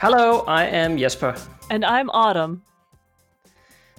Hello, 0.00 0.44
I 0.48 0.64
am 0.64 0.96
Jesper. 0.96 1.36
And 1.68 1.84
I'm 1.84 2.08
Autumn. 2.08 2.62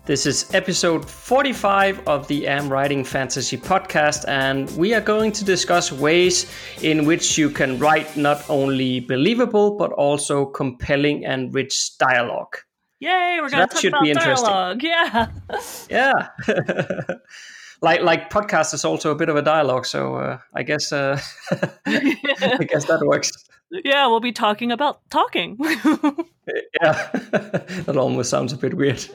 This 0.07 0.25
is 0.25 0.51
episode 0.51 1.07
45 1.07 2.07
of 2.07 2.27
the 2.27 2.47
Am 2.47 2.69
Writing 2.69 3.03
Fantasy 3.03 3.55
podcast, 3.55 4.27
and 4.27 4.67
we 4.75 4.95
are 4.95 5.01
going 5.01 5.31
to 5.33 5.45
discuss 5.45 5.91
ways 5.91 6.51
in 6.81 7.05
which 7.05 7.37
you 7.37 7.51
can 7.51 7.77
write 7.77 8.17
not 8.17 8.43
only 8.49 9.01
believable 9.01 9.77
but 9.77 9.91
also 9.91 10.43
compelling 10.43 11.23
and 11.23 11.53
rich 11.53 11.95
dialogue. 11.99 12.57
Yay, 12.99 13.37
we're 13.39 13.49
so 13.49 13.57
going 13.57 13.69
to 13.69 13.91
talk 13.91 14.03
about 14.03 14.23
dialogue. 14.23 14.81
Yeah. 14.81 15.27
yeah. 15.91 16.29
like 17.81 18.01
like 18.01 18.29
podcast 18.29 18.73
is 18.73 18.85
also 18.85 19.11
a 19.11 19.15
bit 19.15 19.29
of 19.29 19.35
a 19.35 19.41
dialogue, 19.41 19.85
so 19.85 20.15
uh, 20.15 20.37
I 20.53 20.63
guess 20.63 20.91
uh, 20.91 21.19
I 21.85 22.67
guess 22.67 22.85
that 22.85 23.01
works. 23.05 23.31
Yeah, 23.85 24.07
we'll 24.07 24.19
be 24.19 24.33
talking 24.33 24.69
about 24.73 24.99
talking. 25.09 25.55
yeah, 25.61 27.09
that 27.13 27.95
almost 27.95 28.29
sounds 28.29 28.51
a 28.51 28.57
bit 28.57 28.73
weird. 28.73 29.07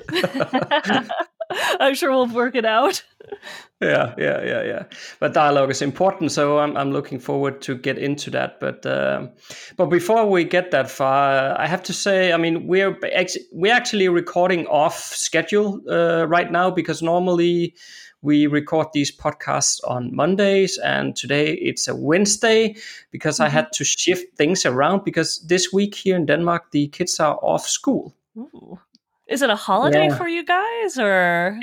I'm 1.80 1.94
sure 1.94 2.10
we'll 2.10 2.26
work 2.26 2.54
it 2.54 2.64
out. 2.64 3.02
Yeah, 3.80 4.14
yeah, 4.16 4.42
yeah, 4.42 4.62
yeah. 4.62 4.82
But 5.20 5.34
dialogue 5.34 5.70
is 5.70 5.82
important, 5.82 6.32
so 6.32 6.58
I'm 6.58 6.76
I'm 6.76 6.92
looking 6.92 7.18
forward 7.18 7.60
to 7.62 7.76
get 7.76 7.98
into 7.98 8.30
that. 8.30 8.58
But 8.58 8.86
uh, 8.86 9.28
but 9.76 9.86
before 9.86 10.30
we 10.30 10.44
get 10.44 10.70
that 10.70 10.90
far, 10.90 11.58
I 11.60 11.66
have 11.66 11.82
to 11.84 11.92
say, 11.92 12.32
I 12.32 12.36
mean, 12.36 12.66
we're 12.66 12.98
we're 13.52 13.74
actually 13.74 14.08
recording 14.08 14.66
off 14.66 14.98
schedule 14.98 15.80
uh, 15.90 16.26
right 16.26 16.50
now 16.50 16.70
because 16.70 17.02
normally 17.02 17.74
we 18.22 18.46
record 18.46 18.88
these 18.92 19.16
podcasts 19.16 19.78
on 19.86 20.14
Mondays, 20.14 20.78
and 20.78 21.14
today 21.14 21.52
it's 21.52 21.86
a 21.86 21.94
Wednesday 21.94 22.76
because 23.10 23.36
mm-hmm. 23.36 23.46
I 23.46 23.48
had 23.50 23.72
to 23.72 23.84
shift 23.84 24.36
things 24.36 24.64
around 24.64 25.04
because 25.04 25.40
this 25.46 25.72
week 25.72 25.94
here 25.94 26.16
in 26.16 26.26
Denmark 26.26 26.70
the 26.70 26.88
kids 26.88 27.20
are 27.20 27.38
off 27.42 27.68
school. 27.68 28.14
Ooh. 28.36 28.78
Is 29.29 29.43
it 29.43 29.51
a 29.51 29.57
holiday 29.57 30.07
yeah. 30.07 30.16
for 30.16 30.29
you 30.29 30.45
guys, 30.45 30.99
or? 30.99 31.59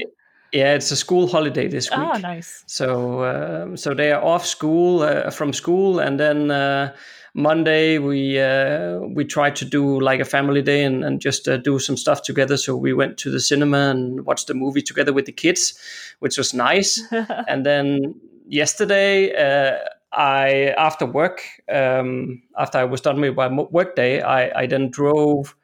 Yeah, 0.52 0.76
it's 0.76 0.92
a 0.92 0.96
school 0.96 1.28
holiday 1.28 1.68
this 1.68 1.90
week. 1.90 2.00
Oh, 2.00 2.18
nice. 2.20 2.64
So, 2.68 3.24
um, 3.24 3.78
so 3.78 3.94
they 3.94 4.12
are 4.12 4.24
off 4.24 4.46
school 4.46 5.02
uh, 5.02 5.32
from 5.32 5.54
school, 5.54 6.00
and 6.00 6.20
then 6.20 6.52
uh, 6.52 6.94
Monday 7.34 7.98
we 7.98 8.40
uh, 8.40 9.00
we 9.00 9.26
tried 9.26 9.56
to 9.58 9.66
do 9.66 10.00
like 10.00 10.20
a 10.20 10.26
family 10.26 10.62
day 10.62 10.84
and, 10.84 11.04
and 11.04 11.20
just 11.20 11.48
uh, 11.48 11.58
do 11.58 11.80
some 11.80 11.98
stuff 11.98 12.22
together. 12.22 12.58
So 12.58 12.76
we 12.76 12.94
went 12.94 13.18
to 13.20 13.32
the 13.32 13.40
cinema 13.40 13.90
and 13.90 14.26
watched 14.26 14.48
the 14.48 14.54
movie 14.54 14.84
together 14.84 15.14
with 15.14 15.26
the 15.26 15.32
kids, 15.32 15.74
which 16.20 16.38
was 16.38 16.54
nice. 16.54 17.02
and 17.48 17.66
then 17.66 18.16
yesterday, 18.48 19.34
uh, 19.34 19.80
I 20.12 20.76
after 20.78 21.08
work, 21.08 21.42
um, 21.72 22.44
after 22.60 22.78
I 22.78 22.84
was 22.84 23.02
done 23.02 23.20
with 23.20 23.36
my 23.36 23.48
work 23.48 23.96
day, 23.96 24.22
I, 24.22 24.62
I 24.62 24.68
then 24.68 24.92
drove 24.92 25.56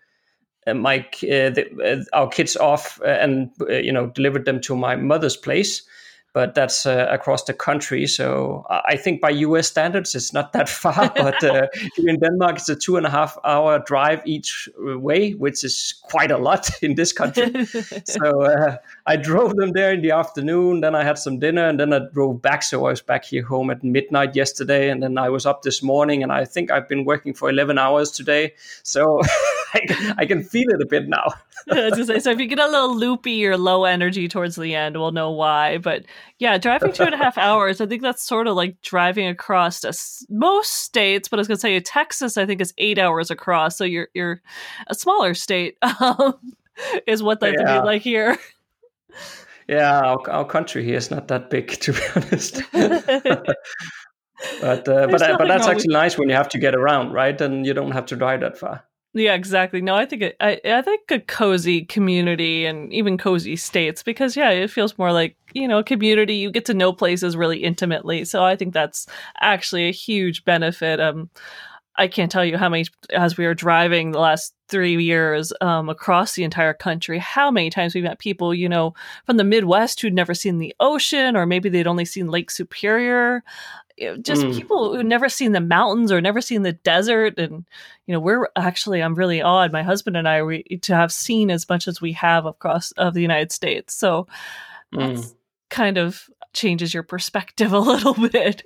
my 0.74 1.00
uh, 1.00 1.50
the, 1.50 1.66
uh, 2.14 2.18
our 2.18 2.28
kids 2.28 2.56
off 2.58 3.00
and 3.06 3.52
you 3.70 3.92
know 3.92 4.08
delivered 4.08 4.46
them 4.46 4.60
to 4.62 4.76
my 4.76 4.96
mother's 4.96 5.38
place 5.38 5.84
but 6.34 6.54
that's 6.54 6.86
uh, 6.86 7.08
across 7.10 7.44
the 7.44 7.54
country. 7.54 8.06
So 8.06 8.66
I 8.70 8.96
think 8.98 9.22
by 9.22 9.32
US 9.32 9.68
standards, 9.68 10.14
it's 10.16 10.32
not 10.34 10.54
that 10.54 10.70
far. 10.84 11.12
but 11.16 11.44
uh, 11.44 11.68
here 11.96 12.10
in 12.10 12.20
Denmark, 12.20 12.58
it's 12.58 12.70
a 12.70 12.76
two 12.76 12.98
and 12.98 13.06
a 13.06 13.10
half 13.10 13.38
hour 13.44 13.80
drive 13.80 14.22
each 14.26 14.70
way, 14.78 15.32
which 15.32 15.64
is 15.64 15.96
quite 16.04 16.32
a 16.32 16.38
lot 16.38 16.70
in 16.82 16.96
this 16.96 17.12
country. 17.12 17.66
so 18.06 18.44
uh, 18.44 18.78
I 19.10 19.16
drove 19.16 19.56
them 19.56 19.72
there 19.72 19.92
in 19.92 20.02
the 20.04 20.12
afternoon. 20.12 20.82
Then 20.82 20.94
I 20.94 21.04
had 21.04 21.18
some 21.18 21.40
dinner, 21.40 21.68
and 21.68 21.80
then 21.80 21.92
I 21.94 22.02
drove 22.14 22.44
back. 22.44 22.62
So 22.62 22.86
I 22.86 22.92
was 22.92 23.02
back 23.02 23.26
here 23.26 23.44
home 23.44 23.72
at 23.72 23.84
midnight 23.84 24.36
yesterday, 24.36 24.92
and 24.92 25.02
then 25.02 25.18
I 25.18 25.30
was 25.30 25.48
up 25.48 25.64
this 25.64 25.82
morning. 25.82 26.22
And 26.22 26.32
I 26.32 26.46
think 26.46 26.70
I've 26.70 26.88
been 26.88 27.06
working 27.06 27.34
for 27.34 27.50
11 27.50 27.80
hours 27.80 28.12
today. 28.12 28.54
So 28.84 29.20
I, 29.74 30.14
I 30.20 30.26
can 30.28 30.44
feel 30.44 30.70
it 30.70 30.80
a 30.80 30.86
bit 30.86 31.10
now. 31.10 31.34
say, 32.06 32.20
so 32.20 32.30
if 32.30 32.40
you 32.40 32.46
get 32.46 32.60
a 32.60 32.68
little 32.68 32.96
loopy 32.96 33.48
or 33.48 33.58
low 33.58 33.86
energy 33.86 34.28
towards 34.28 34.56
the 34.56 34.76
end, 34.76 34.96
we'll 34.96 35.12
know 35.12 35.32
why. 35.32 35.80
But 35.80 36.06
yeah, 36.38 36.60
driving 36.60 36.94
two 36.94 37.02
and 37.02 37.16
a 37.16 37.18
half 37.18 37.36
hours, 37.40 37.82
I 37.82 37.88
think 37.88 38.04
that's 38.04 38.22
sort 38.22 38.46
of 38.46 38.56
like 38.56 38.80
driving 38.84 39.26
across 39.26 39.84
a, 39.84 39.94
most 40.32 40.74
states. 40.74 41.28
But 41.28 41.40
I 41.40 41.42
was 41.42 41.48
going 41.48 41.58
to 41.58 41.62
say 41.62 41.80
Texas, 41.80 42.38
I 42.38 42.46
think 42.46 42.62
is 42.62 42.76
eight 42.78 43.00
hours 43.00 43.32
across. 43.32 43.76
So 43.76 43.86
you're 43.86 44.10
you're 44.14 44.40
a 44.86 44.94
smaller 44.94 45.34
state 45.34 45.80
um, 45.82 46.36
is 47.08 47.24
what 47.24 47.40
that 47.40 47.56
yeah. 47.58 47.80
be 47.80 47.86
like 47.88 48.04
here. 48.04 48.38
Yeah, 49.68 50.00
our, 50.00 50.30
our 50.30 50.46
country 50.46 50.84
here 50.84 50.98
is 50.98 51.12
not 51.12 51.28
that 51.28 51.50
big, 51.50 51.70
to 51.82 51.94
be 51.94 52.00
honest. 52.16 52.62
but 52.74 54.88
uh, 54.88 55.08
but 55.08 55.22
uh, 55.22 55.38
but 55.38 55.48
that's 55.48 55.68
actually 55.68 55.94
nice 55.94 56.18
when 56.18 56.30
you 56.30 56.36
have 56.36 56.50
to 56.50 56.58
get 56.58 56.76
around, 56.76 57.14
right? 57.14 57.40
And 57.40 57.66
you 57.66 57.74
don't 57.74 57.92
have 57.92 58.06
to 58.08 58.16
drive 58.16 58.42
that 58.42 58.58
far. 58.58 58.84
Yeah, 59.14 59.34
exactly. 59.34 59.82
No, 59.82 59.96
I 59.96 60.06
think 60.06 60.22
it, 60.22 60.36
I 60.40 60.62
I 60.64 60.84
think 60.84 61.10
a 61.10 61.20
cozy 61.20 61.84
community 61.84 62.66
and 62.66 62.94
even 62.94 63.18
cozy 63.18 63.56
states 63.56 64.04
because 64.04 64.38
yeah, 64.38 64.52
it 64.52 64.70
feels 64.70 64.98
more 65.00 65.12
like 65.12 65.36
you 65.54 65.68
know 65.68 65.80
a 65.80 65.84
community. 65.84 66.36
You 66.36 66.52
get 66.52 66.66
to 66.66 66.76
know 66.76 66.94
places 66.94 67.36
really 67.36 67.64
intimately, 67.64 68.24
so 68.26 68.44
I 68.44 68.56
think 68.56 68.74
that's 68.74 69.08
actually 69.42 69.88
a 69.88 69.94
huge 69.94 70.46
benefit. 70.46 71.00
Um, 71.00 71.32
I 72.00 72.08
can't 72.08 72.32
tell 72.32 72.46
you 72.46 72.58
how 72.58 72.70
many 72.70 72.86
as 73.12 73.38
we 73.38 73.46
were 73.46 73.54
driving 73.54 74.12
the 74.12 74.20
last 74.20 74.54
three 74.70 75.02
years 75.04 75.52
um, 75.62 75.90
across 75.90 76.34
the 76.34 76.44
entire 76.44 76.74
country, 76.74 77.20
how 77.20 77.52
many 77.52 77.70
times 77.70 77.94
we 77.94 78.02
met 78.02 78.20
people 78.20 78.54
you 78.54 78.70
know 78.70 78.94
from 79.26 79.38
the 79.38 79.44
Midwest 79.44 80.02
who'd 80.02 80.14
never 80.14 80.34
seen 80.34 80.58
the 80.58 80.74
ocean 80.80 81.36
or 81.36 81.46
maybe 81.46 81.70
they'd 81.70 81.88
only 81.88 82.06
seen 82.06 82.30
Lake 82.30 82.50
Superior 82.50 83.44
just 84.22 84.42
mm. 84.42 84.56
people 84.56 84.96
who 84.96 85.04
never 85.04 85.30
seen 85.30 85.52
the 85.52 85.60
mountains 85.60 86.12
or 86.12 86.22
never 86.22 86.42
seen 86.42 86.64
the 86.64 86.74
desert 86.74 87.38
and 87.38 87.66
you 88.06 88.14
know 88.14 88.20
we're 88.20 88.48
actually 88.56 89.02
i'm 89.02 89.16
really 89.16 89.42
odd 89.42 89.72
my 89.72 89.84
husband 89.84 90.16
and 90.16 90.28
i 90.28 90.42
we, 90.42 90.64
to 90.82 90.96
have 90.96 91.12
seen 91.12 91.52
as 91.52 91.68
much 91.68 91.88
as 91.88 92.02
we 92.02 92.14
have 92.14 92.46
across 92.46 92.92
of 92.94 93.14
the 93.14 93.22
united 93.22 93.52
states 93.52 93.94
so 93.94 94.28
mm. 94.94 95.34
kind 95.70 95.98
of 95.98 96.30
changes 96.54 96.94
your 96.94 97.04
perspective 97.04 97.74
a 97.74 97.80
little 97.80 98.14
bit 98.30 98.64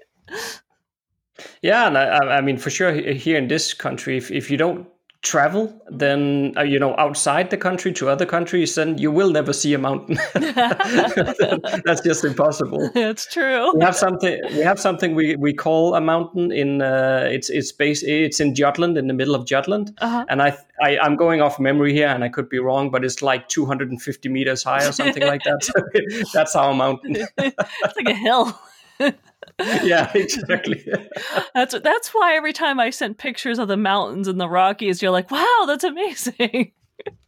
yeah 1.62 1.88
and 1.88 1.98
I, 1.98 2.38
I 2.38 2.42
mean 2.42 2.58
for 2.58 2.70
sure 2.70 2.94
here 2.94 3.38
in 3.38 3.48
this 3.48 3.74
country 3.74 4.18
if, 4.18 4.32
if 4.32 4.50
you 4.52 4.58
don't 4.58 4.88
travel 5.24 5.74
then 5.90 6.54
uh, 6.58 6.62
you 6.62 6.78
know 6.78 6.94
outside 6.98 7.50
the 7.50 7.56
country 7.56 7.94
to 7.94 8.10
other 8.10 8.26
countries 8.26 8.76
then 8.76 8.98
you 8.98 9.10
will 9.10 9.32
never 9.32 9.54
see 9.54 9.74
a 9.74 9.78
mountain. 9.78 10.20
That's 10.34 12.02
just 12.02 12.26
impossible. 12.26 12.92
It's 12.96 13.26
true. 13.32 13.74
We 13.76 13.84
have 13.84 13.96
something 13.96 14.40
we 14.52 14.60
have 14.60 14.80
something 14.80 15.16
we, 15.16 15.38
we 15.38 15.54
call 15.54 15.96
a 15.96 16.02
mountain 16.02 16.52
in 16.52 16.82
uh, 16.82 17.30
it's 17.32 17.50
it's 17.50 17.72
based 17.72 18.04
it's 18.04 18.42
in 18.42 18.54
Jutland 18.54 18.98
in 18.98 19.08
the 19.08 19.14
middle 19.14 19.34
of 19.34 19.46
Jutland. 19.46 19.98
Uh-huh. 20.00 20.26
and 20.28 20.42
I, 20.42 20.58
I 20.82 20.98
i'm 21.00 21.16
going 21.16 21.42
off 21.42 21.60
memory 21.60 21.94
here 21.94 22.08
and 22.08 22.24
i 22.24 22.30
could 22.30 22.50
be 22.50 22.60
wrong 22.60 22.90
but 22.92 23.06
it's 23.06 23.22
like 23.22 23.48
250 23.48 24.30
meters 24.30 24.64
high 24.64 24.86
or 24.86 24.92
something 24.92 25.24
like 25.24 25.44
that. 25.44 26.30
That's 26.34 26.56
our 26.56 26.74
mountain. 26.74 27.16
It's 27.38 27.96
like 27.96 28.08
a 28.08 28.14
hill 28.14 28.60
yeah, 29.00 30.12
exactly. 30.16 30.86
that's 31.54 31.80
that's 31.80 32.10
why 32.10 32.36
every 32.36 32.54
time 32.54 32.80
I 32.80 32.90
sent 32.90 33.18
pictures 33.18 33.60
of 33.60 33.68
the 33.68 33.78
mountains 33.78 34.28
and 34.28 34.40
the 34.40 34.50
Rockies, 34.50 35.02
you're 35.02 35.12
like, 35.12 35.32
"Wow, 35.32 35.64
that's 35.68 35.84
amazing." 35.84 36.72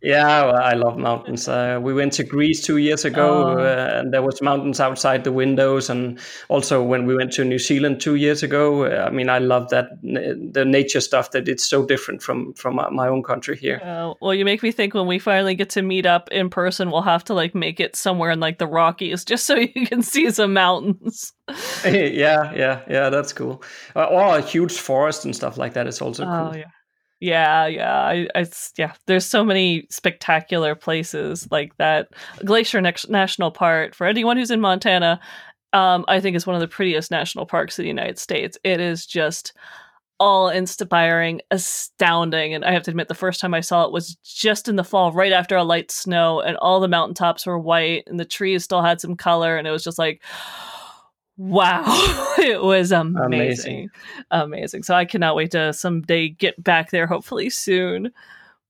Yeah, 0.01 0.45
well, 0.45 0.61
I 0.61 0.73
love 0.73 0.97
mountains. 0.97 1.47
Uh, 1.47 1.79
we 1.81 1.91
went 1.91 2.13
to 2.13 2.23
Greece 2.23 2.61
two 2.61 2.77
years 2.77 3.05
ago, 3.05 3.57
oh. 3.57 3.57
uh, 3.57 3.99
and 3.99 4.13
there 4.13 4.21
was 4.21 4.39
mountains 4.39 4.79
outside 4.79 5.23
the 5.23 5.31
windows. 5.31 5.89
And 5.89 6.19
also 6.47 6.83
when 6.83 7.07
we 7.07 7.15
went 7.15 7.33
to 7.33 7.43
New 7.43 7.57
Zealand 7.57 7.99
two 7.99 8.13
years 8.13 8.43
ago, 8.43 8.83
uh, 8.83 9.05
I 9.07 9.09
mean, 9.09 9.29
I 9.29 9.39
love 9.39 9.69
that 9.69 9.87
the 10.03 10.63
nature 10.63 11.01
stuff 11.01 11.31
that 11.31 11.47
it's 11.47 11.67
so 11.67 11.83
different 11.83 12.21
from 12.21 12.53
from 12.53 12.75
my 12.75 13.07
own 13.07 13.23
country 13.23 13.57
here. 13.57 13.81
Uh, 13.83 14.13
well, 14.21 14.33
you 14.33 14.45
make 14.45 14.61
me 14.61 14.71
think 14.71 14.93
when 14.93 15.07
we 15.07 15.17
finally 15.17 15.55
get 15.55 15.71
to 15.71 15.81
meet 15.81 16.05
up 16.05 16.29
in 16.31 16.51
person, 16.51 16.91
we'll 16.91 17.01
have 17.01 17.23
to 17.25 17.33
like 17.33 17.55
make 17.55 17.79
it 17.79 17.95
somewhere 17.95 18.29
in 18.29 18.39
like 18.39 18.59
the 18.59 18.67
Rockies 18.67 19.25
just 19.31 19.47
so 19.47 19.55
you 19.55 19.87
can 19.87 20.03
see 20.03 20.29
some 20.29 20.53
mountains. 20.53 21.33
yeah, 21.83 22.53
yeah, 22.53 22.81
yeah. 22.87 23.09
That's 23.09 23.33
cool. 23.33 23.63
Uh, 23.95 24.05
or 24.05 24.37
a 24.37 24.41
huge 24.41 24.77
forest 24.77 25.25
and 25.25 25.35
stuff 25.35 25.57
like 25.57 25.73
that 25.73 25.87
is 25.87 25.99
also 25.99 26.25
oh, 26.25 26.49
cool. 26.51 26.57
Yeah. 26.57 26.74
Yeah, 27.21 27.65
yeah, 27.67 27.97
I, 27.97 28.27
it's 28.35 28.73
yeah. 28.77 28.93
There's 29.07 29.25
so 29.25 29.43
many 29.43 29.87
spectacular 29.89 30.75
places 30.75 31.47
like 31.49 31.75
that. 31.77 32.09
Glacier 32.43 32.81
National 32.81 33.51
Park 33.51 33.95
for 33.95 34.05
anyone 34.05 34.35
who's 34.37 34.51
in 34.51 34.59
Montana, 34.59 35.19
um, 35.71 36.03
I 36.07 36.19
think 36.19 36.35
is 36.35 36.45
one 36.45 36.55
of 36.55 36.61
the 36.61 36.67
prettiest 36.67 37.11
national 37.11 37.45
parks 37.45 37.79
in 37.79 37.83
the 37.83 37.89
United 37.89 38.19
States. 38.19 38.57
It 38.63 38.81
is 38.81 39.05
just 39.05 39.53
all 40.19 40.49
inspiring, 40.49 41.41
astounding. 41.51 42.53
And 42.53 42.65
I 42.65 42.71
have 42.71 42.83
to 42.83 42.91
admit, 42.91 43.07
the 43.07 43.15
first 43.15 43.39
time 43.39 43.53
I 43.53 43.61
saw 43.61 43.85
it 43.85 43.91
was 43.91 44.15
just 44.23 44.67
in 44.67 44.75
the 44.75 44.83
fall, 44.83 45.11
right 45.11 45.33
after 45.33 45.55
a 45.55 45.63
light 45.63 45.91
snow, 45.91 46.41
and 46.41 46.57
all 46.57 46.79
the 46.79 46.87
mountaintops 46.87 47.45
were 47.45 47.59
white 47.59 48.03
and 48.07 48.19
the 48.19 48.25
trees 48.25 48.63
still 48.63 48.81
had 48.81 48.99
some 49.01 49.15
color. 49.15 49.57
And 49.57 49.67
it 49.67 49.71
was 49.71 49.83
just 49.83 49.99
like, 49.99 50.21
wow, 51.37 51.83
it 52.39 52.61
was 52.61 52.91
amazing. 52.91 53.25
amazing. 53.25 53.89
Amazing. 54.31 54.83
So 54.83 54.95
I 54.95 55.05
cannot 55.05 55.35
wait 55.35 55.51
to 55.51 55.73
someday 55.73 56.29
get 56.29 56.61
back 56.63 56.91
there, 56.91 57.07
hopefully 57.07 57.49
soon. 57.49 58.11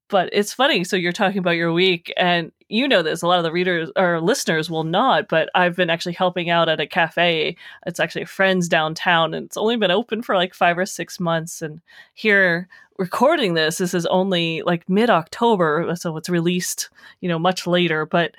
But 0.08 0.30
it's 0.34 0.54
funny. 0.54 0.84
So 0.84 0.96
you're 0.96 1.12
talking 1.12 1.40
about 1.40 1.56
your 1.56 1.74
week, 1.74 2.14
and 2.16 2.52
you 2.70 2.88
know 2.88 3.02
this. 3.02 3.24
A 3.24 3.28
lot 3.28 3.40
of 3.40 3.44
the 3.44 3.52
readers 3.52 3.92
or 3.96 4.22
listeners 4.22 4.70
will 4.70 4.84
not, 4.84 5.28
but 5.28 5.50
I've 5.56 5.76
been 5.76 5.90
actually 5.90 6.14
helping 6.14 6.50
out 6.50 6.70
at 6.70 6.80
a 6.80 6.86
cafe. 6.86 7.58
It's 7.88 8.00
actually 8.00 8.26
friend's 8.26 8.68
downtown, 8.68 9.34
and 9.34 9.48
it's 9.48 9.58
only 9.58 9.78
been 9.78 9.90
open 9.90 10.22
for 10.22 10.36
like 10.36 10.54
five 10.54 10.78
or 10.78 10.86
six 10.86 11.20
months. 11.20 11.64
And 11.64 11.82
here, 12.14 12.68
recording 13.00 13.56
this, 13.56 13.80
this 13.80 13.96
is 13.96 14.06
only 14.06 14.62
like 14.62 14.88
mid 14.88 15.10
October, 15.10 15.96
so 15.96 16.16
it's 16.18 16.30
released, 16.30 16.90
you 17.22 17.28
know, 17.28 17.40
much 17.40 17.66
later. 17.66 18.06
But 18.06 18.36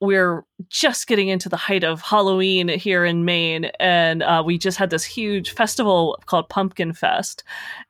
we're 0.00 0.44
just 0.68 1.08
getting 1.08 1.28
into 1.28 1.48
the 1.48 1.56
height 1.56 1.82
of 1.82 2.00
Halloween 2.00 2.68
here 2.68 3.04
in 3.04 3.24
Maine, 3.24 3.66
and 3.80 4.22
uh, 4.22 4.42
we 4.44 4.56
just 4.56 4.78
had 4.78 4.90
this 4.90 5.04
huge 5.04 5.50
festival 5.50 6.18
called 6.26 6.48
Pumpkin 6.48 6.92
Fest. 6.92 7.42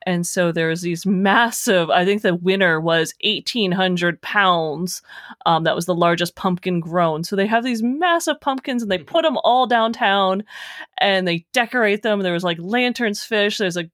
And 0.07 0.27
so 0.27 0.51
there's 0.51 0.81
these 0.81 1.05
massive, 1.05 1.91
I 1.91 2.05
think 2.05 2.23
the 2.23 2.35
winner 2.35 2.81
was 2.81 3.15
1,800 3.23 4.23
pounds. 4.23 5.03
Um, 5.45 5.65
that 5.65 5.75
was 5.75 5.87
the 5.87 5.95
largest 5.95 6.35
pumpkin 6.35 6.81
grown. 6.81 7.25
So 7.25 7.37
they 7.37 7.47
have 7.47 7.65
these 7.65 7.83
massive 7.83 8.41
pumpkins 8.41 8.83
and 8.83 8.91
they 8.91 8.99
put 8.99 9.23
them 9.23 9.37
all 9.45 9.67
downtown 9.67 10.45
and 10.99 11.29
they 11.29 11.45
decorate 11.53 12.03
them. 12.03 12.21
There 12.21 12.33
was 12.33 12.45
like 12.45 12.59
lanterns 12.59 13.23
fish, 13.23 13.59
there's 13.59 13.77
a 13.77 13.91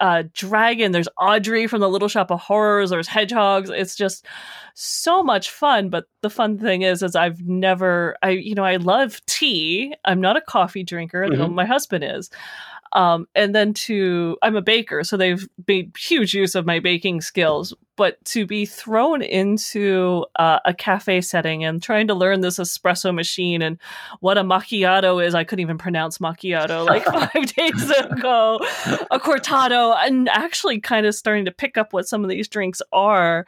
uh, 0.00 0.24
dragon. 0.32 0.92
There's 0.92 1.08
Audrey 1.18 1.66
from 1.66 1.80
the 1.80 1.88
Little 1.88 2.08
Shop 2.08 2.30
of 2.30 2.40
Horrors. 2.40 2.90
There's 2.90 3.08
hedgehogs. 3.08 3.70
It's 3.70 3.96
just 3.96 4.26
so 4.74 5.22
much 5.22 5.50
fun. 5.50 5.88
But 5.88 6.04
the 6.22 6.30
fun 6.30 6.58
thing 6.58 6.82
is, 6.82 7.02
is 7.02 7.16
I've 7.16 7.40
never, 7.42 8.16
I 8.22 8.30
you 8.30 8.54
know, 8.54 8.64
I 8.64 8.76
love 8.76 9.24
tea. 9.26 9.94
I'm 10.04 10.20
not 10.20 10.36
a 10.36 10.42
coffee 10.42 10.84
drinker, 10.84 11.22
mm-hmm. 11.22 11.38
though 11.38 11.48
my 11.48 11.64
husband 11.64 12.04
is. 12.04 12.30
Um, 12.96 13.28
and 13.34 13.54
then 13.54 13.74
to, 13.74 14.38
I'm 14.40 14.56
a 14.56 14.62
baker, 14.62 15.04
so 15.04 15.18
they've 15.18 15.46
made 15.68 15.94
huge 15.98 16.32
use 16.32 16.54
of 16.54 16.64
my 16.64 16.80
baking 16.80 17.20
skills. 17.20 17.74
But 17.94 18.22
to 18.26 18.46
be 18.46 18.64
thrown 18.64 19.20
into 19.20 20.24
uh, 20.36 20.60
a 20.64 20.72
cafe 20.72 21.20
setting 21.20 21.62
and 21.62 21.82
trying 21.82 22.08
to 22.08 22.14
learn 22.14 22.40
this 22.40 22.58
espresso 22.58 23.14
machine 23.14 23.60
and 23.60 23.78
what 24.20 24.38
a 24.38 24.42
macchiato 24.42 25.22
is, 25.24 25.34
I 25.34 25.44
couldn't 25.44 25.60
even 25.60 25.76
pronounce 25.76 26.18
macchiato 26.18 26.86
like 26.86 27.04
five 27.34 27.54
days 27.54 27.90
ago, 27.90 28.60
a 29.10 29.20
cortado, 29.20 29.94
and 29.98 30.30
actually 30.30 30.80
kind 30.80 31.04
of 31.04 31.14
starting 31.14 31.44
to 31.44 31.52
pick 31.52 31.76
up 31.76 31.92
what 31.92 32.08
some 32.08 32.24
of 32.24 32.30
these 32.30 32.48
drinks 32.48 32.80
are 32.94 33.44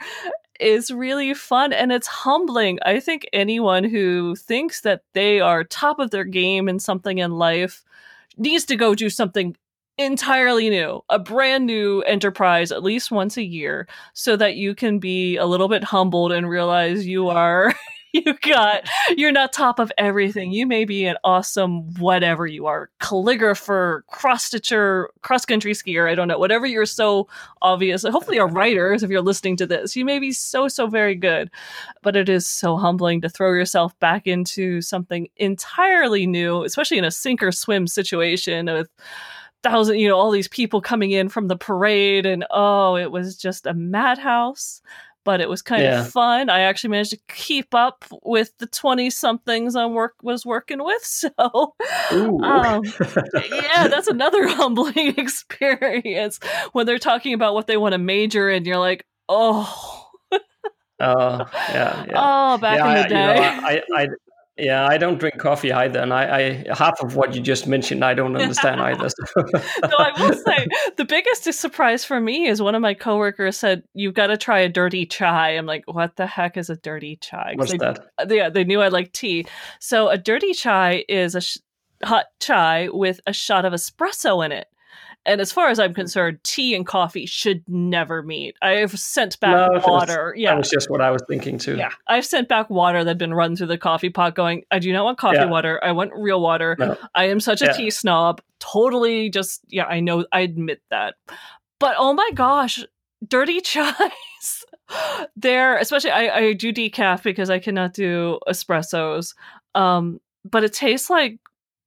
is 0.60 0.90
really 0.90 1.32
fun 1.32 1.72
and 1.72 1.90
it's 1.90 2.06
humbling. 2.06 2.78
I 2.84 3.00
think 3.00 3.26
anyone 3.32 3.84
who 3.84 4.36
thinks 4.36 4.82
that 4.82 5.04
they 5.14 5.40
are 5.40 5.64
top 5.64 6.00
of 6.00 6.10
their 6.10 6.24
game 6.24 6.68
in 6.68 6.80
something 6.80 7.16
in 7.16 7.32
life 7.32 7.82
needs 8.38 8.64
to 8.66 8.76
go 8.76 8.94
do 8.94 9.10
something 9.10 9.56
entirely 9.98 10.70
new, 10.70 11.00
a 11.08 11.18
brand 11.18 11.66
new 11.66 12.02
enterprise 12.02 12.70
at 12.70 12.82
least 12.82 13.10
once 13.10 13.36
a 13.36 13.42
year 13.42 13.88
so 14.14 14.36
that 14.36 14.54
you 14.54 14.74
can 14.74 14.98
be 14.98 15.36
a 15.36 15.46
little 15.46 15.68
bit 15.68 15.82
humbled 15.82 16.30
and 16.32 16.48
realize 16.48 17.06
you 17.06 17.28
are 17.28 17.74
you 18.12 18.34
got 18.40 18.88
you're 19.16 19.32
not 19.32 19.52
top 19.52 19.78
of 19.78 19.92
everything. 19.98 20.52
You 20.52 20.66
may 20.66 20.84
be 20.84 21.04
an 21.04 21.16
awesome 21.24 21.94
whatever 21.94 22.46
you 22.46 22.66
are, 22.66 22.90
calligrapher, 23.00 24.02
cross 24.08 24.44
stitcher, 24.44 25.10
cross 25.22 25.44
country 25.44 25.72
skier, 25.72 26.08
I 26.08 26.14
don't 26.14 26.28
know, 26.28 26.38
whatever 26.38 26.66
you're 26.66 26.86
so 26.86 27.28
obvious. 27.60 28.02
Hopefully 28.04 28.38
a 28.38 28.46
writer 28.46 28.92
if 28.92 29.02
you're 29.02 29.22
listening 29.22 29.56
to 29.58 29.66
this. 29.66 29.94
You 29.94 30.04
may 30.04 30.18
be 30.18 30.32
so 30.32 30.68
so 30.68 30.86
very 30.86 31.14
good. 31.14 31.50
But 32.02 32.16
it 32.16 32.28
is 32.28 32.46
so 32.46 32.76
humbling 32.76 33.20
to 33.22 33.28
throw 33.28 33.52
yourself 33.52 33.98
back 33.98 34.26
into 34.26 34.80
something 34.80 35.28
entirely 35.36 36.26
new, 36.26 36.64
especially 36.64 36.98
in 36.98 37.04
a 37.04 37.10
sink 37.10 37.42
or 37.42 37.52
swim 37.52 37.86
situation 37.86 38.66
with 38.66 38.88
thousand 39.62 39.98
you 39.98 40.08
know 40.08 40.16
all 40.16 40.30
these 40.30 40.46
people 40.46 40.80
coming 40.80 41.10
in 41.10 41.28
from 41.28 41.48
the 41.48 41.56
parade 41.56 42.24
and 42.26 42.44
oh 42.50 42.96
it 42.96 43.10
was 43.10 43.36
just 43.36 43.66
a 43.66 43.74
madhouse 43.74 44.80
but 45.24 45.40
it 45.40 45.48
was 45.48 45.62
kind 45.62 45.82
yeah. 45.82 46.00
of 46.00 46.10
fun. 46.10 46.48
I 46.48 46.60
actually 46.60 46.90
managed 46.90 47.10
to 47.10 47.20
keep 47.28 47.74
up 47.74 48.04
with 48.22 48.56
the 48.58 48.66
20 48.66 49.10
somethings 49.10 49.76
I 49.76 49.86
work 49.86 50.14
was 50.22 50.44
working 50.46 50.82
with. 50.82 51.02
So 51.18 51.74
um, 52.12 52.82
yeah, 53.50 53.88
that's 53.88 54.08
another 54.08 54.46
humbling 54.48 55.14
experience 55.16 56.38
when 56.72 56.86
they're 56.86 56.98
talking 56.98 57.34
about 57.34 57.54
what 57.54 57.66
they 57.66 57.76
want 57.76 57.92
to 57.92 57.98
major 57.98 58.48
in. 58.48 58.64
you're 58.64 58.78
like, 58.78 59.04
oh, 59.28 60.08
Oh 61.00 61.46
yeah, 61.70 62.04
yeah. 62.08 62.12
Oh, 62.16 62.58
back 62.58 62.78
yeah, 62.78 62.88
in 62.88 63.02
the 63.02 63.08
day. 63.08 63.34
You 63.34 63.40
know, 63.40 63.68
I, 63.68 63.82
I, 63.94 64.06
yeah, 64.58 64.86
I 64.86 64.98
don't 64.98 65.18
drink 65.18 65.38
coffee 65.38 65.72
either, 65.72 66.00
and 66.00 66.12
I, 66.12 66.64
I 66.66 66.74
half 66.74 67.00
of 67.00 67.14
what 67.14 67.34
you 67.34 67.40
just 67.40 67.66
mentioned 67.66 68.04
I 68.04 68.14
don't 68.14 68.36
understand 68.36 68.80
either. 68.80 69.08
So. 69.08 69.42
no, 69.82 69.96
I 69.96 70.12
will 70.20 70.34
say 70.34 70.66
the 70.96 71.04
biggest 71.04 71.52
surprise 71.52 72.04
for 72.04 72.20
me 72.20 72.48
is 72.48 72.60
one 72.60 72.74
of 72.74 72.82
my 72.82 72.94
coworkers 72.94 73.56
said 73.56 73.84
you've 73.94 74.14
got 74.14 74.28
to 74.28 74.36
try 74.36 74.60
a 74.60 74.68
dirty 74.68 75.06
chai. 75.06 75.50
I'm 75.50 75.66
like, 75.66 75.84
what 75.86 76.16
the 76.16 76.26
heck 76.26 76.56
is 76.56 76.70
a 76.70 76.76
dirty 76.76 77.16
chai? 77.20 77.52
What's 77.54 77.70
they, 77.70 77.78
that? 77.78 78.00
Uh, 78.18 78.26
yeah, 78.28 78.48
they 78.48 78.64
knew 78.64 78.80
I 78.80 78.88
like 78.88 79.12
tea. 79.12 79.46
So 79.78 80.08
a 80.08 80.18
dirty 80.18 80.52
chai 80.52 81.04
is 81.08 81.36
a 81.36 81.40
sh- 81.40 81.58
hot 82.02 82.26
chai 82.40 82.88
with 82.90 83.20
a 83.26 83.32
shot 83.32 83.64
of 83.64 83.72
espresso 83.72 84.44
in 84.44 84.50
it. 84.50 84.66
And 85.26 85.40
as 85.40 85.52
far 85.52 85.68
as 85.68 85.78
I'm 85.78 85.92
concerned, 85.92 86.38
tea 86.42 86.74
and 86.74 86.86
coffee 86.86 87.26
should 87.26 87.62
never 87.68 88.22
meet. 88.22 88.56
I've 88.62 88.98
sent 88.98 89.38
back 89.40 89.72
no, 89.72 89.80
water. 89.86 90.32
yeah. 90.36 90.52
That 90.52 90.58
was 90.58 90.70
just 90.70 90.88
what 90.88 91.02
I 91.02 91.10
was 91.10 91.22
thinking 91.28 91.58
too. 91.58 91.76
Yeah. 91.76 91.90
I've 92.06 92.24
sent 92.24 92.48
back 92.48 92.70
water 92.70 93.04
that 93.04 93.10
had 93.10 93.18
been 93.18 93.34
run 93.34 93.54
through 93.54 93.66
the 93.66 93.76
coffee 93.78 94.08
pot 94.08 94.34
going, 94.34 94.64
I 94.70 94.78
do 94.78 94.92
not 94.92 95.04
want 95.04 95.18
coffee 95.18 95.36
yeah. 95.36 95.44
water. 95.44 95.82
I 95.84 95.92
want 95.92 96.12
real 96.14 96.40
water. 96.40 96.76
No. 96.78 96.96
I 97.14 97.24
am 97.24 97.40
such 97.40 97.60
a 97.60 97.66
yeah. 97.66 97.72
tea 97.72 97.90
snob. 97.90 98.40
Totally 98.58 99.28
just, 99.28 99.60
yeah, 99.68 99.84
I 99.84 100.00
know, 100.00 100.24
I 100.32 100.40
admit 100.40 100.80
that. 100.90 101.16
But 101.78 101.96
oh 101.98 102.14
my 102.14 102.30
gosh, 102.34 102.82
dirty 103.26 103.60
chais. 103.60 104.64
They're, 105.36 105.76
especially, 105.76 106.12
I, 106.12 106.36
I 106.36 106.52
do 106.54 106.72
decaf 106.72 107.22
because 107.22 107.50
I 107.50 107.58
cannot 107.58 107.92
do 107.92 108.38
espressos. 108.48 109.34
Um, 109.74 110.20
but 110.44 110.64
it 110.64 110.72
tastes 110.72 111.10
like 111.10 111.38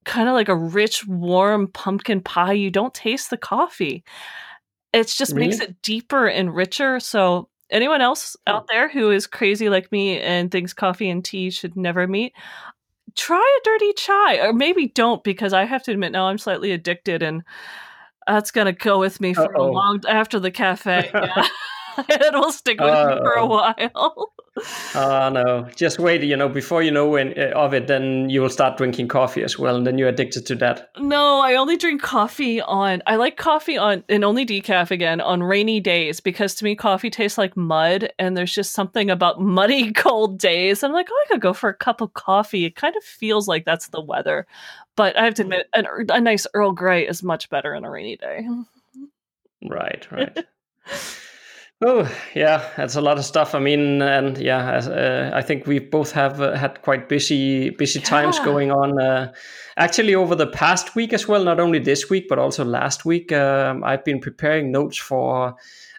kind 0.06 0.28
of 0.28 0.34
like 0.34 0.50
a 0.50 0.56
rich, 0.56 1.06
warm 1.08 1.68
pumpkin 1.68 2.22
pie. 2.22 2.54
You 2.54 2.72
don't 2.72 2.94
taste 2.94 3.30
the 3.30 3.38
coffee. 3.38 4.04
It 4.94 5.08
just 5.08 5.34
really? 5.34 5.48
makes 5.48 5.60
it 5.60 5.82
deeper 5.82 6.28
and 6.28 6.54
richer. 6.54 7.00
So, 7.00 7.50
anyone 7.70 8.02
else 8.02 8.36
hmm. 8.48 8.54
out 8.54 8.68
there 8.70 8.90
who 8.90 9.12
is 9.12 9.28
crazy 9.28 9.70
like 9.70 9.92
me 9.92 10.20
and 10.20 10.52
thinks 10.52 10.74
coffee 10.74 11.10
and 11.10 11.24
tea 11.24 11.50
should 11.50 11.76
never 11.76 12.08
meet, 12.08 12.34
try 13.16 13.60
a 13.60 13.64
dirty 13.64 13.94
chai. 13.94 14.40
Or 14.40 14.54
maybe 14.54 14.88
don't, 14.88 15.24
because 15.24 15.54
I 15.54 15.66
have 15.66 15.84
to 15.84 15.92
admit 15.92 16.12
now 16.12 16.26
I'm 16.28 16.38
slightly 16.38 16.72
addicted 16.72 17.24
and 17.24 17.44
that's 18.28 18.52
going 18.52 18.66
to 18.66 18.74
go 18.74 19.00
with 19.00 19.20
me 19.20 19.34
for 19.34 19.56
Uh-oh. 19.56 19.70
a 19.70 19.72
long 19.72 20.02
after 20.08 20.40
the 20.40 20.52
cafe. 20.52 21.10
Yeah. 21.14 21.48
it 22.10 22.34
will 22.34 22.52
stick 22.52 22.80
with 22.80 22.90
uh, 22.90 23.16
me 23.16 23.22
for 23.22 23.34
a 23.34 23.46
while. 23.46 24.34
Oh 24.96 25.30
no! 25.30 25.70
Just 25.76 25.98
wait. 25.98 26.24
You 26.24 26.36
know, 26.36 26.50
before 26.50 26.84
you 26.84 26.92
know 26.92 27.08
when, 27.08 27.40
uh, 27.40 27.54
of 27.56 27.74
it, 27.74 27.88
then 27.88 28.30
you 28.30 28.42
will 28.42 28.50
start 28.50 28.78
drinking 28.78 29.08
coffee 29.08 29.44
as 29.44 29.58
well, 29.58 29.78
and 29.78 29.88
then 29.88 29.98
you're 29.98 30.10
addicted 30.10 30.46
to 30.48 30.56
that. 30.56 30.90
No, 31.00 31.40
I 31.40 31.56
only 31.56 31.78
drink 31.78 32.02
coffee 32.02 32.60
on. 32.60 33.02
I 33.08 33.16
like 33.16 33.38
coffee 33.38 33.78
on, 33.78 34.04
and 34.10 34.26
only 34.26 34.46
decaf 34.46 34.92
again 34.92 35.22
on 35.22 35.42
rainy 35.42 35.80
days 35.80 36.20
because 36.20 36.54
to 36.56 36.66
me, 36.66 36.76
coffee 36.76 37.10
tastes 37.10 37.38
like 37.38 37.56
mud, 37.56 38.12
and 38.20 38.36
there's 38.36 38.54
just 38.54 38.74
something 38.74 39.10
about 39.10 39.40
muddy, 39.42 39.94
cold 39.94 40.38
days. 40.38 40.84
I'm 40.84 40.92
like, 40.92 41.08
oh, 41.10 41.24
I 41.26 41.32
could 41.32 41.42
go 41.42 41.54
for 41.54 41.70
a 41.70 41.74
cup 41.74 42.02
of 42.02 42.14
coffee. 42.14 42.66
It 42.66 42.76
kind 42.76 42.96
of 42.98 43.04
feels 43.04 43.48
like 43.48 43.64
that's 43.64 43.88
the 43.88 44.02
weather, 44.02 44.46
but 44.98 45.18
I 45.18 45.24
have 45.24 45.36
to 45.36 45.44
admit, 45.44 45.68
an, 45.74 45.88
a 46.10 46.20
nice 46.20 46.46
Earl 46.54 46.74
Grey 46.74 47.08
is 47.08 47.24
much 47.24 47.50
better 47.50 47.74
on 47.74 47.86
a 47.86 47.90
rainy 47.90 48.18
day. 48.18 48.46
Right. 49.68 50.06
Right. 50.12 50.46
Oh 51.84 52.08
yeah, 52.36 52.70
that's 52.78 52.96
a 52.96 53.02
lot 53.02 53.18
of 53.18 53.26
stuff. 53.26 53.56
I 53.56 53.60
mean, 53.60 54.04
and 54.04 54.38
yeah, 54.38 54.78
uh, 54.78 55.32
I 55.34 55.42
think 55.42 55.66
we 55.66 55.80
both 55.80 56.12
have 56.12 56.40
uh, 56.40 56.56
had 56.56 56.80
quite 56.84 57.10
busy, 57.10 57.72
busy 57.72 58.00
yeah. 58.00 58.06
times 58.06 58.40
going 58.40 58.72
on. 58.72 59.02
Uh, 59.02 59.34
actually, 59.78 60.14
over 60.14 60.36
the 60.36 60.46
past 60.46 60.96
week 60.96 61.12
as 61.12 61.28
well, 61.28 61.44
not 61.44 61.60
only 61.60 61.80
this 61.80 62.08
week 62.08 62.28
but 62.30 62.38
also 62.38 62.64
last 62.64 63.04
week, 63.04 63.32
um, 63.32 63.84
I've 63.84 64.06
been 64.06 64.20
preparing 64.20 64.72
notes 64.72 64.98
for 64.98 65.56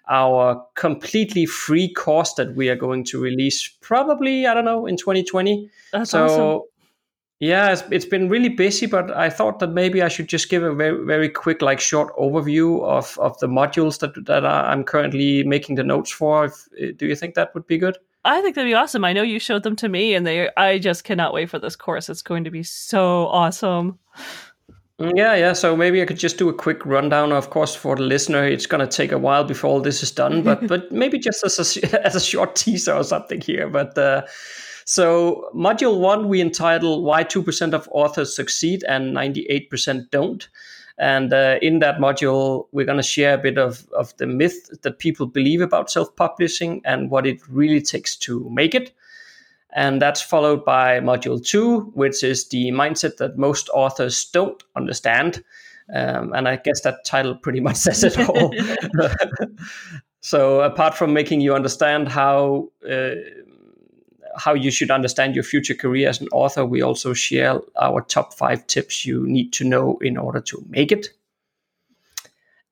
our 0.08 0.64
completely 0.76 1.46
free 1.46 1.92
course 1.92 2.34
that 2.34 2.54
we 2.54 2.68
are 2.68 2.76
going 2.76 3.02
to 3.06 3.20
release. 3.20 3.68
Probably, 3.80 4.46
I 4.46 4.54
don't 4.54 4.64
know, 4.64 4.86
in 4.86 4.96
2020. 4.96 5.68
That's 5.92 6.10
so 6.10 6.24
awesome. 6.24 6.68
Yeah, 7.42 7.72
it's, 7.72 7.82
it's 7.90 8.04
been 8.04 8.28
really 8.28 8.50
busy, 8.50 8.86
but 8.86 9.10
I 9.10 9.28
thought 9.28 9.58
that 9.58 9.72
maybe 9.72 10.00
I 10.00 10.06
should 10.06 10.28
just 10.28 10.48
give 10.48 10.62
a 10.62 10.72
very 10.72 11.04
very 11.04 11.28
quick, 11.28 11.60
like 11.60 11.80
short 11.80 12.16
overview 12.16 12.84
of, 12.84 13.18
of 13.18 13.36
the 13.40 13.48
modules 13.48 13.98
that 13.98 14.12
that 14.26 14.46
I'm 14.46 14.84
currently 14.84 15.42
making 15.42 15.74
the 15.74 15.82
notes 15.82 16.12
for. 16.12 16.44
If, 16.44 16.68
eh, 16.78 16.92
do 16.96 17.04
you 17.08 17.16
think 17.16 17.34
that 17.34 17.52
would 17.52 17.66
be 17.66 17.78
good? 17.78 17.98
I 18.24 18.40
think 18.42 18.54
that'd 18.54 18.68
be 18.70 18.74
awesome. 18.74 19.04
I 19.04 19.12
know 19.12 19.22
you 19.22 19.40
showed 19.40 19.64
them 19.64 19.74
to 19.76 19.88
me, 19.88 20.14
and 20.14 20.24
they 20.24 20.50
I 20.56 20.78
just 20.78 21.02
cannot 21.02 21.34
wait 21.34 21.50
for 21.50 21.58
this 21.58 21.74
course. 21.74 22.08
It's 22.08 22.22
going 22.22 22.44
to 22.44 22.50
be 22.52 22.62
so 22.62 23.26
awesome. 23.26 23.98
Mm, 25.00 25.14
yeah, 25.16 25.34
yeah. 25.34 25.52
So 25.52 25.76
maybe 25.76 26.00
I 26.00 26.04
could 26.04 26.20
just 26.20 26.38
do 26.38 26.48
a 26.48 26.54
quick 26.54 26.86
rundown. 26.86 27.32
Of 27.32 27.50
course, 27.50 27.74
for 27.74 27.96
the 27.96 28.04
listener, 28.04 28.44
it's 28.44 28.66
going 28.66 28.88
to 28.88 28.96
take 28.96 29.10
a 29.10 29.18
while 29.18 29.42
before 29.42 29.68
all 29.68 29.80
this 29.80 30.04
is 30.04 30.12
done, 30.12 30.44
but 30.44 30.64
but 30.68 30.92
maybe 30.92 31.18
just 31.18 31.42
as 31.42 31.58
a, 31.58 32.06
as 32.06 32.14
a 32.14 32.20
short 32.20 32.54
teaser 32.54 32.94
or 32.94 33.02
something 33.02 33.40
here. 33.40 33.68
But 33.68 33.98
uh, 33.98 34.22
so 34.84 35.50
module 35.54 36.00
one 36.00 36.28
we 36.28 36.40
entitle 36.40 37.02
"Why 37.02 37.22
Two 37.22 37.42
Percent 37.42 37.74
of 37.74 37.88
Authors 37.92 38.34
Succeed 38.34 38.84
and 38.88 39.12
Ninety 39.14 39.46
Eight 39.48 39.70
Percent 39.70 40.10
Don't." 40.10 40.48
And 40.98 41.32
uh, 41.32 41.58
in 41.62 41.80
that 41.80 41.98
module, 41.98 42.68
we're 42.72 42.86
going 42.86 42.98
to 42.98 43.02
share 43.02 43.34
a 43.34 43.38
bit 43.38 43.58
of, 43.58 43.88
of 43.96 44.16
the 44.18 44.26
myth 44.26 44.70
that 44.82 44.98
people 44.98 45.26
believe 45.26 45.60
about 45.60 45.90
self 45.90 46.14
publishing 46.16 46.80
and 46.84 47.10
what 47.10 47.26
it 47.26 47.40
really 47.48 47.80
takes 47.80 48.16
to 48.18 48.48
make 48.50 48.74
it. 48.74 48.92
And 49.74 50.02
that's 50.02 50.20
followed 50.20 50.64
by 50.64 51.00
module 51.00 51.44
two, 51.44 51.80
which 51.94 52.22
is 52.22 52.48
the 52.48 52.70
mindset 52.70 53.16
that 53.16 53.38
most 53.38 53.70
authors 53.70 54.26
don't 54.26 54.62
understand. 54.76 55.42
Um, 55.94 56.32
and 56.34 56.46
I 56.46 56.56
guess 56.56 56.82
that 56.82 57.04
title 57.04 57.34
pretty 57.34 57.60
much 57.60 57.76
says 57.76 58.04
it 58.04 58.18
all. 58.18 58.52
so, 60.20 60.60
apart 60.60 60.94
from 60.94 61.12
making 61.12 61.40
you 61.40 61.54
understand 61.54 62.08
how 62.08 62.70
uh, 62.88 63.14
how 64.36 64.54
you 64.54 64.70
should 64.70 64.90
understand 64.90 65.34
your 65.34 65.44
future 65.44 65.74
career 65.74 66.08
as 66.08 66.20
an 66.20 66.28
author, 66.32 66.64
we 66.64 66.82
also 66.82 67.12
share 67.12 67.60
our 67.80 68.00
top 68.02 68.34
five 68.34 68.66
tips 68.66 69.04
you 69.04 69.26
need 69.26 69.52
to 69.54 69.64
know 69.64 69.98
in 70.00 70.16
order 70.16 70.40
to 70.40 70.64
make 70.68 70.92
it. 70.92 71.08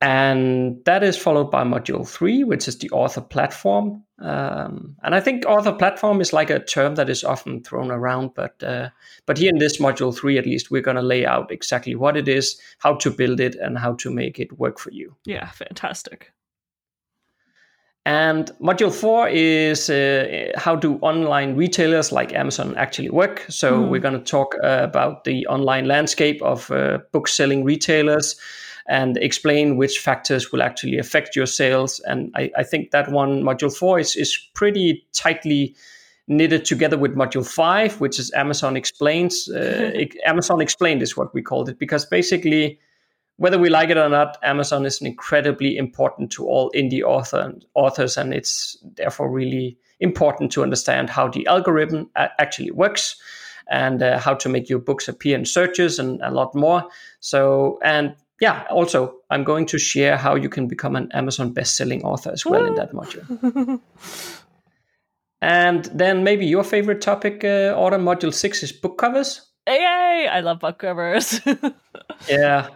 And 0.03 0.83
that 0.87 1.03
is 1.03 1.19
followed 1.19 1.51
by 1.51 1.63
module 1.63 2.09
three, 2.09 2.43
which 2.43 2.67
is 2.67 2.79
the 2.79 2.91
author 2.91 3.21
platform. 3.21 4.03
Um, 4.19 4.97
and 5.03 5.15
I 5.15 5.21
think 5.21 5.45
author 5.45 5.73
platform 5.73 6.23
is 6.23 6.33
like 6.33 6.49
a 6.49 6.65
term 6.65 6.95
that 6.95 7.11
is 7.11 7.23
often 7.23 7.63
thrown 7.63 7.91
around, 7.91 8.33
but 8.35 8.63
uh, 8.63 8.89
but 9.27 9.37
here 9.37 9.51
in 9.51 9.59
this 9.59 9.79
module 9.79 10.17
three, 10.17 10.39
at 10.39 10.47
least, 10.47 10.71
we're 10.71 10.81
going 10.81 10.97
to 10.97 11.03
lay 11.03 11.27
out 11.27 11.53
exactly 11.53 11.95
what 11.95 12.17
it 12.17 12.29
is, 12.29 12.59
how 12.79 12.95
to 12.95 13.11
build 13.11 13.41
it, 13.41 13.57
and 13.57 13.79
how 13.79 13.93
to 13.97 14.11
make 14.11 14.39
it 14.39 14.59
work 14.59 14.79
for 14.79 14.91
you. 14.91 15.17
Yeah, 15.27 15.51
fantastic. 15.51 16.33
And 18.07 18.51
module 18.63 18.93
four 18.93 19.29
is 19.29 19.91
uh, 19.91 20.53
how 20.57 20.75
do 20.75 20.97
online 21.03 21.55
retailers 21.55 22.13
like 22.13 22.33
Amazon 22.33 22.75
actually 22.77 23.11
work? 23.11 23.45
So 23.51 23.83
mm. 23.83 23.91
we're 23.91 24.01
going 24.01 24.19
to 24.19 24.25
talk 24.25 24.55
uh, 24.65 24.81
about 24.83 25.25
the 25.25 25.47
online 25.49 25.87
landscape 25.87 26.41
of 26.41 26.71
uh, 26.71 26.99
book 27.13 27.29
selling 27.29 27.63
retailers 27.63 28.41
and 28.89 29.19
explain 29.19 29.77
which 29.77 29.99
factors 29.99 30.51
will 30.51 30.63
actually 30.63 30.99
affect 30.99 31.37
your 31.37 31.47
sales. 31.47 32.01
And 32.01 32.33
I, 32.35 32.51
I 32.57 32.63
think 32.63 32.91
that 32.91 33.11
one, 33.11 33.43
module 33.43 33.75
four, 33.75 34.01
is, 34.01 34.17
is 34.17 34.37
pretty 34.55 35.07
tightly 35.13 35.77
knitted 36.27 36.65
together 36.65 36.97
with 36.97 37.15
module 37.15 37.47
five, 37.47 38.01
which 38.01 38.19
is 38.19 38.33
Amazon 38.33 38.77
explains. 38.77 39.49
Uh, 39.49 39.93
Amazon 40.25 40.61
explained 40.63 41.03
is 41.03 41.17
what 41.17 41.35
we 41.35 41.43
called 41.43 41.69
it 41.69 41.79
because 41.79 42.07
basically 42.07 42.79
whether 43.41 43.59
we 43.59 43.71
like 43.71 43.89
it 43.89 43.97
or 43.97 44.11
not, 44.11 44.37
Amazon 44.43 44.85
is 44.85 45.01
incredibly 45.01 45.79
important 45.79 46.31
to 46.33 46.47
all 46.47 46.71
indie 46.73 47.03
author, 47.03 47.41
and 47.41 47.65
authors, 47.73 48.19
and 48.19 48.35
it's 48.35 48.77
therefore 48.97 49.31
really 49.31 49.79
important 49.99 50.53
to 50.53 50.63
understand 50.63 51.09
how 51.09 51.27
the 51.27 51.47
algorithm 51.47 52.11
actually 52.17 52.71
works 52.71 53.17
and 53.71 54.03
uh, 54.03 54.19
how 54.19 54.35
to 54.35 54.51
make 54.51 54.69
your 54.69 54.79
books 54.79 55.09
appear 55.09 55.39
in 55.39 55.47
searches 55.47 55.99
and 55.99 56.21
a 56.21 56.31
lot 56.31 56.55
more. 56.55 56.87
So, 57.21 57.79
and 57.83 58.15
yeah, 58.43 58.67
also, 58.69 59.15
I'm 59.31 59.45
going 59.45 59.65
to 59.67 59.79
share 59.79 60.19
how 60.19 60.35
you 60.35 60.51
can 60.51 60.69
become 60.69 60.95
an 60.95 61.11
Amazon 61.13 61.55
best-selling 61.55 62.05
author 62.05 62.31
as 62.31 62.45
well 62.45 62.67
in 62.67 62.75
that 62.75 62.93
module. 62.93 63.81
and 65.41 65.87
then 65.87 66.25
maybe 66.25 66.45
your 66.45 66.63
favorite 66.63 67.01
topic, 67.01 67.43
uh, 67.43 67.75
Autumn 67.75 68.05
Module 68.05 68.35
Six, 68.35 68.63
is 68.63 68.71
book 68.71 68.99
covers. 68.99 69.47
Yay! 69.67 70.29
I 70.31 70.41
love 70.41 70.59
book 70.59 70.79
covers. 70.79 71.41
yeah, 72.29 72.69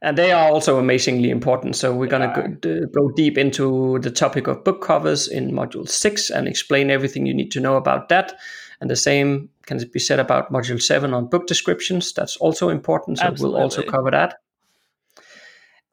and 0.00 0.16
they 0.16 0.30
are 0.32 0.48
also 0.50 0.78
amazingly 0.78 1.30
important. 1.30 1.74
So 1.74 1.94
we're 1.94 2.08
going 2.08 2.30
to 2.30 2.86
go, 2.86 3.10
deep 3.16 3.36
into 3.36 3.98
the 4.00 4.10
topic 4.10 4.46
of 4.46 4.62
book 4.64 4.80
covers 4.80 5.26
in 5.26 5.50
module 5.50 5.88
six 5.88 6.30
and 6.30 6.46
explain 6.46 6.90
everything 6.90 7.26
you 7.26 7.34
need 7.34 7.50
to 7.52 7.60
know 7.60 7.76
about 7.76 8.08
that. 8.10 8.34
And 8.80 8.88
the 8.88 8.96
same 8.96 9.48
can 9.66 9.78
be 9.92 9.98
said 9.98 10.20
about 10.20 10.52
module 10.52 10.80
seven 10.80 11.14
on 11.14 11.26
book 11.26 11.48
descriptions. 11.48 12.12
That's 12.12 12.36
also 12.36 12.68
important. 12.68 13.18
So 13.18 13.24
Absolutely. 13.24 13.54
we'll 13.54 13.62
also 13.62 13.82
cover 13.82 14.10
that. 14.12 14.36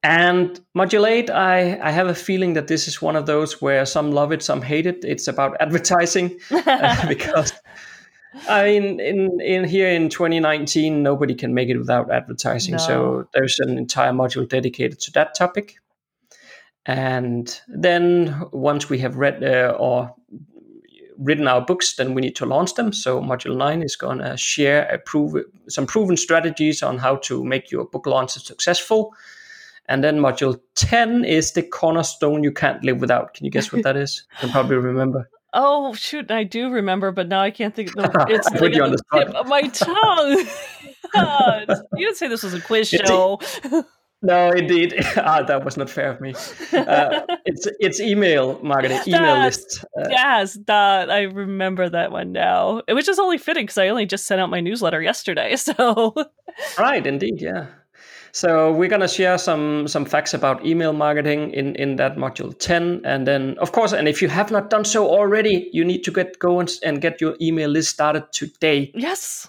And 0.04 0.60
module 0.78 1.08
eight, 1.08 1.32
I, 1.32 1.80
I 1.82 1.90
have 1.90 2.06
a 2.06 2.14
feeling 2.14 2.54
that 2.54 2.68
this 2.68 2.88
is 2.88 3.02
one 3.02 3.16
of 3.16 3.26
those 3.26 3.60
where 3.60 3.88
some 3.88 4.12
love 4.12 4.32
it, 4.32 4.44
some 4.44 4.62
hate 4.62 4.86
it. 4.86 5.04
It's 5.04 5.28
about 5.28 5.58
advertising 5.60 6.40
uh, 6.52 7.08
because 7.08 7.54
I 8.50 8.66
mean, 8.66 9.00
in 9.00 9.40
in 9.42 9.64
here 9.64 9.90
in 9.90 10.10
2019, 10.10 11.02
nobody 11.02 11.36
can 11.36 11.54
make 11.54 11.70
it 11.70 11.78
without 11.78 12.12
advertising. 12.12 12.74
No. 12.74 12.78
So 12.78 13.28
there's 13.34 13.60
an 13.60 13.78
entire 13.78 14.12
module 14.12 14.48
dedicated 14.48 15.00
to 15.02 15.12
that 15.12 15.36
topic. 15.36 15.76
And 16.86 17.60
then 17.68 18.44
once 18.52 18.90
we 18.90 19.00
have 19.00 19.16
read 19.16 19.44
uh, 19.44 19.76
or 19.80 20.14
written 21.18 21.48
our 21.48 21.62
books, 21.62 21.96
then 21.96 22.14
we 22.14 22.22
need 22.22 22.36
to 22.36 22.46
launch 22.46 22.76
them. 22.76 22.94
So 22.94 23.22
module 23.22 23.56
nine 23.56 23.82
is 23.82 23.96
going 23.96 24.20
to 24.20 24.38
share 24.38 25.02
prove, 25.06 25.36
some 25.68 25.88
proven 25.88 26.18
strategies 26.18 26.84
on 26.84 26.98
how 26.98 27.18
to 27.18 27.44
make 27.44 27.72
your 27.72 27.86
book 27.86 28.06
launches 28.06 28.46
successful. 28.46 29.14
And 29.88 30.04
then 30.04 30.20
module 30.20 30.60
10 30.76 31.26
is 31.26 31.54
the 31.54 31.62
cornerstone 31.62 32.44
you 32.44 32.52
can't 32.52 32.84
live 32.84 33.02
without. 33.02 33.34
Can 33.34 33.46
you 33.46 33.52
guess 33.52 33.72
what 33.72 33.84
that 33.84 33.96
is? 33.96 34.26
You 34.34 34.40
can 34.42 34.50
probably 34.50 34.78
remember. 34.78 35.30
Oh 35.58 35.94
shoot, 35.94 36.30
I 36.30 36.44
do 36.44 36.70
remember, 36.70 37.14
but 37.14 37.30
now 37.30 37.40
I 37.40 37.50
can't 37.50 37.74
think. 37.74 37.90
Of 37.90 37.96
the, 37.96 38.26
it's 38.30 38.50
like 38.52 38.80
on 38.80 38.92
the 38.92 39.00
tip 39.14 39.30
of 39.30 39.48
my 39.48 39.62
tongue. 39.62 40.46
you 41.96 42.06
didn't 42.06 42.18
say 42.18 42.28
this 42.28 42.44
was 42.44 42.54
a 42.54 42.60
quiz 42.60 42.90
show. 42.90 43.40
no, 44.22 44.52
indeed, 44.52 44.96
ah, 45.16 45.44
that 45.44 45.64
was 45.64 45.78
not 45.78 45.90
fair 45.90 46.12
of 46.12 46.20
me. 46.20 46.36
Uh, 46.74 47.22
it's 47.46 47.70
it's 47.80 48.02
email 48.02 48.60
marketing, 48.62 49.00
email 49.08 49.40
list. 49.40 49.86
Uh, 49.98 50.08
yes, 50.10 50.58
that 50.68 51.10
I 51.10 51.22
remember 51.22 51.88
that 51.88 52.12
one 52.12 52.34
now. 52.34 52.82
It 52.86 52.94
was 52.94 53.06
just 53.06 53.20
only 53.20 53.38
fitting 53.38 53.64
because 53.64 53.78
I 53.78 53.88
only 53.88 54.06
just 54.06 54.28
sent 54.28 54.42
out 54.42 54.50
my 54.50 54.60
newsletter 54.60 55.02
yesterday. 55.02 55.56
So, 55.56 56.14
right, 56.78 57.06
indeed, 57.08 57.42
yeah. 57.42 57.68
So 58.36 58.70
we're 58.70 58.90
gonna 58.90 59.08
share 59.08 59.38
some 59.38 59.88
some 59.88 60.04
facts 60.04 60.34
about 60.34 60.66
email 60.66 60.92
marketing 60.92 61.52
in 61.52 61.74
in 61.76 61.96
that 61.96 62.18
module 62.18 62.54
10, 62.60 63.00
and 63.06 63.26
then 63.26 63.58
of 63.60 63.72
course, 63.72 63.94
and 63.94 64.10
if 64.10 64.22
you 64.22 64.28
have 64.28 64.52
not 64.52 64.70
done 64.70 64.84
so 64.84 65.08
already, 65.08 65.70
you 65.72 65.86
need 65.86 66.04
to 66.04 66.12
get 66.12 66.38
going 66.38 66.68
and 66.68 66.96
and 66.96 67.02
get 67.02 67.22
your 67.22 67.38
email 67.40 67.70
list 67.70 67.92
started 67.92 68.26
today. 68.34 68.92
Yes. 68.94 69.48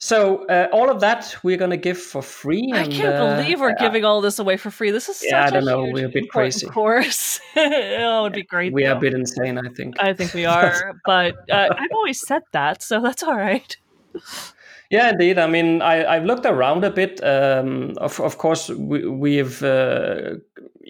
So 0.00 0.44
uh, 0.46 0.66
all 0.72 0.90
of 0.90 0.98
that 0.98 1.36
we're 1.44 1.56
gonna 1.56 1.76
give 1.76 1.98
for 1.98 2.20
free. 2.20 2.72
I 2.74 2.88
can't 2.88 3.14
uh, 3.14 3.36
believe 3.36 3.60
we're 3.60 3.78
uh, 3.78 3.84
giving 3.86 4.04
all 4.04 4.20
this 4.20 4.40
away 4.40 4.56
for 4.56 4.72
free. 4.72 4.90
This 4.90 5.08
is 5.08 5.22
yeah, 5.22 5.44
I 5.44 5.50
don't 5.50 5.66
know. 5.66 5.84
We're 5.84 6.06
a 6.06 6.10
bit 6.10 6.28
crazy. 6.30 6.66
Of 6.66 6.72
course, 6.72 7.38
oh, 7.56 8.18
it 8.18 8.22
would 8.22 8.32
be 8.32 8.42
great. 8.42 8.72
We 8.72 8.82
though. 8.82 8.94
are 8.94 8.96
a 8.96 9.00
bit 9.00 9.14
insane, 9.14 9.56
I 9.56 9.68
think. 9.68 9.94
I 10.00 10.14
think 10.14 10.34
we 10.34 10.46
are, 10.56 10.98
but 11.04 11.36
uh, 11.48 11.68
I've 11.78 11.94
always 11.94 12.20
said 12.26 12.42
that, 12.50 12.82
so 12.82 13.00
that's 13.00 13.22
all 13.22 13.36
right. 13.36 13.76
Yeah, 14.90 15.10
indeed. 15.10 15.38
I 15.38 15.46
mean, 15.46 15.82
I, 15.82 16.14
have 16.14 16.24
looked 16.24 16.46
around 16.46 16.82
a 16.82 16.90
bit. 16.90 17.22
Um, 17.22 17.94
of, 17.98 18.20
of 18.20 18.38
course, 18.38 18.70
we, 18.70 19.06
we've, 19.06 19.62
uh, 19.62 20.36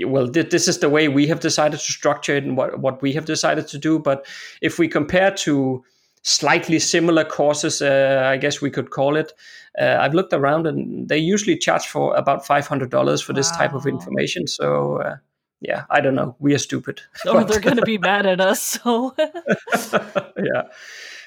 well, 0.06 0.28
th- 0.28 0.50
this 0.50 0.68
is 0.68 0.78
the 0.78 0.88
way 0.88 1.08
we 1.08 1.26
have 1.26 1.40
decided 1.40 1.80
to 1.80 1.92
structure 1.92 2.36
it 2.36 2.44
and 2.44 2.56
what, 2.56 2.78
what 2.78 3.02
we 3.02 3.12
have 3.14 3.24
decided 3.24 3.66
to 3.68 3.78
do. 3.78 3.98
But 3.98 4.24
if 4.62 4.78
we 4.78 4.86
compare 4.86 5.32
to 5.32 5.84
slightly 6.22 6.78
similar 6.78 7.24
courses, 7.24 7.82
uh, 7.82 8.22
I 8.24 8.36
guess 8.36 8.60
we 8.60 8.70
could 8.70 8.90
call 8.90 9.16
it, 9.16 9.32
uh, 9.80 9.98
I've 10.00 10.14
looked 10.14 10.32
around 10.32 10.68
and 10.68 11.08
they 11.08 11.18
usually 11.18 11.58
charge 11.58 11.86
for 11.88 12.14
about 12.14 12.44
$500 12.44 13.24
for 13.24 13.32
this 13.32 13.50
wow. 13.50 13.58
type 13.58 13.74
of 13.74 13.84
information. 13.86 14.46
So, 14.46 14.98
uh, 14.98 15.16
yeah, 15.60 15.86
I 15.90 16.00
don't 16.00 16.14
know. 16.14 16.36
We 16.38 16.54
are 16.54 16.58
stupid. 16.58 17.00
Or 17.28 17.42
they're 17.42 17.58
going 17.68 17.76
to 17.76 17.82
be 17.82 17.98
mad 17.98 18.26
at 18.26 18.40
us. 18.40 18.62
So, 18.62 19.16
yeah 19.16 20.68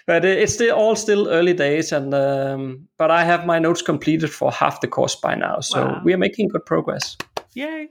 but 0.08 0.26
it's 0.26 0.54
still 0.54 0.76
all 0.76 0.96
still 0.96 1.30
early 1.30 1.54
days 1.54 1.92
and 1.92 2.14
um, 2.14 2.88
but 2.98 3.12
i 3.12 3.24
have 3.24 3.46
my 3.46 3.60
notes 3.60 3.82
completed 3.82 4.32
for 4.32 4.52
half 4.52 4.82
the 4.82 4.88
course 4.88 5.16
by 5.16 5.36
now. 5.36 5.60
So 5.60 5.86
wow. 5.86 6.02
we 6.04 6.14
are 6.14 6.18
making 6.18 6.50
good 6.50 6.66
progress. 6.66 7.18
Yay. 7.54 7.90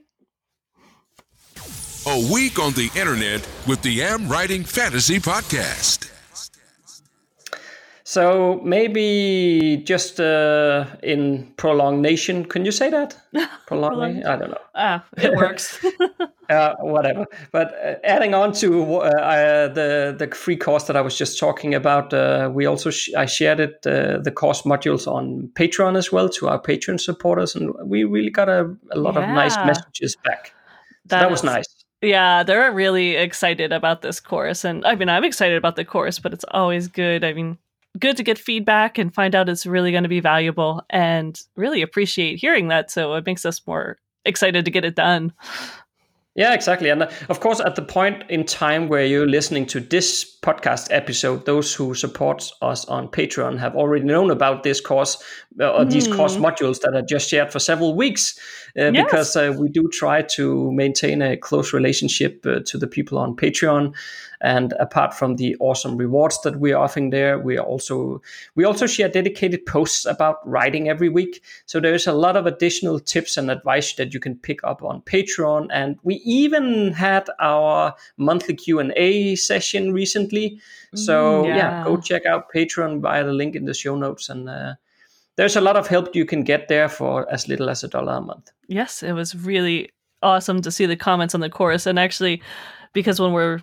A 2.07 2.33
week 2.33 2.59
on 2.59 2.73
the 2.73 2.89
internet 2.95 3.47
with 3.67 3.81
the 3.81 4.01
am 4.01 4.27
writing 4.27 4.63
fantasy 4.63 5.19
podcast 5.19 6.10
so 8.11 8.59
maybe 8.61 9.81
just 9.85 10.19
uh, 10.19 10.85
in 11.01 11.49
prolongation, 11.55 12.43
can 12.43 12.65
you 12.65 12.71
say 12.73 12.89
that? 12.89 13.15
Prolongation? 13.67 14.27
I 14.27 14.35
don't 14.35 14.49
know. 14.49 14.57
Ah, 14.75 15.05
it 15.15 15.33
works. 15.37 15.79
uh, 16.49 16.75
whatever. 16.81 17.25
But 17.53 17.73
uh, 17.73 17.95
adding 18.03 18.33
on 18.33 18.51
to 18.55 18.95
uh, 18.95 19.69
the 19.69 20.13
the 20.19 20.27
free 20.35 20.57
course 20.57 20.87
that 20.87 20.97
I 20.97 21.01
was 21.01 21.17
just 21.17 21.39
talking 21.39 21.73
about, 21.73 22.13
uh, 22.13 22.51
we 22.53 22.65
also 22.65 22.89
sh- 22.89 23.13
I 23.17 23.25
shared 23.27 23.61
it 23.61 23.87
uh, 23.87 24.17
the 24.21 24.31
course 24.31 24.63
modules 24.63 25.07
on 25.07 25.49
Patreon 25.53 25.97
as 25.97 26.11
well 26.11 26.27
to 26.31 26.49
our 26.49 26.61
Patreon 26.61 26.99
supporters, 26.99 27.55
and 27.55 27.73
we 27.85 28.03
really 28.03 28.29
got 28.29 28.49
a, 28.49 28.75
a 28.91 28.99
lot 28.99 29.15
yeah. 29.15 29.23
of 29.23 29.29
nice 29.29 29.55
messages 29.55 30.17
back. 30.25 30.53
So 31.09 31.15
that 31.15 31.31
was 31.31 31.45
nice. 31.45 31.85
Yeah, 32.01 32.43
they're 32.43 32.73
really 32.73 33.15
excited 33.15 33.71
about 33.71 34.01
this 34.01 34.19
course, 34.19 34.65
and 34.65 34.85
I 34.85 34.95
mean, 34.95 35.07
I'm 35.07 35.23
excited 35.23 35.57
about 35.57 35.77
the 35.77 35.85
course, 35.85 36.19
but 36.19 36.33
it's 36.33 36.45
always 36.51 36.89
good. 36.89 37.23
I 37.23 37.31
mean, 37.31 37.57
good 37.99 38.17
to 38.17 38.23
get 38.23 38.37
feedback 38.37 38.97
and 38.97 39.13
find 39.13 39.35
out 39.35 39.49
it's 39.49 39.65
really 39.65 39.91
going 39.91 40.03
to 40.03 40.09
be 40.09 40.19
valuable 40.19 40.81
and 40.89 41.39
really 41.55 41.81
appreciate 41.81 42.39
hearing 42.39 42.69
that. 42.69 42.91
So 42.91 43.13
it 43.15 43.25
makes 43.25 43.45
us 43.45 43.65
more 43.67 43.97
excited 44.25 44.65
to 44.65 44.71
get 44.71 44.85
it 44.85 44.95
done. 44.95 45.33
Yeah, 46.33 46.53
exactly. 46.53 46.89
And 46.89 47.03
uh, 47.03 47.11
of 47.27 47.41
course, 47.41 47.59
at 47.59 47.75
the 47.75 47.81
point 47.81 48.23
in 48.29 48.45
time 48.45 48.87
where 48.87 49.05
you're 49.05 49.27
listening 49.27 49.65
to 49.67 49.81
this 49.81 50.37
podcast 50.39 50.87
episode, 50.89 51.45
those 51.45 51.75
who 51.75 51.93
support 51.93 52.49
us 52.61 52.85
on 52.85 53.09
Patreon 53.09 53.59
have 53.59 53.75
already 53.75 54.05
known 54.05 54.31
about 54.31 54.63
this 54.63 54.79
course 54.79 55.21
uh, 55.59 55.73
or 55.73 55.83
mm. 55.83 55.91
these 55.91 56.07
course 56.07 56.37
hmm. 56.37 56.45
modules 56.45 56.79
that 56.81 56.95
I 56.95 57.01
just 57.01 57.29
shared 57.29 57.51
for 57.51 57.59
several 57.59 57.95
weeks 57.95 58.39
yes. 58.75 59.03
because 59.03 59.35
uh, 59.35 59.53
we 59.57 59.69
do 59.69 59.89
try 59.89 60.21
to 60.21 60.71
maintain 60.71 61.21
a 61.21 61.37
close 61.37 61.73
relationship 61.73 62.45
uh, 62.45 62.59
to 62.65 62.77
the 62.77 62.87
people 62.87 63.17
on 63.17 63.35
Patreon. 63.35 63.93
And 64.43 64.73
apart 64.79 65.13
from 65.13 65.35
the 65.35 65.55
awesome 65.59 65.97
rewards 65.97 66.41
that 66.41 66.59
we're 66.59 66.77
offering 66.77 67.11
there, 67.11 67.37
we 67.37 67.59
also 67.59 68.21
we 68.55 68.63
also 68.63 68.87
share 68.87 69.07
dedicated 69.07 69.65
posts 69.67 70.05
about 70.05 70.37
writing 70.47 70.89
every 70.89 71.09
week. 71.09 71.43
So 71.67 71.79
there's 71.79 72.07
a 72.07 72.13
lot 72.13 72.35
of 72.35 72.47
additional 72.47 72.99
tips 72.99 73.37
and 73.37 73.51
advice 73.51 73.93
that 73.93 74.13
you 74.13 74.19
can 74.19 74.35
pick 74.35 74.63
up 74.63 74.81
on 74.83 75.01
Patreon. 75.01 75.67
And 75.71 75.97
we 76.01 76.15
even 76.25 76.91
had 76.93 77.29
our 77.39 77.93
monthly 78.17 78.55
Q 78.55 78.79
and 78.79 78.93
A 78.95 79.35
session 79.35 79.93
recently. 79.93 80.59
So 80.95 81.45
yeah. 81.45 81.57
yeah. 81.57 81.83
go 81.83 81.97
check 81.97 82.25
out 82.25 82.51
Patreon 82.51 82.99
via 82.99 83.23
the 83.23 83.33
link 83.33 83.55
in 83.55 83.65
the 83.65 83.73
show 83.73 83.95
notes 83.95 84.29
and. 84.29 84.49
Uh, 84.49 84.73
there's 85.37 85.55
a 85.55 85.61
lot 85.61 85.77
of 85.77 85.87
help 85.87 86.15
you 86.15 86.25
can 86.25 86.43
get 86.43 86.67
there 86.67 86.89
for 86.89 87.31
as 87.31 87.47
little 87.47 87.69
as 87.69 87.83
a 87.83 87.87
dollar 87.87 88.13
a 88.13 88.21
month. 88.21 88.51
Yes, 88.67 89.03
it 89.03 89.13
was 89.13 89.35
really 89.35 89.89
awesome 90.21 90.61
to 90.61 90.71
see 90.71 90.85
the 90.85 90.95
comments 90.95 91.33
on 91.33 91.41
the 91.41 91.49
course. 91.49 91.85
And 91.85 91.97
actually, 91.97 92.41
because 92.93 93.19
when 93.19 93.33
we're 93.33 93.61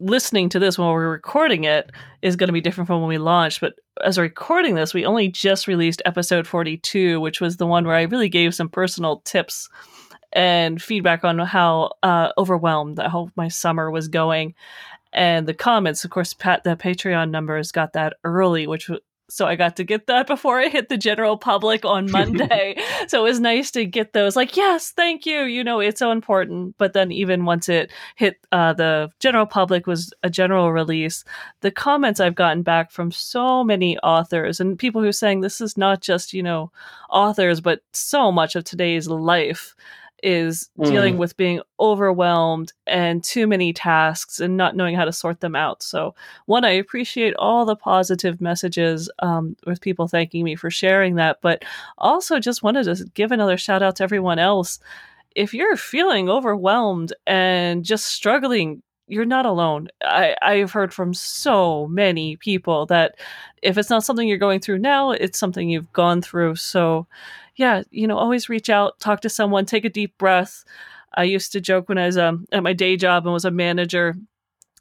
listening 0.00 0.48
to 0.48 0.58
this 0.58 0.78
when 0.78 0.88
we're 0.88 1.10
recording 1.10 1.64
it 1.64 1.90
is 2.22 2.36
going 2.36 2.46
to 2.46 2.52
be 2.52 2.60
different 2.60 2.86
from 2.86 3.00
when 3.00 3.08
we 3.08 3.18
launched. 3.18 3.60
But 3.60 3.74
as 4.04 4.16
we're 4.16 4.24
recording 4.24 4.74
this, 4.74 4.94
we 4.94 5.04
only 5.04 5.28
just 5.28 5.66
released 5.66 6.02
episode 6.04 6.46
42, 6.46 7.20
which 7.20 7.40
was 7.40 7.56
the 7.56 7.66
one 7.66 7.84
where 7.84 7.96
I 7.96 8.02
really 8.02 8.28
gave 8.28 8.54
some 8.54 8.68
personal 8.68 9.20
tips 9.24 9.68
and 10.32 10.80
feedback 10.80 11.24
on 11.24 11.38
how 11.38 11.92
uh, 12.02 12.30
overwhelmed 12.38 12.98
how 12.98 13.30
my 13.34 13.48
summer 13.48 13.90
was 13.90 14.08
going. 14.08 14.54
And 15.12 15.48
the 15.48 15.54
comments, 15.54 16.04
of 16.04 16.10
course, 16.10 16.34
Pat, 16.34 16.64
the 16.64 16.76
Patreon 16.76 17.30
numbers 17.30 17.72
got 17.72 17.94
that 17.94 18.14
early, 18.24 18.66
which 18.66 18.90
so 19.30 19.46
I 19.46 19.56
got 19.56 19.76
to 19.76 19.84
get 19.84 20.06
that 20.06 20.26
before 20.26 20.58
I 20.58 20.68
hit 20.68 20.88
the 20.88 20.96
general 20.96 21.36
public 21.36 21.84
on 21.84 22.10
Monday. 22.10 22.76
so 23.08 23.20
it 23.20 23.28
was 23.28 23.40
nice 23.40 23.70
to 23.72 23.84
get 23.84 24.12
those 24.12 24.36
like, 24.36 24.56
yes, 24.56 24.90
thank 24.90 25.26
you. 25.26 25.42
You 25.42 25.62
know, 25.62 25.80
it's 25.80 25.98
so 25.98 26.10
important. 26.10 26.76
But 26.78 26.94
then 26.94 27.12
even 27.12 27.44
once 27.44 27.68
it 27.68 27.90
hit 28.16 28.38
uh, 28.52 28.72
the 28.72 29.10
general 29.20 29.46
public 29.46 29.86
was 29.86 30.12
a 30.22 30.30
general 30.30 30.72
release, 30.72 31.24
the 31.60 31.70
comments 31.70 32.20
I've 32.20 32.34
gotten 32.34 32.62
back 32.62 32.90
from 32.90 33.12
so 33.12 33.62
many 33.62 33.98
authors 33.98 34.60
and 34.60 34.78
people 34.78 35.02
who 35.02 35.08
are 35.08 35.12
saying 35.12 35.40
this 35.40 35.60
is 35.60 35.76
not 35.76 36.00
just, 36.00 36.32
you 36.32 36.42
know, 36.42 36.72
authors, 37.10 37.60
but 37.60 37.82
so 37.92 38.32
much 38.32 38.56
of 38.56 38.64
today's 38.64 39.08
life 39.08 39.74
is 40.22 40.70
mm. 40.78 40.86
dealing 40.86 41.18
with 41.18 41.36
being 41.36 41.60
overwhelmed 41.78 42.72
and 42.86 43.22
too 43.22 43.46
many 43.46 43.72
tasks 43.72 44.40
and 44.40 44.56
not 44.56 44.76
knowing 44.76 44.96
how 44.96 45.04
to 45.04 45.12
sort 45.12 45.40
them 45.40 45.54
out. 45.54 45.82
So, 45.82 46.14
one, 46.46 46.64
I 46.64 46.70
appreciate 46.70 47.34
all 47.34 47.64
the 47.64 47.76
positive 47.76 48.40
messages 48.40 49.10
um, 49.20 49.56
with 49.66 49.80
people 49.80 50.08
thanking 50.08 50.44
me 50.44 50.56
for 50.56 50.70
sharing 50.70 51.16
that, 51.16 51.38
but 51.42 51.64
also 51.98 52.38
just 52.38 52.62
wanted 52.62 52.84
to 52.84 53.04
give 53.14 53.32
another 53.32 53.56
shout 53.56 53.82
out 53.82 53.96
to 53.96 54.04
everyone 54.04 54.38
else. 54.38 54.78
If 55.34 55.54
you're 55.54 55.76
feeling 55.76 56.28
overwhelmed 56.28 57.12
and 57.26 57.84
just 57.84 58.06
struggling, 58.06 58.82
you're 59.08 59.24
not 59.24 59.46
alone. 59.46 59.88
I, 60.02 60.36
I've 60.42 60.72
heard 60.72 60.92
from 60.92 61.14
so 61.14 61.86
many 61.88 62.36
people 62.36 62.86
that 62.86 63.16
if 63.62 63.78
it's 63.78 63.90
not 63.90 64.04
something 64.04 64.28
you're 64.28 64.38
going 64.38 64.60
through 64.60 64.78
now, 64.78 65.12
it's 65.12 65.38
something 65.38 65.68
you've 65.68 65.92
gone 65.92 66.22
through. 66.22 66.56
So, 66.56 67.06
yeah, 67.58 67.82
you 67.90 68.06
know, 68.06 68.16
always 68.16 68.48
reach 68.48 68.70
out, 68.70 69.00
talk 69.00 69.20
to 69.22 69.28
someone, 69.28 69.66
take 69.66 69.84
a 69.84 69.90
deep 69.90 70.16
breath. 70.16 70.64
I 71.14 71.24
used 71.24 71.52
to 71.52 71.60
joke 71.60 71.88
when 71.88 71.98
I 71.98 72.06
was 72.06 72.16
um, 72.16 72.46
at 72.52 72.62
my 72.62 72.72
day 72.72 72.96
job 72.96 73.26
and 73.26 73.32
was 73.32 73.44
a 73.44 73.50
manager 73.50 74.14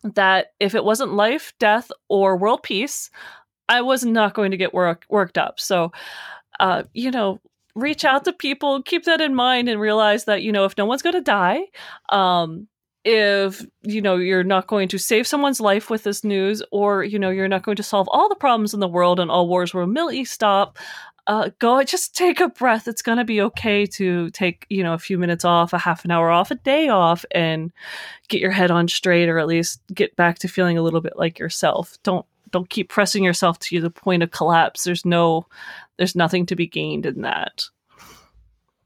that 0.03 0.53
if 0.59 0.75
it 0.75 0.83
wasn't 0.83 1.13
life, 1.13 1.53
death, 1.59 1.91
or 2.07 2.37
world 2.37 2.61
peace, 2.61 3.09
I 3.67 3.81
was 3.81 4.05
not 4.05 4.35
going 4.35 4.51
to 4.51 4.57
get 4.57 4.75
work, 4.75 5.05
worked 5.09 5.39
up. 5.39 5.59
So, 5.59 5.91
uh, 6.59 6.83
you 6.93 7.09
know, 7.09 7.41
reach 7.73 8.05
out 8.05 8.25
to 8.25 8.33
people, 8.33 8.83
keep 8.83 9.05
that 9.05 9.21
in 9.21 9.33
mind, 9.33 9.69
and 9.69 9.81
realize 9.81 10.25
that, 10.25 10.43
you 10.43 10.51
know, 10.51 10.65
if 10.65 10.77
no 10.77 10.85
one's 10.85 11.01
going 11.01 11.15
to 11.15 11.21
die, 11.21 11.61
um, 12.09 12.67
if 13.07 13.65
you 13.83 14.01
know 14.01 14.17
you're 14.17 14.43
not 14.43 14.67
going 14.67 14.89
to 14.89 14.97
save 14.97 15.25
someone's 15.25 15.61
life 15.61 15.89
with 15.89 16.03
this 16.03 16.25
news 16.25 16.61
or 16.71 17.05
you 17.05 17.17
know 17.17 17.29
you're 17.29 17.47
not 17.47 17.63
going 17.63 17.77
to 17.77 17.83
solve 17.83 18.09
all 18.11 18.27
the 18.27 18.35
problems 18.35 18.73
in 18.73 18.81
the 18.81 18.87
world 18.87 19.17
and 19.19 19.31
all 19.31 19.47
wars 19.47 19.73
will 19.73 19.83
immediately 19.83 20.25
stop 20.25 20.77
uh, 21.27 21.49
go 21.59 21.83
just 21.83 22.15
take 22.15 22.39
a 22.39 22.47
breath. 22.47 22.87
It's 22.87 23.01
gonna 23.01 23.25
be 23.25 23.41
okay 23.41 23.85
to 23.85 24.29
take 24.31 24.65
you 24.69 24.81
know 24.81 24.93
a 24.93 24.99
few 24.99 25.17
minutes 25.17 25.43
off, 25.43 25.73
a 25.73 25.77
half 25.77 26.05
an 26.05 26.11
hour 26.11 26.29
off, 26.29 26.51
a 26.51 26.55
day 26.55 26.87
off, 26.87 27.25
and 27.31 27.71
get 28.29 28.39
your 28.39 28.51
head 28.51 28.71
on 28.71 28.87
straight, 28.87 29.27
or 29.27 29.37
at 29.37 29.47
least 29.47 29.81
get 29.93 30.15
back 30.15 30.39
to 30.39 30.47
feeling 30.47 30.77
a 30.77 30.81
little 30.81 31.01
bit 31.01 31.17
like 31.17 31.37
yourself. 31.37 31.97
Don't 32.03 32.25
don't 32.51 32.69
keep 32.69 32.89
pressing 32.89 33.25
yourself 33.25 33.59
to 33.59 33.81
the 33.81 33.89
point 33.89 34.23
of 34.23 34.31
collapse. 34.31 34.85
There's 34.85 35.05
no, 35.05 35.45
there's 35.97 36.15
nothing 36.15 36.45
to 36.45 36.55
be 36.55 36.65
gained 36.65 37.05
in 37.05 37.21
that. 37.23 37.65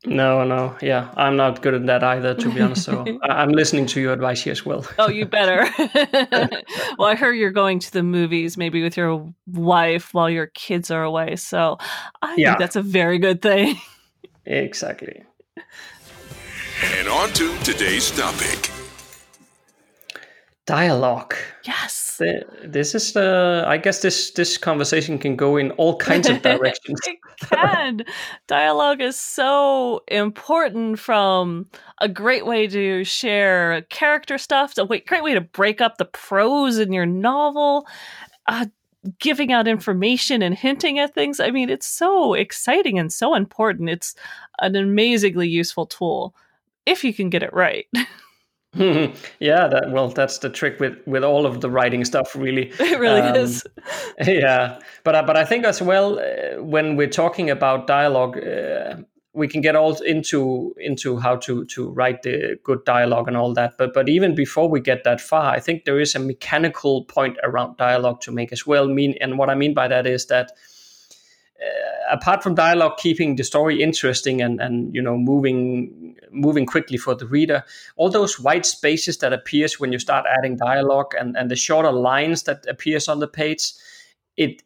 No, 0.03 0.43
no, 0.43 0.75
yeah, 0.81 1.11
I'm 1.15 1.35
not 1.37 1.61
good 1.61 1.75
at 1.75 1.85
that 1.85 2.03
either, 2.03 2.33
to 2.33 2.51
be 2.51 2.59
honest. 2.59 2.83
So 2.85 3.05
I'm 3.23 3.51
listening 3.51 3.85
to 3.87 4.01
your 4.01 4.13
advice 4.13 4.41
here 4.41 4.51
as 4.51 4.65
well. 4.65 4.85
oh, 4.97 5.09
you 5.09 5.25
better. 5.25 5.69
well, 6.97 7.07
I 7.07 7.15
heard 7.15 7.33
you're 7.33 7.51
going 7.51 7.77
to 7.79 7.91
the 7.91 8.01
movies, 8.01 8.57
maybe 8.57 8.81
with 8.81 8.97
your 8.97 9.31
wife 9.45 10.11
while 10.13 10.29
your 10.29 10.47
kids 10.47 10.89
are 10.89 11.03
away. 11.03 11.35
So 11.35 11.77
I 12.21 12.35
yeah. 12.35 12.49
think 12.49 12.59
that's 12.59 12.75
a 12.75 12.81
very 12.81 13.19
good 13.19 13.43
thing. 13.43 13.79
exactly. 14.45 15.23
And 16.97 17.07
on 17.07 17.29
to 17.33 17.55
today's 17.59 18.09
topic 18.09 18.70
dialogue. 20.65 21.36
Yes. 21.65 22.21
This 22.63 22.93
is 22.93 23.13
the 23.13 23.63
i 23.67 23.78
guess 23.78 24.02
this 24.02 24.32
this 24.32 24.58
conversation 24.58 25.17
can 25.17 25.36
go 25.36 25.58
in 25.58 25.71
all 25.71 25.97
kinds 25.97 26.30
of 26.30 26.41
directions. 26.43 27.00
it 27.08 27.17
can. 27.50 28.02
Dialogue 28.47 29.02
is 29.02 29.19
so 29.19 30.04
important 30.08 31.00
from 31.00 31.67
a 32.00 32.08
great 32.08 32.45
way 32.45 32.67
to 32.67 33.04
share 33.04 33.82
character 33.89 34.38
stuff 34.38 34.78
a 34.78 34.86
great 34.86 35.24
way 35.24 35.34
to 35.34 35.41
break 35.41 35.82
up 35.82 35.97
the 35.97 36.06
prose 36.06 36.78
in 36.78 36.93
your 36.93 37.08
novel 37.08 37.88
uh, 38.47 38.67
giving 39.17 39.52
out 39.52 39.67
information 39.67 40.43
and 40.43 40.54
hinting 40.54 41.00
at 41.00 41.15
things. 41.15 41.39
I 41.39 41.50
mean 41.50 41.71
it's 41.71 41.88
so 41.88 42.36
exciting 42.36 43.00
and 43.00 43.12
so 43.12 43.34
important. 43.34 43.89
It's 43.89 44.13
an 44.60 44.76
amazingly 44.76 45.50
useful 45.50 45.88
tool 45.88 46.36
if 46.86 47.04
you 47.04 47.13
can 47.13 47.30
get 47.30 47.43
it 47.43 47.54
right 47.54 47.88
yeah, 49.39 49.67
that 49.67 49.91
well, 49.91 50.07
that's 50.07 50.38
the 50.38 50.49
trick 50.49 50.79
with 50.79 50.95
with 51.05 51.25
all 51.25 51.45
of 51.45 51.60
the 51.60 51.69
writing 51.69 52.05
stuff, 52.05 52.34
really. 52.36 52.71
It 52.79 52.99
really 52.99 53.19
um, 53.19 53.36
is. 53.36 53.63
yeah, 54.25 54.79
but 55.03 55.25
but 55.25 55.36
I 55.36 55.43
think 55.43 55.65
as 55.65 55.81
well 55.81 56.19
uh, 56.19 56.62
when 56.63 56.95
we're 56.95 57.10
talking 57.10 57.49
about 57.49 57.86
dialogue, 57.86 58.38
uh, 58.38 58.95
we 59.34 59.49
can 59.49 59.60
get 59.60 59.75
all 59.75 59.99
into 60.03 60.73
into 60.77 61.17
how 61.17 61.36
to 61.38 61.65
to 61.65 61.89
write 61.89 62.21
the 62.21 62.57
good 62.63 62.86
dialogue 62.86 63.27
and 63.27 63.36
all 63.36 63.53
that. 63.55 63.77
But 63.77 63.93
but 63.93 64.07
even 64.07 64.36
before 64.36 64.69
we 64.69 64.79
get 64.79 65.03
that 65.03 65.19
far, 65.19 65.51
I 65.53 65.60
think 65.60 65.84
there 65.84 65.99
is 65.99 66.15
a 66.15 66.19
mechanical 66.19 67.03
point 67.03 67.38
around 67.43 67.75
dialogue 67.75 68.21
to 68.21 68.31
make 68.31 68.53
as 68.53 68.65
well. 68.65 68.88
Mean 68.88 69.15
and 69.19 69.38
what 69.38 69.49
I 69.49 69.55
mean 69.55 69.73
by 69.73 69.89
that 69.89 70.07
is 70.07 70.27
that 70.27 70.53
uh, 71.62 72.13
apart 72.13 72.43
from 72.43 72.56
dialogue 72.56 72.97
keeping 72.97 73.36
the 73.36 73.43
story 73.43 73.82
interesting 73.82 74.41
and 74.41 74.60
and 74.62 74.93
you 74.95 75.02
know 75.02 75.17
moving 75.17 76.15
moving 76.32 76.65
quickly 76.65 76.97
for 76.97 77.15
the 77.15 77.28
reader 77.28 77.63
all 77.95 78.10
those 78.10 78.39
white 78.39 78.65
spaces 78.65 79.17
that 79.19 79.34
appears 79.34 79.80
when 79.80 79.91
you 79.91 80.00
start 80.00 80.26
adding 80.38 80.58
dialogue 80.58 81.13
and 81.19 81.38
and 81.38 81.52
the 81.52 81.56
shorter 81.56 81.91
lines 81.91 82.43
that 82.43 82.65
appears 82.67 83.08
on 83.08 83.19
the 83.19 83.28
page 83.28 83.71
it 84.38 84.63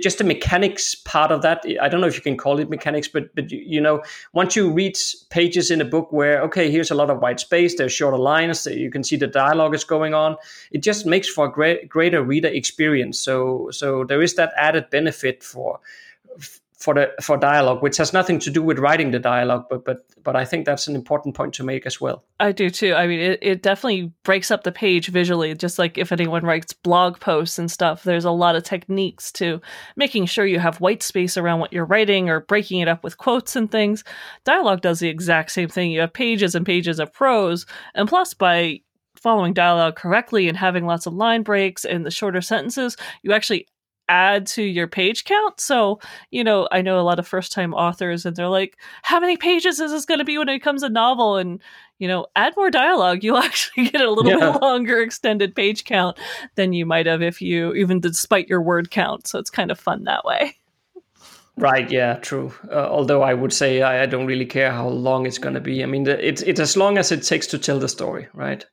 just 0.00 0.16
the 0.16 0.24
mechanics 0.24 0.94
part 0.94 1.30
of 1.30 1.42
that 1.42 1.62
i 1.82 1.88
don't 1.88 2.00
know 2.00 2.06
if 2.06 2.16
you 2.16 2.22
can 2.22 2.38
call 2.38 2.58
it 2.58 2.70
mechanics 2.70 3.06
but 3.06 3.34
but 3.34 3.50
you 3.50 3.80
know 3.80 4.02
once 4.32 4.56
you 4.56 4.72
read 4.72 4.96
pages 5.28 5.70
in 5.70 5.78
a 5.82 5.84
book 5.84 6.10
where 6.10 6.40
okay 6.40 6.70
here's 6.70 6.90
a 6.90 6.94
lot 6.94 7.10
of 7.10 7.20
white 7.20 7.38
space 7.38 7.76
there's 7.76 7.92
shorter 7.92 8.16
lines 8.16 8.64
you 8.66 8.90
can 8.90 9.04
see 9.04 9.14
the 9.14 9.26
dialogue 9.26 9.74
is 9.74 9.84
going 9.84 10.14
on 10.14 10.36
it 10.70 10.82
just 10.82 11.06
makes 11.06 11.28
for 11.28 11.46
a 11.46 11.52
great, 11.52 11.88
greater 11.88 12.22
reader 12.22 12.48
experience. 12.48 13.18
So 13.18 13.68
so 13.70 14.04
there 14.04 14.22
is 14.22 14.34
that 14.34 14.52
added 14.56 14.90
benefit 14.90 15.42
for 15.42 15.80
for 16.78 16.94
the 16.94 17.12
for 17.20 17.36
dialogue, 17.36 17.82
which 17.82 17.96
has 17.96 18.12
nothing 18.12 18.38
to 18.38 18.50
do 18.50 18.62
with 18.62 18.78
writing 18.78 19.10
the 19.10 19.18
dialogue, 19.18 19.66
but 19.68 19.84
but 19.84 20.06
but 20.22 20.36
I 20.36 20.44
think 20.44 20.64
that's 20.64 20.86
an 20.86 20.94
important 20.94 21.34
point 21.34 21.52
to 21.54 21.64
make 21.64 21.86
as 21.86 22.00
well. 22.00 22.24
I 22.38 22.52
do 22.52 22.70
too. 22.70 22.94
I 22.94 23.08
mean, 23.08 23.18
it, 23.18 23.38
it 23.42 23.62
definitely 23.62 24.12
breaks 24.22 24.52
up 24.52 24.62
the 24.62 24.70
page 24.70 25.08
visually. 25.08 25.54
Just 25.54 25.78
like 25.78 25.98
if 25.98 26.12
anyone 26.12 26.44
writes 26.44 26.72
blog 26.72 27.18
posts 27.18 27.58
and 27.58 27.68
stuff, 27.68 28.04
there's 28.04 28.24
a 28.24 28.30
lot 28.30 28.54
of 28.54 28.62
techniques 28.62 29.32
to 29.32 29.60
making 29.96 30.26
sure 30.26 30.46
you 30.46 30.60
have 30.60 30.80
white 30.80 31.02
space 31.02 31.36
around 31.36 31.58
what 31.58 31.72
you're 31.72 31.84
writing 31.84 32.30
or 32.30 32.40
breaking 32.40 32.78
it 32.78 32.88
up 32.88 33.02
with 33.02 33.18
quotes 33.18 33.56
and 33.56 33.70
things. 33.72 34.04
Dialogue 34.44 34.80
does 34.80 35.00
the 35.00 35.08
exact 35.08 35.50
same 35.50 35.68
thing. 35.68 35.90
You 35.90 36.00
have 36.00 36.12
pages 36.12 36.54
and 36.54 36.64
pages 36.64 37.00
of 37.00 37.12
prose, 37.12 37.66
and 37.94 38.08
plus 38.08 38.34
by 38.34 38.82
following 39.16 39.52
dialogue 39.52 39.96
correctly 39.96 40.48
and 40.48 40.56
having 40.56 40.86
lots 40.86 41.06
of 41.06 41.12
line 41.12 41.42
breaks 41.42 41.84
and 41.84 42.06
the 42.06 42.10
shorter 42.10 42.40
sentences, 42.40 42.96
you 43.22 43.32
actually 43.32 43.66
add 44.08 44.46
to 44.46 44.62
your 44.62 44.86
page 44.86 45.24
count. 45.24 45.60
So, 45.60 46.00
you 46.30 46.42
know, 46.42 46.68
I 46.70 46.82
know 46.82 46.98
a 46.98 47.02
lot 47.02 47.18
of 47.18 47.26
first 47.26 47.52
time 47.52 47.74
authors 47.74 48.26
and 48.26 48.34
they're 48.34 48.48
like, 48.48 48.78
how 49.02 49.20
many 49.20 49.36
pages 49.36 49.80
is 49.80 49.90
this 49.90 50.04
going 50.04 50.18
to 50.18 50.24
be 50.24 50.38
when 50.38 50.48
it 50.48 50.56
becomes 50.56 50.82
a 50.82 50.88
novel? 50.88 51.36
And, 51.36 51.60
you 51.98 52.08
know, 52.08 52.26
add 52.36 52.54
more 52.56 52.70
dialogue. 52.70 53.22
You'll 53.22 53.38
actually 53.38 53.88
get 53.90 54.00
a 54.00 54.10
little 54.10 54.32
yeah. 54.32 54.52
bit 54.52 54.62
longer 54.62 55.00
extended 55.00 55.54
page 55.54 55.84
count 55.84 56.18
than 56.54 56.72
you 56.72 56.86
might 56.86 57.06
have 57.06 57.22
if 57.22 57.40
you, 57.40 57.74
even 57.74 58.00
despite 58.00 58.48
your 58.48 58.62
word 58.62 58.90
count. 58.90 59.26
So 59.26 59.38
it's 59.38 59.50
kind 59.50 59.70
of 59.70 59.78
fun 59.78 60.04
that 60.04 60.24
way. 60.24 60.56
Right. 61.56 61.90
Yeah. 61.90 62.14
True. 62.14 62.52
Uh, 62.70 62.88
although 62.88 63.22
I 63.22 63.34
would 63.34 63.52
say 63.52 63.82
I, 63.82 64.04
I, 64.04 64.06
don't 64.06 64.26
really 64.26 64.46
care 64.46 64.70
how 64.70 64.86
long 64.88 65.26
it's 65.26 65.38
going 65.38 65.54
to 65.54 65.60
be. 65.60 65.82
I 65.82 65.86
mean, 65.86 66.06
it's 66.06 66.40
it's 66.42 66.60
as 66.60 66.76
long 66.76 66.98
as 66.98 67.10
it 67.10 67.24
takes 67.24 67.48
to 67.48 67.58
tell 67.58 67.80
the 67.80 67.88
story, 67.88 68.28
right? 68.32 68.64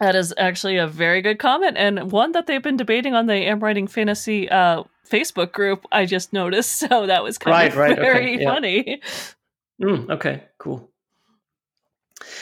That 0.00 0.16
is 0.16 0.34
actually 0.38 0.78
a 0.78 0.86
very 0.86 1.20
good 1.20 1.38
comment 1.38 1.76
and 1.76 2.10
one 2.10 2.32
that 2.32 2.46
they've 2.46 2.62
been 2.62 2.78
debating 2.78 3.14
on 3.14 3.26
the 3.26 3.34
Am 3.34 3.60
Writing 3.60 3.86
Fantasy 3.86 4.48
uh, 4.48 4.84
Facebook 5.08 5.52
group. 5.52 5.84
I 5.92 6.06
just 6.06 6.32
noticed, 6.32 6.72
so 6.78 7.06
that 7.06 7.22
was 7.22 7.38
kind 7.38 7.52
right, 7.52 7.70
of 7.70 7.76
right, 7.76 7.96
very 7.96 8.34
okay, 8.34 8.42
yeah. 8.42 8.50
funny. 8.50 9.02
Mm, 9.82 10.10
okay. 10.10 10.44
Cool. 10.58 10.90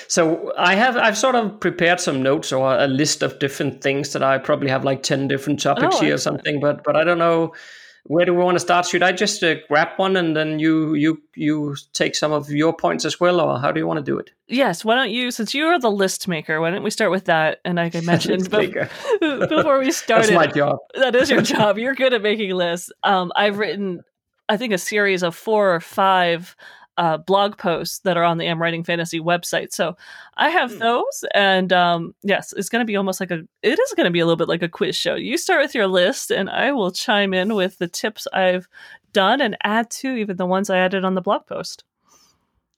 So 0.09 0.53
I 0.59 0.75
have 0.75 0.97
I've 0.97 1.17
sort 1.17 1.35
of 1.35 1.61
prepared 1.61 2.01
some 2.01 2.23
notes 2.23 2.53
or 2.53 2.77
a 2.77 2.89
list 2.89 3.23
of 3.23 3.39
different 3.39 3.81
things 3.81 4.13
that 4.13 4.23
I 4.23 4.39
probably 4.39 4.69
have 4.71 4.85
like 4.85 5.03
ten 5.03 5.29
different 5.29 5.61
topics 5.61 5.97
oh, 5.97 6.01
here 6.01 6.15
or 6.15 6.19
something, 6.19 6.61
but 6.61 6.83
but 6.83 6.97
I 6.97 7.05
don't 7.05 7.19
know 7.19 7.55
where 8.05 8.25
do 8.25 8.35
we 8.35 8.43
want 8.43 8.57
to 8.57 8.61
start? 8.61 8.87
Should 8.87 9.03
I 9.03 9.13
just 9.13 9.43
uh, 9.43 9.57
grab 9.69 9.89
one 9.97 10.17
and 10.17 10.37
then 10.37 10.59
you 10.59 10.95
you 10.95 11.23
you 11.35 11.77
take 11.93 12.15
some 12.15 12.33
of 12.33 12.51
your 12.51 12.75
points 12.75 13.05
as 13.05 13.21
well, 13.21 13.41
or 13.41 13.59
how 13.59 13.71
do 13.71 13.81
you 13.81 13.87
want 13.87 13.99
to 13.99 14.05
do 14.05 14.19
it? 14.19 14.31
Yes, 14.47 14.85
why 14.85 14.95
don't 14.95 15.11
you? 15.11 15.31
Since 15.31 15.55
you 15.55 15.67
are 15.67 15.79
the 15.79 15.91
list 15.91 16.27
maker, 16.27 16.61
why 16.61 16.71
don't 16.71 16.83
we 16.83 16.91
start 16.91 17.11
with 17.11 17.27
that? 17.27 17.61
And 17.65 17.77
like 17.77 17.95
I 17.95 18.01
mentioned 18.03 18.51
before 18.51 19.79
we 19.79 19.93
started, 19.93 20.31
that's 20.31 20.33
my 20.33 20.47
job. 20.47 20.79
That 20.95 21.15
is 21.15 21.31
your 21.31 21.43
job. 21.43 21.79
You're 21.79 21.95
good 21.95 22.15
at 22.15 22.23
making 22.23 22.51
lists. 22.55 22.91
Um, 23.03 23.33
I've 23.37 23.59
written, 23.59 24.03
I 24.49 24.57
think, 24.57 24.73
a 24.73 24.79
series 24.79 25.23
of 25.23 25.37
four 25.37 25.75
or 25.75 25.81
five 25.81 26.57
uh, 26.99 27.17
blog 27.17 27.57
posts 27.57 28.01
that 28.01 28.17
are 28.17 28.25
on 28.25 28.37
the 28.39 28.47
Am 28.47 28.61
Writing 28.61 28.83
Fantasy 28.85 29.21
website. 29.21 29.73
So 29.73 29.97
I 30.37 30.51
have 30.51 30.73
mm. 30.73 30.79
those, 30.81 31.25
and 31.33 31.73
um, 31.73 32.15
yes, 32.23 32.53
it's 32.57 32.69
going 32.69 32.81
to 32.81 32.87
be 32.87 32.97
almost 32.97 33.21
like 33.21 33.31
a. 33.31 33.45
It 33.63 33.79
is 33.79 33.95
going 33.97 34.05
to 34.05 34.11
be 34.11 34.19
a 34.21 34.27
little 34.27 34.37
bit 34.37 34.49
like 34.49 34.63
a 34.63 34.69
quiz 34.69 34.97
show. 34.97 35.15
You 35.15 35.39
start 35.39 35.63
with 35.63 35.75
your 35.75 35.87
list, 35.87 36.31
and 36.31 36.51
I 36.51 36.73
will 36.73 36.91
chime 36.91 37.33
in 37.33 37.55
with 37.55 37.79
the 37.79 37.89
tips 37.89 38.27
I've 38.33 38.69
done 39.13 39.41
and 39.41 39.57
add 39.63 39.91
to 39.91 40.17
even 40.17 40.37
the 40.37 40.47
ones 40.47 40.69
I 40.69 40.79
added 40.79 41.05
on 41.05 41.15
the 41.15 41.23
blog 41.23 41.47
post. 41.47 41.85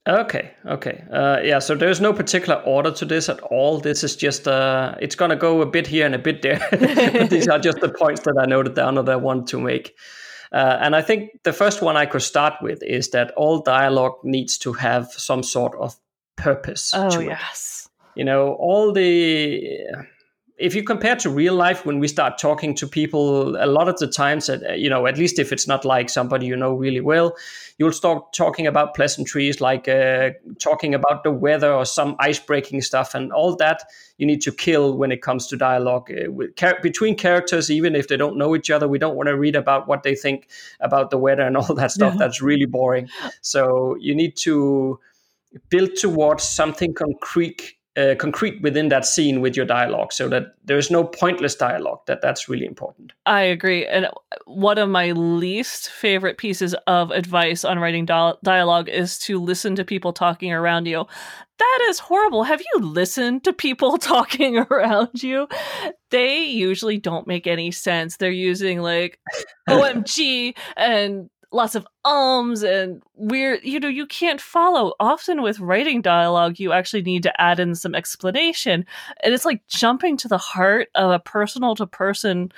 Okay, 0.06 0.52
okay, 0.66 1.04
uh, 1.12 1.40
yeah. 1.42 1.58
So 1.58 1.74
there's 1.74 2.00
no 2.00 2.12
particular 2.12 2.60
order 2.62 2.90
to 2.90 3.04
this 3.04 3.28
at 3.28 3.40
all. 3.40 3.80
This 3.80 4.04
is 4.04 4.16
just 4.16 4.46
uh, 4.46 4.94
it's 5.00 5.14
gonna 5.14 5.36
go 5.36 5.62
a 5.62 5.66
bit 5.66 5.86
here 5.86 6.04
and 6.04 6.14
a 6.14 6.18
bit 6.18 6.42
there. 6.42 6.58
these 7.30 7.48
are 7.48 7.58
just 7.58 7.80
the 7.80 7.88
points 7.90 8.22
that 8.22 8.36
I 8.38 8.44
noted 8.44 8.74
down 8.74 8.96
that 8.96 9.08
I 9.08 9.16
want 9.16 9.46
to 9.48 9.60
make. 9.60 9.96
Uh, 10.52 10.78
and 10.80 10.96
I 10.96 11.02
think 11.02 11.42
the 11.44 11.52
first 11.52 11.80
one 11.80 11.96
I 11.96 12.06
could 12.06 12.22
start 12.22 12.54
with 12.60 12.82
is 12.82 13.10
that 13.10 13.32
all 13.36 13.60
dialogue 13.60 14.16
needs 14.24 14.58
to 14.58 14.72
have 14.72 15.12
some 15.12 15.42
sort 15.42 15.76
of 15.78 15.96
purpose. 16.36 16.92
Oh, 16.94 17.20
yes. 17.20 17.88
You 18.16 18.24
know, 18.24 18.54
all 18.54 18.92
the 18.92 19.86
if 20.60 20.74
you 20.74 20.82
compare 20.82 21.16
to 21.16 21.30
real 21.30 21.54
life 21.54 21.86
when 21.86 21.98
we 21.98 22.06
start 22.06 22.38
talking 22.38 22.74
to 22.74 22.86
people 22.86 23.56
a 23.56 23.66
lot 23.66 23.88
of 23.88 23.96
the 23.98 24.06
times 24.06 24.46
that 24.46 24.78
you 24.78 24.90
know 24.90 25.06
at 25.06 25.16
least 25.16 25.38
if 25.38 25.52
it's 25.52 25.66
not 25.66 25.84
like 25.84 26.10
somebody 26.10 26.46
you 26.46 26.56
know 26.56 26.74
really 26.74 27.00
well 27.00 27.34
you'll 27.78 27.92
start 27.92 28.32
talking 28.34 28.66
about 28.66 28.94
pleasantries 28.94 29.60
like 29.60 29.88
uh, 29.88 30.30
talking 30.58 30.94
about 30.94 31.24
the 31.24 31.30
weather 31.30 31.72
or 31.72 31.84
some 31.84 32.14
ice 32.18 32.38
breaking 32.38 32.82
stuff 32.82 33.14
and 33.14 33.32
all 33.32 33.56
that 33.56 33.84
you 34.20 34.26
need 34.26 34.42
to 34.42 34.52
kill 34.52 34.98
when 34.98 35.10
it 35.10 35.22
comes 35.22 35.46
to 35.46 35.56
dialogue 35.56 36.10
uh, 36.12 36.30
with, 36.30 36.54
between 36.82 37.16
characters 37.16 37.70
even 37.70 37.96
if 37.96 38.08
they 38.08 38.18
don't 38.18 38.36
know 38.36 38.54
each 38.54 38.70
other. 38.70 38.86
We 38.86 38.98
don't 38.98 39.16
want 39.16 39.28
to 39.28 39.36
read 39.36 39.56
about 39.56 39.88
what 39.88 40.02
they 40.02 40.14
think 40.14 40.48
about 40.80 41.08
the 41.08 41.16
weather 41.16 41.42
and 41.42 41.56
all 41.60 41.74
that 41.74 41.90
stuff. 41.90 42.12
Yeah. 42.12 42.18
that's 42.18 42.42
really 42.42 42.66
boring. 42.66 43.08
So 43.40 43.96
you 43.98 44.14
need 44.14 44.36
to 44.38 45.00
build 45.70 45.96
towards 45.96 46.44
something 46.44 46.92
concrete 46.92 47.76
uh, 47.96 48.14
concrete 48.18 48.62
within 48.62 48.88
that 48.88 49.04
scene 49.04 49.40
with 49.40 49.56
your 49.56 49.66
dialogue 49.66 50.12
so 50.12 50.28
that 50.28 50.54
there's 50.64 50.90
no 50.90 51.04
pointless 51.04 51.54
dialogue 51.54 52.00
that 52.06 52.22
that's 52.22 52.48
really 52.48 52.64
important. 52.64 53.12
I 53.26 53.42
agree 53.42 53.86
and 53.86 54.08
one 54.46 54.78
of 54.78 54.88
my 54.88 55.12
least 55.12 55.90
favorite 55.90 56.38
pieces 56.38 56.74
of 56.86 57.10
advice 57.10 57.64
on 57.64 57.78
writing 57.78 58.06
di- 58.06 58.34
dialogue 58.44 58.88
is 58.88 59.18
to 59.20 59.40
listen 59.40 59.74
to 59.76 59.84
people 59.84 60.12
talking 60.12 60.52
around 60.52 60.86
you. 60.86 61.04
That 61.58 61.86
is 61.88 61.98
horrible. 61.98 62.44
Have 62.44 62.62
you 62.72 62.80
listened 62.80 63.44
to 63.44 63.52
people 63.52 63.98
talking 63.98 64.58
around 64.58 65.22
you? 65.22 65.48
They 66.10 66.44
usually 66.44 66.98
don't 66.98 67.26
make 67.26 67.46
any 67.46 67.70
sense. 67.70 68.16
They're 68.16 68.30
using 68.30 68.80
like 68.80 69.18
omg 69.68 70.56
and 70.76 71.28
lots 71.52 71.74
of 71.74 71.86
ums 72.04 72.62
and 72.62 73.02
weird 73.16 73.60
you 73.62 73.80
know 73.80 73.88
you 73.88 74.06
can't 74.06 74.40
follow. 74.40 74.94
Often 75.00 75.42
with 75.42 75.60
writing 75.60 76.00
dialogue 76.00 76.58
you 76.58 76.72
actually 76.72 77.02
need 77.02 77.22
to 77.24 77.40
add 77.40 77.60
in 77.60 77.74
some 77.74 77.94
explanation 77.94 78.86
and 79.22 79.34
it's 79.34 79.44
like 79.44 79.66
jumping 79.66 80.16
to 80.18 80.28
the 80.28 80.38
heart 80.38 80.88
of 80.94 81.10
a 81.10 81.18
personal 81.18 81.74
to 81.76 81.86
person 81.86 82.52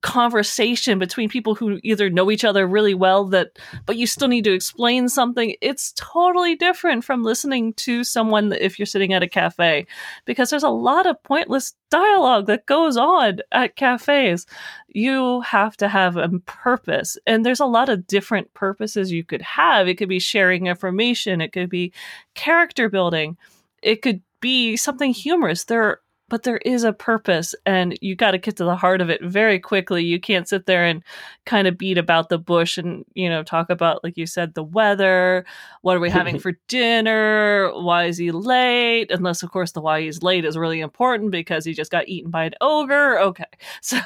conversation 0.00 0.98
between 0.98 1.28
people 1.28 1.56
who 1.56 1.80
either 1.82 2.08
know 2.08 2.30
each 2.30 2.44
other 2.44 2.68
really 2.68 2.94
well 2.94 3.24
that 3.24 3.58
but 3.84 3.96
you 3.96 4.06
still 4.06 4.28
need 4.28 4.44
to 4.44 4.52
explain 4.52 5.08
something 5.08 5.56
it's 5.60 5.92
totally 5.96 6.54
different 6.54 7.04
from 7.04 7.24
listening 7.24 7.72
to 7.74 8.04
someone 8.04 8.52
if 8.52 8.78
you're 8.78 8.86
sitting 8.86 9.12
at 9.12 9.24
a 9.24 9.28
cafe. 9.28 9.86
Because 10.24 10.50
there's 10.50 10.62
a 10.62 10.68
lot 10.68 11.06
of 11.06 11.20
pointless 11.24 11.74
dialogue 11.90 12.46
that 12.46 12.66
goes 12.66 12.96
on 12.96 13.38
at 13.50 13.74
cafes. 13.74 14.46
You 14.88 15.40
have 15.40 15.76
to 15.78 15.88
have 15.88 16.16
a 16.16 16.28
purpose 16.46 17.18
and 17.26 17.44
there's 17.44 17.60
a 17.60 17.66
lot 17.66 17.88
of 17.88 18.06
different 18.06 18.54
purposes 18.54 19.10
you 19.10 19.24
could 19.24 19.42
have. 19.42 19.88
It 19.88 19.96
could 19.96 20.08
be 20.08 20.20
sharing 20.20 20.66
information 20.66 21.40
it 21.40 21.52
could 21.52 21.70
be 21.70 21.92
character 22.34 22.88
building 22.88 23.36
it 23.82 24.02
could 24.02 24.22
be 24.40 24.76
something 24.76 25.12
humorous. 25.12 25.64
There 25.64 26.00
but 26.28 26.42
there 26.42 26.58
is 26.58 26.84
a 26.84 26.92
purpose 26.92 27.54
and 27.64 27.98
you 28.00 28.14
got 28.14 28.32
to 28.32 28.38
get 28.38 28.56
to 28.56 28.64
the 28.64 28.76
heart 28.76 29.00
of 29.00 29.10
it 29.10 29.22
very 29.22 29.58
quickly. 29.58 30.04
You 30.04 30.20
can't 30.20 30.48
sit 30.48 30.66
there 30.66 30.84
and 30.84 31.02
kind 31.46 31.66
of 31.66 31.78
beat 31.78 31.98
about 31.98 32.28
the 32.28 32.38
bush 32.38 32.78
and 32.78 33.04
you 33.14 33.28
know 33.28 33.42
talk 33.42 33.70
about 33.70 34.04
like 34.04 34.16
you 34.16 34.26
said 34.26 34.54
the 34.54 34.62
weather. 34.62 35.44
What 35.82 35.96
are 35.96 36.00
we 36.00 36.10
having 36.10 36.38
for 36.40 36.52
dinner? 36.68 37.70
Why 37.74 38.04
is 38.04 38.18
he 38.18 38.30
late? 38.30 39.10
Unless 39.10 39.42
of 39.42 39.50
course 39.50 39.72
the 39.72 39.80
why 39.80 40.02
he's 40.02 40.22
late 40.22 40.44
is 40.44 40.56
really 40.56 40.80
important 40.80 41.30
because 41.30 41.64
he 41.64 41.72
just 41.72 41.90
got 41.90 42.08
eaten 42.08 42.30
by 42.30 42.44
an 42.44 42.54
ogre. 42.60 43.18
Okay 43.20 43.44
so 43.80 43.98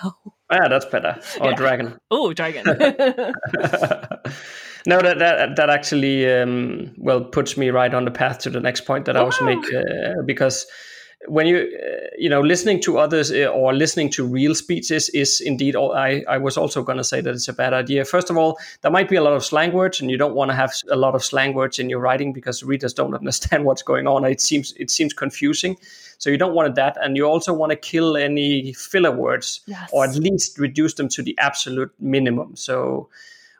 yeah 0.50 0.68
that's 0.68 0.87
better. 0.87 1.20
Or 1.40 1.50
yeah. 1.50 1.56
dragon. 1.56 1.98
Oh 2.11 2.32
dragon. 2.32 2.64
No 4.85 5.00
that 5.00 5.20
that 5.20 5.54
that 5.56 5.70
actually 5.70 6.28
um, 6.28 6.92
well 6.96 7.22
puts 7.22 7.56
me 7.56 7.70
right 7.70 7.94
on 7.94 8.04
the 8.04 8.11
path 8.11 8.38
to 8.40 8.50
the 8.50 8.58
next 8.58 8.80
point 8.80 9.04
that 9.04 9.16
i 9.16 9.22
was 9.22 9.40
make 9.40 9.62
uh, 9.72 10.22
because 10.26 10.66
when 11.28 11.46
you 11.46 11.56
uh, 11.56 12.06
you 12.18 12.28
know 12.28 12.40
listening 12.40 12.80
to 12.80 12.98
others 12.98 13.30
uh, 13.30 13.46
or 13.46 13.72
listening 13.72 14.11
to 14.11 14.26
real 14.26 14.54
speeches 14.54 15.08
is 15.11 15.40
indeed 15.40 15.76
all, 15.76 15.92
I, 15.92 16.24
I 16.28 16.38
was 16.38 16.56
also 16.56 16.82
going 16.82 16.98
to 16.98 17.04
say 17.04 17.20
that 17.20 17.35
it's 17.35 17.48
a 17.48 17.52
bad 17.52 17.72
idea. 17.72 18.04
First 18.04 18.30
of 18.30 18.37
all 18.37 18.58
there 18.80 18.90
might 18.90 19.08
be 19.08 19.16
a 19.16 19.22
lot 19.22 19.32
of 19.32 19.44
slang 19.44 19.72
words 19.72 20.00
and 20.00 20.11
you 20.11 20.16
don't 20.16 20.35
want 20.35 20.50
to 20.50 20.54
have 20.54 20.72
a 20.90 20.96
lot 20.96 21.14
of 21.14 21.24
slang 21.24 21.54
words 21.54 21.78
in 21.78 21.88
your 21.88 22.00
writing 22.00 22.32
because 22.32 22.62
readers 22.62 22.92
don't 22.92 23.14
understand 23.22 23.64
what's 23.64 23.82
going 23.82 24.06
on. 24.06 24.24
It 24.24 24.40
seems 24.40 24.72
it 24.72 24.90
seems 24.90 25.12
confusing. 25.12 25.76
So 26.18 26.30
you 26.30 26.38
don't 26.38 26.54
want 26.54 26.74
that 26.74 26.96
and 27.00 27.16
you 27.16 27.24
also 27.24 27.52
want 27.52 27.70
to 27.70 27.76
kill 27.76 28.16
any 28.16 28.72
filler 28.72 29.12
words 29.12 29.61
yes. 29.66 29.90
or 29.92 30.04
at 30.04 30.14
least 30.16 30.58
reduce 30.58 30.94
them 30.94 31.08
to 31.11 31.22
the 31.22 31.37
absolute 31.38 31.92
minimum. 31.98 32.56
So 32.56 33.08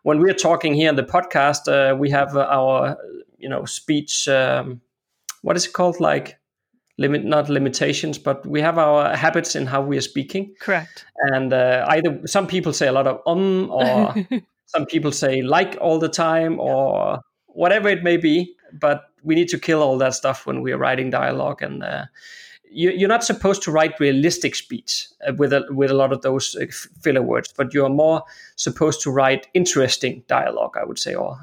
when 0.03 0.21
we're 0.21 0.35
talking 0.35 0.75
here 0.75 0.89
in 0.89 0.97
the 0.97 1.05
podcast 1.05 1.69
uh, 1.69 1.97
we 1.97 2.11
have 2.11 2.37
our 2.37 2.99
you 3.39 3.49
know 3.49 3.65
speech 3.65 4.29
um, 4.29 4.81
what 5.43 5.57
is 5.57 5.67
it 5.67 5.73
called? 5.73 6.01
Like 6.01 6.39
limit 6.99 7.25
not 7.25 7.49
limitations 7.49 8.19
but 8.19 8.45
we 8.47 8.61
have 8.61 8.79
our 8.79 9.17
habits 9.17 9.57
in 9.57 9.67
how 9.67 9.83
we 9.83 9.97
are 9.97 10.03
speaking. 10.03 10.55
Correct. 10.61 11.05
And 11.33 11.53
uh, 11.53 11.87
either 11.89 12.21
some 12.27 12.47
people 12.47 12.73
say 12.73 12.87
a 12.87 12.93
lot 12.93 13.07
of 13.07 13.21
um 13.27 13.71
or 13.71 14.15
some 14.67 14.87
people 14.87 15.13
say 15.13 15.43
like 15.43 15.77
all 15.81 15.99
the 15.99 16.09
time 16.09 16.59
or 16.61 17.21
whatever 17.47 17.89
it 17.89 18.03
may 18.03 18.17
be 18.17 18.55
but 18.73 19.05
we 19.23 19.35
need 19.35 19.49
to 19.49 19.59
kill 19.59 19.83
all 19.83 19.99
that 19.99 20.15
stuff 20.15 20.47
when 20.47 20.63
we 20.63 20.73
are 20.73 20.79
writing 20.79 21.11
dialogue 21.11 21.63
and 21.63 21.83
uh, 21.83 22.05
you, 22.65 23.05
are 23.05 23.09
not 23.09 23.23
supposed 23.23 23.63
to 23.63 23.71
write 23.71 24.01
realistic 24.01 24.55
speech 24.55 25.07
uh, 25.27 25.33
with 25.35 25.53
a, 25.53 25.65
with 25.71 25.91
a 25.91 25.95
lot 25.95 26.13
of 26.13 26.23
those 26.23 26.57
uh, 26.57 26.67
filler 27.03 27.23
words 27.23 27.53
but 27.57 27.75
you 27.75 27.85
are 27.85 27.91
more 27.91 28.23
supposed 28.57 29.03
to 29.03 29.11
write 29.11 29.47
interesting 29.55 30.23
dialogue 30.27 30.75
i 30.81 30.85
would 30.85 30.99
say 30.99 31.15
or 31.15 31.39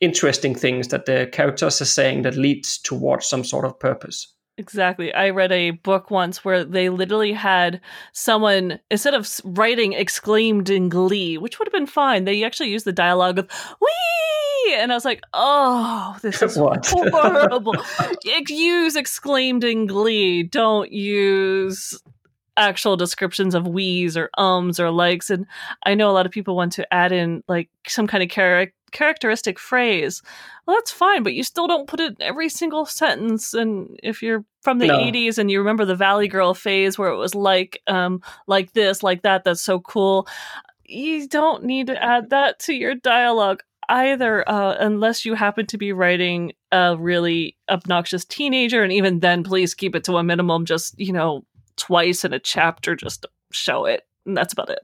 interesting 0.00 0.54
things 0.54 0.88
that 0.88 1.06
the 1.06 1.28
characters 1.32 1.80
are 1.80 1.86
saying 1.86 2.22
that 2.22 2.36
leads 2.36 2.78
towards 2.78 3.26
some 3.26 3.42
sort 3.42 3.64
of 3.64 3.78
purpose 3.78 4.28
Exactly. 4.58 5.14
I 5.14 5.30
read 5.30 5.52
a 5.52 5.70
book 5.70 6.10
once 6.10 6.44
where 6.44 6.64
they 6.64 6.88
literally 6.88 7.32
had 7.32 7.80
someone, 8.12 8.80
instead 8.90 9.14
of 9.14 9.30
writing 9.44 9.92
exclaimed 9.92 10.68
in 10.68 10.88
glee, 10.88 11.38
which 11.38 11.58
would 11.58 11.68
have 11.68 11.72
been 11.72 11.86
fine, 11.86 12.24
they 12.24 12.42
actually 12.42 12.70
used 12.70 12.84
the 12.84 12.92
dialogue 12.92 13.38
of, 13.38 13.48
wee! 13.80 14.74
And 14.74 14.90
I 14.90 14.96
was 14.96 15.04
like, 15.04 15.22
oh, 15.32 16.16
this 16.22 16.42
is 16.42 16.56
horrible. 16.56 17.76
use 18.48 18.96
exclaimed 18.96 19.62
in 19.62 19.86
glee. 19.86 20.42
Don't 20.42 20.90
use 20.90 21.96
actual 22.56 22.96
descriptions 22.96 23.54
of 23.54 23.68
we's 23.68 24.16
or 24.16 24.28
ums 24.36 24.80
or 24.80 24.90
likes. 24.90 25.30
And 25.30 25.46
I 25.86 25.94
know 25.94 26.10
a 26.10 26.12
lot 26.12 26.26
of 26.26 26.32
people 26.32 26.56
want 26.56 26.72
to 26.72 26.92
add 26.92 27.12
in 27.12 27.44
like 27.46 27.70
some 27.86 28.08
kind 28.08 28.24
of 28.24 28.28
char- 28.28 28.72
characteristic 28.90 29.58
phrase. 29.58 30.22
Well, 30.66 30.76
that's 30.76 30.90
fine, 30.90 31.22
but 31.22 31.34
you 31.34 31.42
still 31.42 31.66
don't 31.66 31.88
put 31.88 32.00
it 32.00 32.16
in 32.18 32.22
every 32.22 32.48
single 32.48 32.86
sentence. 32.86 33.54
And 33.54 33.98
if 34.02 34.22
you're 34.22 34.44
from 34.62 34.78
the 34.78 34.88
no. 34.88 34.98
80s 34.98 35.38
and 35.38 35.50
you 35.50 35.58
remember 35.58 35.84
the 35.84 35.96
Valley 35.96 36.28
Girl 36.28 36.54
phase 36.54 36.98
where 36.98 37.10
it 37.10 37.16
was 37.16 37.34
like, 37.34 37.80
um, 37.86 38.22
like 38.46 38.72
this, 38.72 39.02
like 39.02 39.22
that, 39.22 39.44
that's 39.44 39.62
so 39.62 39.80
cool. 39.80 40.28
You 40.84 41.26
don't 41.28 41.64
need 41.64 41.88
to 41.88 42.02
add 42.02 42.30
that 42.30 42.58
to 42.60 42.74
your 42.74 42.94
dialogue 42.94 43.62
either, 43.88 44.48
uh, 44.48 44.76
unless 44.78 45.24
you 45.24 45.34
happen 45.34 45.66
to 45.66 45.78
be 45.78 45.92
writing 45.92 46.52
a 46.72 46.96
really 46.96 47.56
obnoxious 47.68 48.24
teenager. 48.24 48.82
And 48.82 48.92
even 48.92 49.20
then, 49.20 49.42
please 49.42 49.74
keep 49.74 49.94
it 49.94 50.04
to 50.04 50.16
a 50.16 50.22
minimum, 50.22 50.64
just, 50.64 50.98
you 50.98 51.12
know, 51.12 51.44
twice 51.76 52.24
in 52.24 52.32
a 52.32 52.38
chapter, 52.38 52.94
just 52.94 53.26
show 53.50 53.86
it. 53.86 54.06
And 54.26 54.36
that's 54.36 54.52
about 54.52 54.70
it. 54.70 54.80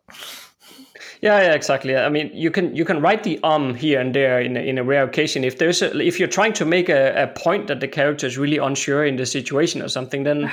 Yeah, 1.25 1.41
yeah, 1.41 1.55
exactly. 1.55 1.97
I 1.97 2.11
mean, 2.11 2.31
you 2.35 2.51
can 2.51 2.77
you 2.77 2.85
can 2.85 3.01
write 3.01 3.23
the 3.23 3.41
um 3.43 3.75
here 3.75 3.99
and 3.99 4.15
there 4.15 4.43
in 4.43 4.59
a, 4.59 4.61
in 4.61 4.77
a 4.77 4.85
rare 4.85 5.05
occasion. 5.05 5.43
If 5.43 5.57
there's 5.57 5.81
a, 5.81 5.99
if 5.99 6.19
you're 6.19 6.29
trying 6.29 6.53
to 6.53 6.67
make 6.67 6.91
a, 6.91 7.23
a 7.23 7.29
point 7.29 7.69
that 7.69 7.81
the 7.81 7.89
character 7.89 8.27
is 8.27 8.37
really 8.37 8.59
unsure 8.59 9.07
in 9.07 9.17
the 9.17 9.25
situation 9.25 9.81
or 9.81 9.89
something, 9.89 10.25
then 10.25 10.53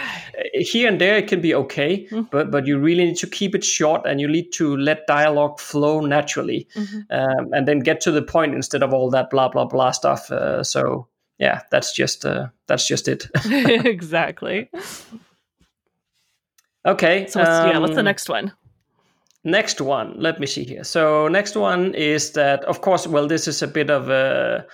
here 0.53 0.87
and 0.87 1.01
there 1.01 1.17
it 1.17 1.27
can 1.27 1.41
be 1.41 1.53
okay. 1.53 2.05
Mm-hmm. 2.05 2.21
But 2.31 2.51
but 2.51 2.67
you 2.67 2.79
really 2.79 3.03
need 3.03 3.17
to 3.17 3.27
keep 3.27 3.53
it 3.53 3.65
short 3.65 4.05
and 4.05 4.21
you 4.21 4.29
need 4.29 4.53
to 4.53 4.77
let 4.77 5.05
dialogue 5.07 5.59
flow 5.59 5.99
naturally, 5.99 6.69
mm-hmm. 6.73 6.99
um, 7.09 7.51
and 7.51 7.67
then 7.67 7.79
get 7.79 7.99
to 8.01 8.11
the 8.11 8.21
point 8.21 8.55
instead 8.55 8.81
of 8.81 8.93
all 8.93 9.09
that 9.09 9.29
blah 9.29 9.49
blah 9.49 9.65
blah 9.65 9.91
stuff. 9.91 10.31
Uh, 10.31 10.63
so 10.63 11.05
yeah, 11.37 11.63
that's 11.69 11.93
just 11.93 12.25
uh, 12.25 12.47
that's 12.67 12.87
just 12.87 13.09
it. 13.09 13.27
exactly. 13.45 14.69
Okay. 16.83 17.27
So 17.27 17.39
what's, 17.39 17.51
um, 17.51 17.69
yeah, 17.69 17.77
what's 17.77 17.93
the 17.93 17.99
um, 17.99 18.05
next 18.05 18.27
one? 18.27 18.53
Next 19.43 19.81
one, 19.81 20.13
let 20.17 20.39
me 20.39 20.45
see 20.45 20.63
here. 20.63 20.83
So 20.83 21.27
next 21.27 21.55
one 21.55 21.95
is 21.95 22.33
that, 22.33 22.63
of 22.65 22.81
course, 22.81 23.07
well, 23.07 23.27
this 23.27 23.47
is 23.47 23.61
a 23.61 23.67
bit 23.67 23.89
of 23.89 24.09
a 24.09 24.65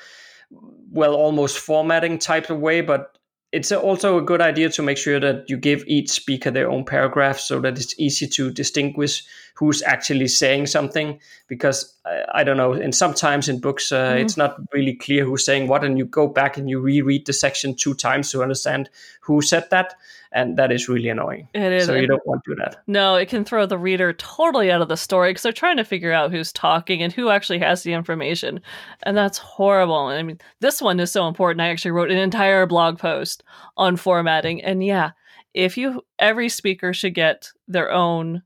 well, 0.92 1.14
almost 1.16 1.58
formatting 1.58 2.18
type 2.20 2.50
of 2.50 2.60
way, 2.60 2.82
but 2.82 3.18
it's 3.52 3.72
also 3.72 4.18
a 4.18 4.22
good 4.22 4.42
idea 4.42 4.70
to 4.70 4.84
make 4.84 4.98
sure 4.98 5.20
that 5.20 5.50
you 5.50 5.58
give 5.58 5.84
each 5.88 6.10
speaker 6.10 6.52
their 6.52 6.70
own 6.70 6.84
paragraph 6.84 7.40
so 7.40 7.62
that 7.62 7.78
it's 7.78 7.98
easy 7.98 8.28
to 8.28 8.52
distinguish 8.52 9.24
who's 9.58 9.82
actually 9.84 10.28
saying 10.28 10.68
something 10.68 11.20
because 11.48 11.96
I, 12.06 12.24
I 12.36 12.44
don't 12.44 12.58
know 12.58 12.74
and 12.74 12.94
sometimes 12.94 13.50
in 13.50 13.60
books 13.60 13.92
uh, 13.92 14.12
mm-hmm. 14.12 14.18
it's 14.20 14.38
not 14.38 14.58
really 14.74 14.94
clear 14.94 15.26
who's 15.26 15.46
saying 15.46 15.68
what 15.68 15.84
and 15.84 15.98
you 15.98 16.06
go 16.06 16.28
back 16.28 16.58
and 16.58 16.70
you 16.70 16.80
reread 16.80 17.26
the 17.26 17.34
section 17.34 17.76
two 17.76 17.94
times 17.94 18.32
to 18.32 18.42
understand 18.42 18.90
who 19.22 19.42
said 19.42 19.70
that 19.72 19.96
and 20.32 20.58
that 20.58 20.72
is 20.72 20.90
really 20.90 21.10
annoying. 21.10 21.48
It 21.54 21.72
is. 21.72 21.86
So 21.86 21.96
you 21.96 22.08
don't 22.08 22.26
want 22.26 22.44
to 22.44 22.52
do 22.52 22.56
that. 22.62 22.84
No, 22.88 23.16
it 23.16 23.30
can 23.30 23.46
throw 23.46 23.66
the 23.66 23.78
reader 23.78 24.14
totally 24.14 24.72
out 24.72 24.82
of 24.82 24.88
the 24.88 24.98
story 24.98 25.32
because 25.32 25.44
they're 25.44 25.52
trying 25.52 25.78
to 25.78 25.84
figure 25.84 26.12
out 26.12 26.32
who's 26.32 26.52
talking 26.52 27.02
and 27.02 27.14
who 27.14 27.30
actually 27.30 27.60
has 27.60 27.84
the 27.84 27.94
information, 27.94 28.62
and 29.04 29.16
that's 29.16 29.38
horrible. 29.38 29.96
I 29.96 30.24
mean, 30.24 30.40
this 30.60 30.82
one 30.82 31.00
is 31.00 31.12
so 31.12 31.28
important. 31.28 31.62
I 31.62 31.70
actually 31.70 31.92
wrote 31.92 32.12
an 32.12 32.18
entire 32.18 32.66
blog 32.66 33.00
post 33.00 33.44
on 33.78 33.98
formatting, 33.98 34.64
and 34.64 34.84
yeah, 34.84 35.12
if 35.54 35.78
you 35.78 36.04
every 36.20 36.50
speaker 36.50 36.94
should 36.94 37.14
get 37.14 37.50
their 37.68 37.92
own 37.92 38.44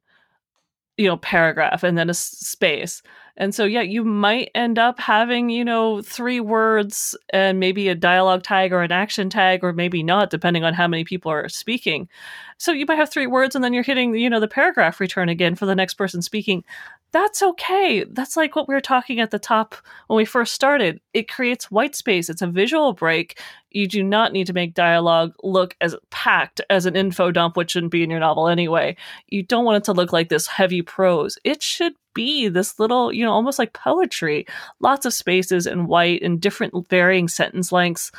you 0.97 1.08
know 1.08 1.17
paragraph 1.17 1.84
and 1.84 1.97
then 1.97 2.10
a 2.10 2.13
space 2.13 3.01
and 3.38 3.56
so, 3.56 3.65
yeah, 3.65 3.82
you 3.82 4.04
might 4.04 4.51
end 4.54 4.77
up 4.77 4.99
having, 4.99 5.49
you 5.49 5.63
know, 5.63 6.01
three 6.01 6.39
words 6.39 7.17
and 7.32 7.60
maybe 7.60 7.88
a 7.88 7.95
dialogue 7.95 8.43
tag 8.43 8.73
or 8.73 8.82
an 8.84 8.91
action 8.91 9.30
tag, 9.30 9.63
or 9.63 9.73
maybe 9.73 10.04
not, 10.04 10.30
depending 10.30 10.63
on 10.63 10.73
how 10.73 10.88
many 10.88 11.04
people 11.04 11.32
are 11.32 11.47
speaking. 11.49 12.10
So 12.58 12.71
you 12.71 12.86
might 12.86 12.97
have 12.97 13.10
three 13.10 13.27
words 13.27 13.56
and 13.56 13.63
then 13.63 13.73
you're 13.73 13.84
hitting, 13.84 14.13
you 14.15 14.30
know, 14.30 14.39
the 14.39 14.47
paragraph 14.47 14.99
return 14.99 15.30
again 15.30 15.56
for 15.56 15.65
the 15.65 15.75
next 15.75 15.95
person 15.95 16.21
speaking 16.21 16.63
that's 17.12 17.43
okay. 17.43 18.06
That's 18.06 18.38
like 18.38 18.56
what 18.56 18.67
we 18.67 18.74
were 18.74 18.82
talking 18.82 19.19
at 19.19 19.32
the 19.32 19.39
top 19.39 19.76
when 20.08 20.17
we 20.17 20.26
first 20.26 20.54
started. 20.54 21.02
It 21.13 21.30
creates 21.30 21.69
white 21.69 21.95
space. 21.95 22.30
It's 22.30 22.41
a 22.41 22.47
visual 22.47 22.93
break. 22.93 23.39
You 23.69 23.88
do 23.88 24.04
not 24.04 24.32
need 24.32 24.47
to 24.47 24.54
make 24.54 24.74
dialogue 24.74 25.34
look 25.43 25.76
as 25.82 25.95
packed 26.10 26.62
as 26.69 26.86
an 26.86 26.95
info 26.95 27.32
dump, 27.32 27.58
which 27.58 27.71
shouldn't 27.71 27.91
be 27.91 28.04
in 28.04 28.10
your 28.10 28.19
novel 28.19 28.47
anyway. 28.47 28.95
You 29.28 29.43
don't 29.43 29.65
want 29.65 29.78
it 29.78 29.84
to 29.86 29.93
look 29.93 30.13
like 30.13 30.30
this 30.30 30.47
heavy 30.47 30.82
prose. 30.82 31.38
It 31.43 31.62
should 31.62 31.93
be 32.13 32.47
this 32.47 32.80
little, 32.80 33.12
you 33.12 33.26
know, 33.26 33.32
almost 33.32 33.60
like 33.60 33.74
poetry. 33.74 34.45
Lots 34.80 35.06
of 35.06 35.13
spaces 35.13 35.65
and 35.67 35.88
white 35.88 36.21
and 36.21 36.39
different 36.39 36.88
varying 36.89 37.28
sentence 37.28 37.71
lengths. 37.71 38.12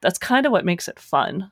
That's 0.00 0.18
kind 0.18 0.46
of 0.46 0.52
what 0.52 0.64
makes 0.64 0.88
it 0.88 0.98
fun. 0.98 1.50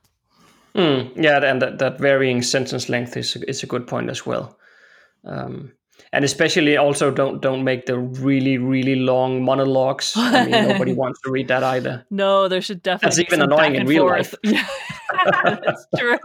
Mm, 0.75 1.13
yeah, 1.17 1.43
and 1.43 1.61
that, 1.63 1.79
that 1.79 1.99
varying 1.99 2.43
sentence 2.43 2.89
length 2.89 3.17
is 3.17 3.37
is 3.37 3.63
a 3.63 3.67
good 3.67 3.87
point 3.87 4.11
as 4.11 4.27
well. 4.27 4.59
Um, 5.25 5.73
and 6.13 6.25
especially 6.25 6.77
also 6.77 7.11
don't 7.11 7.43
don't 7.43 7.65
make 7.65 7.87
the 7.87 7.99
really 7.99 8.59
really 8.59 8.97
long 8.97 9.45
monologues. 9.45 10.15
I 10.17 10.45
mean, 10.45 10.51
nobody 10.69 10.93
wants 10.93 11.21
to 11.23 11.31
read 11.31 11.49
that 11.49 11.63
either. 11.63 12.05
No, 12.11 12.49
there 12.49 12.61
should 12.61 12.83
definitely. 12.83 13.23
That's 13.23 13.33
even 13.33 13.43
annoying 13.43 13.75
in 13.75 13.87
real 13.87 14.09
forth. 14.09 14.35
life. 14.45 14.71
That's 15.45 15.87
true. 15.99 16.19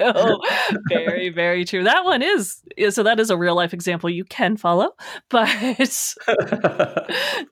very 0.89 1.29
very 1.29 1.65
true. 1.65 1.83
That 1.83 2.03
one 2.05 2.21
is 2.21 2.61
so. 2.89 3.03
That 3.03 3.19
is 3.19 3.29
a 3.29 3.37
real 3.37 3.55
life 3.55 3.73
example 3.73 4.09
you 4.09 4.25
can 4.25 4.57
follow, 4.57 4.91
but 5.29 5.49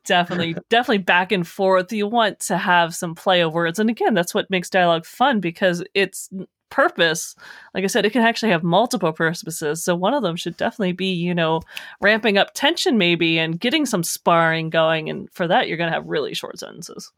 definitely 0.06 0.56
definitely 0.70 1.00
back 1.00 1.32
and 1.32 1.48
forth. 1.48 1.92
You 1.92 2.08
want 2.08 2.40
to 2.42 2.58
have 2.58 2.96
some 2.96 3.16
play 3.16 3.42
of 3.42 3.54
words, 3.54 3.80
and 3.80 3.90
again, 3.90 4.14
that's 4.14 4.34
what 4.34 4.50
makes 4.50 4.70
dialogue 4.70 5.06
fun 5.06 5.40
because 5.40 5.84
it's 5.94 6.30
purpose, 6.70 7.36
like 7.74 7.84
I 7.84 7.88
said, 7.88 8.06
it 8.06 8.12
can 8.12 8.22
actually 8.22 8.52
have 8.52 8.64
multiple 8.64 9.12
purposes. 9.12 9.84
So 9.84 9.96
one 9.96 10.14
of 10.14 10.24
them 10.24 10.36
should 10.36 10.58
definitely 10.58 10.94
be, 10.94 11.14
you 11.14 11.34
know, 11.34 11.62
ramping 12.02 12.38
up 12.38 12.54
tension 12.54 12.98
maybe 12.98 13.40
and 13.40 13.60
getting 13.60 13.86
some 13.86 14.04
sparring 14.04 14.70
going. 14.70 15.10
And 15.10 15.30
for 15.32 15.48
that, 15.48 15.68
you're 15.68 15.78
going 15.78 15.90
to 15.90 15.96
have 15.96 16.06
really 16.06 16.34
short 16.34 16.60
sentences. 16.60 17.12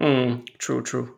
Mm, 0.00 0.46
true, 0.58 0.82
true. 0.82 1.14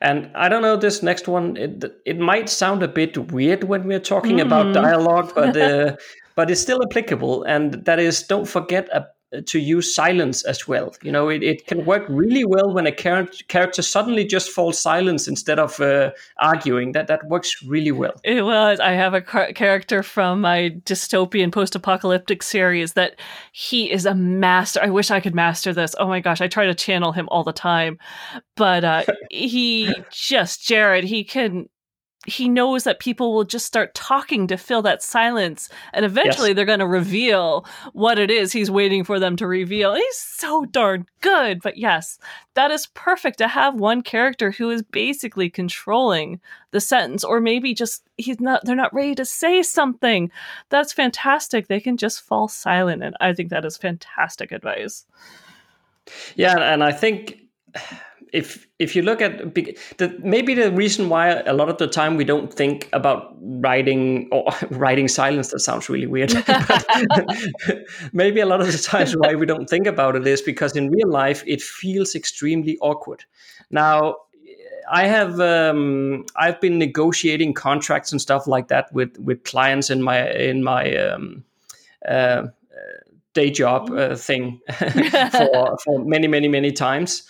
And 0.00 0.30
I 0.34 0.48
don't 0.48 0.62
know 0.62 0.76
this 0.76 1.02
next 1.02 1.26
one. 1.26 1.56
It 1.56 1.84
it 2.04 2.18
might 2.18 2.48
sound 2.48 2.82
a 2.82 2.88
bit 2.88 3.32
weird 3.32 3.64
when 3.64 3.84
we're 3.88 3.98
talking 3.98 4.36
mm. 4.36 4.42
about 4.42 4.74
dialogue, 4.74 5.32
but 5.34 5.56
uh, 5.56 5.96
but 6.34 6.50
it's 6.50 6.60
still 6.60 6.82
applicable. 6.82 7.42
And 7.44 7.84
that 7.86 7.98
is, 7.98 8.22
don't 8.22 8.46
forget 8.46 8.88
a 8.92 9.06
to 9.46 9.58
use 9.58 9.94
silence 9.94 10.44
as 10.44 10.68
well. 10.68 10.94
You 11.02 11.10
know, 11.10 11.28
it, 11.28 11.42
it 11.42 11.66
can 11.66 11.84
work 11.84 12.04
really 12.08 12.44
well 12.44 12.72
when 12.72 12.86
a 12.86 12.94
char- 12.94 13.28
character 13.48 13.82
suddenly 13.82 14.24
just 14.24 14.50
falls 14.50 14.78
silence 14.78 15.26
instead 15.26 15.58
of 15.58 15.80
uh, 15.80 16.12
arguing. 16.38 16.92
That 16.92 17.08
that 17.08 17.26
works 17.28 17.62
really 17.62 17.92
well. 17.92 18.12
It 18.24 18.42
was. 18.42 18.78
I 18.78 18.92
have 18.92 19.14
a 19.14 19.20
car- 19.20 19.52
character 19.52 20.02
from 20.02 20.40
my 20.40 20.76
dystopian 20.84 21.52
post-apocalyptic 21.52 22.42
series 22.42 22.92
that 22.92 23.18
he 23.52 23.90
is 23.90 24.06
a 24.06 24.14
master. 24.14 24.80
I 24.82 24.90
wish 24.90 25.10
I 25.10 25.20
could 25.20 25.34
master 25.34 25.72
this. 25.72 25.94
Oh 25.98 26.06
my 26.06 26.20
gosh, 26.20 26.40
I 26.40 26.48
try 26.48 26.66
to 26.66 26.74
channel 26.74 27.12
him 27.12 27.28
all 27.30 27.42
the 27.42 27.52
time, 27.52 27.98
but 28.56 28.84
uh, 28.84 29.04
he 29.30 29.92
just 30.12 30.66
Jared. 30.66 31.04
He 31.04 31.24
can 31.24 31.68
he 32.26 32.48
knows 32.48 32.84
that 32.84 32.98
people 32.98 33.32
will 33.32 33.44
just 33.44 33.66
start 33.66 33.94
talking 33.94 34.46
to 34.48 34.56
fill 34.56 34.82
that 34.82 35.02
silence 35.02 35.68
and 35.92 36.04
eventually 36.04 36.50
yes. 36.50 36.56
they're 36.56 36.64
going 36.64 36.80
to 36.80 36.86
reveal 36.86 37.64
what 37.92 38.18
it 38.18 38.30
is 38.30 38.52
he's 38.52 38.70
waiting 38.70 39.04
for 39.04 39.18
them 39.18 39.36
to 39.36 39.46
reveal. 39.46 39.94
He's 39.94 40.18
so 40.18 40.64
darn 40.66 41.06
good 41.20 41.62
but 41.62 41.76
yes 41.76 42.18
that 42.54 42.70
is 42.70 42.86
perfect 42.88 43.38
to 43.38 43.48
have 43.48 43.74
one 43.74 44.02
character 44.02 44.50
who 44.50 44.70
is 44.70 44.82
basically 44.82 45.48
controlling 45.48 46.40
the 46.72 46.80
sentence 46.80 47.22
or 47.22 47.40
maybe 47.40 47.72
just 47.74 48.02
he's 48.16 48.40
not 48.40 48.64
they're 48.64 48.74
not 48.74 48.94
ready 48.94 49.14
to 49.14 49.24
say 49.24 49.62
something. 49.62 50.30
That's 50.68 50.92
fantastic. 50.92 51.68
They 51.68 51.80
can 51.80 51.96
just 51.96 52.22
fall 52.22 52.48
silent 52.48 53.02
and 53.02 53.16
i 53.20 53.32
think 53.32 53.50
that 53.50 53.64
is 53.64 53.76
fantastic 53.76 54.52
advice. 54.52 55.06
Yeah 56.34 56.58
and 56.58 56.82
i 56.82 56.92
think 56.92 57.40
if 58.36 58.66
if 58.78 58.94
you 58.94 59.00
look 59.00 59.22
at 59.22 59.54
the, 59.54 60.14
maybe 60.22 60.52
the 60.52 60.70
reason 60.70 61.08
why 61.08 61.28
a 61.46 61.54
lot 61.54 61.70
of 61.70 61.78
the 61.78 61.86
time 61.86 62.16
we 62.16 62.24
don't 62.24 62.52
think 62.52 62.88
about 62.92 63.34
writing 63.40 64.28
or 64.30 64.44
writing 64.70 65.08
silence 65.08 65.50
that 65.50 65.60
sounds 65.60 65.88
really 65.88 66.06
weird 66.06 66.34
maybe 68.12 68.40
a 68.40 68.46
lot 68.46 68.60
of 68.60 68.70
the 68.70 68.78
times 68.78 69.16
why 69.16 69.34
we 69.34 69.46
don't 69.46 69.70
think 69.70 69.86
about 69.86 70.16
it 70.16 70.26
is 70.26 70.42
because 70.42 70.76
in 70.76 70.90
real 70.90 71.08
life 71.08 71.42
it 71.46 71.62
feels 71.62 72.14
extremely 72.14 72.76
awkward. 72.80 73.24
Now 73.70 74.16
i 74.88 75.04
have 75.04 75.40
um, 75.40 76.24
i've 76.36 76.60
been 76.60 76.78
negotiating 76.78 77.52
contracts 77.52 78.12
and 78.12 78.20
stuff 78.20 78.46
like 78.46 78.68
that 78.68 78.92
with 78.92 79.18
with 79.18 79.42
clients 79.42 79.90
in 79.90 80.00
my 80.00 80.30
in 80.30 80.62
my 80.62 80.94
um, 80.96 81.42
uh, 82.08 82.42
day 83.32 83.50
job 83.50 83.90
uh, 83.90 84.14
thing 84.14 84.60
for, 85.32 85.76
for 85.84 86.04
many 86.04 86.28
many 86.28 86.46
many 86.46 86.70
times 86.70 87.24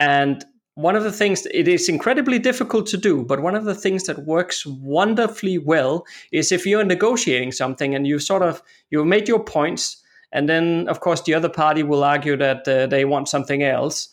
and 0.00 0.44
one 0.74 0.94
of 0.94 1.02
the 1.02 1.10
things 1.10 1.44
it 1.52 1.66
is 1.66 1.88
incredibly 1.88 2.38
difficult 2.38 2.86
to 2.86 2.96
do, 2.96 3.24
but 3.24 3.40
one 3.42 3.56
of 3.56 3.64
the 3.64 3.74
things 3.74 4.04
that 4.04 4.26
works 4.26 4.64
wonderfully 4.64 5.58
well 5.58 6.06
is 6.30 6.52
if 6.52 6.64
you're 6.64 6.84
negotiating 6.84 7.50
something 7.50 7.96
and 7.96 8.06
you 8.06 8.20
sort 8.20 8.42
of 8.42 8.62
you've 8.90 9.06
made 9.06 9.26
your 9.26 9.42
points, 9.42 10.02
and 10.30 10.48
then 10.48 10.86
of 10.88 11.00
course 11.00 11.22
the 11.22 11.34
other 11.34 11.48
party 11.48 11.82
will 11.82 12.04
argue 12.04 12.36
that 12.36 12.68
uh, 12.68 12.86
they 12.86 13.04
want 13.04 13.28
something 13.28 13.64
else. 13.64 14.08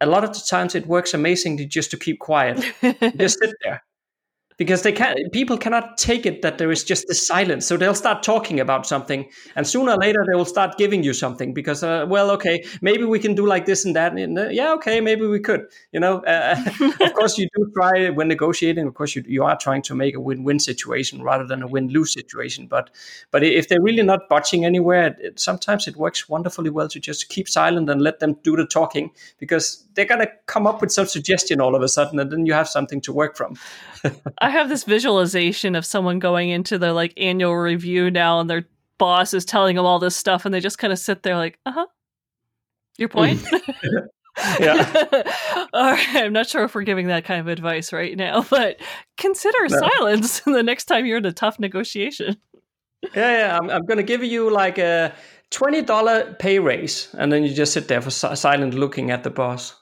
A 0.00 0.06
lot 0.06 0.24
of 0.24 0.32
the 0.32 0.40
times 0.48 0.74
it 0.74 0.86
works 0.86 1.12
amazingly 1.12 1.66
just 1.66 1.90
to 1.90 1.98
keep 1.98 2.18
quiet, 2.18 2.64
just 3.16 3.38
sit 3.38 3.54
there 3.62 3.82
because 4.60 4.82
they 4.82 4.92
can 4.92 5.16
people 5.30 5.56
cannot 5.56 5.96
take 5.96 6.26
it 6.26 6.42
that 6.42 6.58
there 6.58 6.70
is 6.70 6.84
just 6.84 7.08
this 7.08 7.26
silence. 7.26 7.66
So 7.66 7.78
they'll 7.78 7.94
start 7.94 8.22
talking 8.22 8.60
about 8.60 8.84
something 8.84 9.26
and 9.56 9.66
sooner 9.66 9.92
or 9.92 9.96
later 9.96 10.22
they 10.28 10.36
will 10.36 10.44
start 10.44 10.76
giving 10.76 11.02
you 11.02 11.14
something 11.14 11.54
because 11.54 11.82
uh, 11.82 12.04
well 12.06 12.30
okay 12.32 12.62
maybe 12.82 13.04
we 13.04 13.18
can 13.18 13.34
do 13.34 13.46
like 13.46 13.64
this 13.64 13.86
and 13.86 13.96
that 13.96 14.12
and, 14.12 14.38
uh, 14.38 14.48
yeah 14.50 14.74
okay 14.74 15.00
maybe 15.00 15.26
we 15.26 15.40
could 15.40 15.62
you 15.92 16.00
know 16.00 16.18
uh, 16.24 16.62
of 17.00 17.14
course 17.14 17.38
you 17.38 17.48
do 17.56 17.72
try 17.74 18.10
when 18.10 18.28
negotiating 18.28 18.86
of 18.86 18.92
course 18.92 19.16
you, 19.16 19.24
you 19.26 19.42
are 19.42 19.56
trying 19.56 19.80
to 19.80 19.94
make 19.94 20.14
a 20.14 20.20
win-win 20.20 20.58
situation 20.58 21.22
rather 21.22 21.46
than 21.46 21.62
a 21.62 21.66
win-lose 21.66 22.12
situation 22.12 22.66
but 22.66 22.90
but 23.30 23.42
if 23.42 23.68
they're 23.68 23.80
really 23.80 24.02
not 24.02 24.28
budging 24.28 24.66
anywhere 24.66 25.16
it, 25.20 25.40
sometimes 25.40 25.88
it 25.88 25.96
works 25.96 26.28
wonderfully 26.28 26.68
well 26.68 26.88
to 26.88 27.00
just 27.00 27.30
keep 27.30 27.48
silent 27.48 27.88
and 27.88 28.02
let 28.02 28.20
them 28.20 28.36
do 28.42 28.56
the 28.56 28.66
talking 28.66 29.10
because 29.38 29.86
they're 29.94 30.04
going 30.04 30.20
to 30.20 30.30
come 30.44 30.66
up 30.66 30.82
with 30.82 30.92
some 30.92 31.06
suggestion 31.06 31.62
all 31.62 31.74
of 31.74 31.80
a 31.80 31.88
sudden 31.88 32.20
and 32.20 32.30
then 32.30 32.44
you 32.44 32.52
have 32.52 32.68
something 32.68 33.00
to 33.00 33.10
work 33.10 33.38
from 33.38 33.56
I 34.50 34.52
have 34.54 34.68
this 34.68 34.82
visualization 34.82 35.76
of 35.76 35.86
someone 35.86 36.18
going 36.18 36.48
into 36.48 36.76
their 36.76 36.92
like 36.92 37.14
annual 37.16 37.54
review 37.54 38.10
now 38.10 38.40
and 38.40 38.50
their 38.50 38.64
boss 38.98 39.32
is 39.32 39.44
telling 39.44 39.76
them 39.76 39.86
all 39.86 40.00
this 40.00 40.16
stuff 40.16 40.44
and 40.44 40.52
they 40.52 40.58
just 40.58 40.76
kind 40.76 40.92
of 40.92 40.98
sit 40.98 41.22
there 41.22 41.36
like, 41.36 41.56
uh 41.66 41.70
huh. 41.70 41.86
Your 42.98 43.08
point? 43.10 43.40
yeah. 44.58 44.92
all 45.72 45.92
right. 45.92 46.16
I'm 46.16 46.32
not 46.32 46.48
sure 46.48 46.64
if 46.64 46.74
we're 46.74 46.82
giving 46.82 47.06
that 47.06 47.24
kind 47.24 47.38
of 47.40 47.46
advice 47.46 47.92
right 47.92 48.16
now, 48.16 48.42
but 48.50 48.80
consider 49.16 49.68
no. 49.68 49.78
silence 49.78 50.40
the 50.40 50.64
next 50.64 50.86
time 50.86 51.06
you're 51.06 51.18
in 51.18 51.26
a 51.26 51.32
tough 51.32 51.60
negotiation. 51.60 52.36
Yeah, 53.14 53.38
yeah. 53.38 53.56
I'm, 53.56 53.70
I'm 53.70 53.86
going 53.86 53.98
to 53.98 54.02
give 54.02 54.24
you 54.24 54.50
like 54.50 54.78
a 54.78 55.14
$20 55.52 56.40
pay 56.40 56.58
raise. 56.58 57.08
And 57.16 57.30
then 57.30 57.44
you 57.44 57.54
just 57.54 57.72
sit 57.72 57.86
there 57.86 58.02
for 58.02 58.10
silent 58.10 58.74
looking 58.74 59.12
at 59.12 59.22
the 59.22 59.30
boss. 59.30 59.76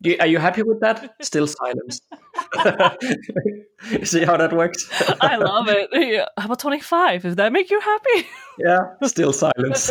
You, 0.00 0.16
are 0.18 0.26
you 0.26 0.38
happy 0.38 0.64
with 0.64 0.80
that? 0.80 1.14
Still 1.22 1.46
silence. 1.46 2.00
See 4.04 4.24
how 4.24 4.36
that 4.36 4.52
works? 4.52 4.88
I 5.20 5.36
love 5.36 5.68
it. 5.68 5.90
Yeah. 5.92 6.26
How 6.38 6.46
about 6.46 6.58
25? 6.60 7.22
Does 7.22 7.36
that 7.36 7.52
make 7.52 7.70
you 7.70 7.80
happy? 7.80 8.26
yeah, 8.58 8.78
still 9.02 9.32
silence. 9.32 9.90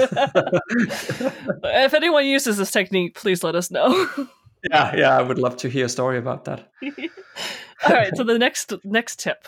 if 1.63 1.93
anyone 1.93 2.25
uses 2.25 2.57
this 2.57 2.71
technique, 2.71 3.15
please 3.15 3.43
let 3.43 3.55
us 3.55 3.69
know. 3.71 4.07
yeah, 4.69 4.95
yeah, 4.95 5.17
I 5.17 5.21
would 5.21 5.39
love 5.39 5.57
to 5.57 5.69
hear 5.69 5.85
a 5.85 5.89
story 5.89 6.17
about 6.17 6.45
that. 6.45 6.71
All 7.83 7.95
right, 7.95 8.15
so 8.15 8.23
the 8.23 8.37
next 8.37 8.73
next 8.83 9.19
tip. 9.19 9.47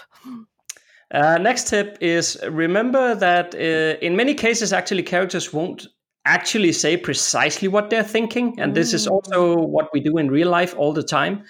Uh, 1.11 1.37
next 1.37 1.67
tip 1.67 1.97
is 2.01 2.39
remember 2.49 3.15
that 3.15 3.53
uh, 3.55 3.97
in 4.01 4.15
many 4.15 4.33
cases, 4.33 4.73
actually, 4.73 5.03
characters 5.03 5.53
won't 5.53 5.87
actually 6.25 6.71
say 6.71 6.97
precisely 6.97 7.67
what 7.67 7.89
they're 7.89 8.03
thinking 8.03 8.57
and 8.59 8.73
this 8.73 8.93
is 8.93 9.07
also 9.07 9.57
mm. 9.57 9.67
what 9.67 9.89
we 9.93 9.99
do 9.99 10.17
in 10.17 10.31
real 10.31 10.49
life 10.49 10.73
all 10.77 10.93
the 10.93 11.03
time 11.03 11.43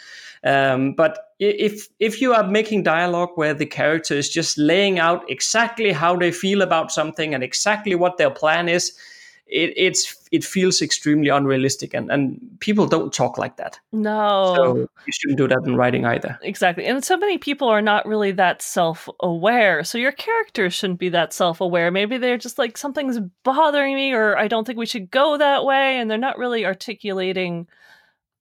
um, 0.43 0.93
but 0.93 1.17
if 1.39 1.87
if 1.99 2.21
you 2.21 2.33
are 2.33 2.47
making 2.47 2.83
dialogue 2.83 3.31
where 3.35 3.53
the 3.53 3.65
character 3.65 4.13
is 4.13 4.29
just 4.29 4.57
laying 4.57 4.99
out 4.99 5.29
exactly 5.29 5.91
how 5.91 6.15
they 6.15 6.31
feel 6.31 6.61
about 6.61 6.91
something 6.91 7.33
and 7.33 7.43
exactly 7.43 7.95
what 7.95 8.17
their 8.17 8.31
plan 8.31 8.69
is 8.69 8.97
it, 9.53 9.73
it's 9.75 10.15
it 10.31 10.43
feels 10.43 10.81
extremely 10.81 11.29
unrealistic 11.29 11.93
and, 11.93 12.09
and 12.11 12.39
people 12.59 12.87
don't 12.87 13.13
talk 13.13 13.37
like 13.37 13.57
that. 13.57 13.79
No. 13.91 14.53
So 14.55 14.75
you 15.05 15.13
shouldn't 15.13 15.37
do 15.37 15.47
that 15.47 15.61
in 15.65 15.75
writing 15.75 16.05
either. 16.05 16.39
Exactly. 16.41 16.85
And 16.85 17.03
so 17.03 17.17
many 17.17 17.37
people 17.37 17.67
are 17.67 17.81
not 17.81 18.07
really 18.07 18.31
that 18.31 18.61
self-aware. 18.61 19.83
So 19.83 19.97
your 19.97 20.11
characters 20.11 20.73
shouldn't 20.73 20.99
be 20.99 21.09
that 21.09 21.33
self-aware. 21.33 21.91
Maybe 21.91 22.17
they're 22.17 22.37
just 22.37 22.57
like 22.57 22.77
something's 22.77 23.19
bothering 23.43 23.95
me 23.95 24.13
or 24.13 24.37
i 24.37 24.47
don't 24.47 24.65
think 24.65 24.79
we 24.79 24.85
should 24.85 25.11
go 25.11 25.37
that 25.37 25.65
way 25.65 25.97
and 25.97 26.09
they're 26.09 26.17
not 26.17 26.37
really 26.37 26.65
articulating 26.65 27.67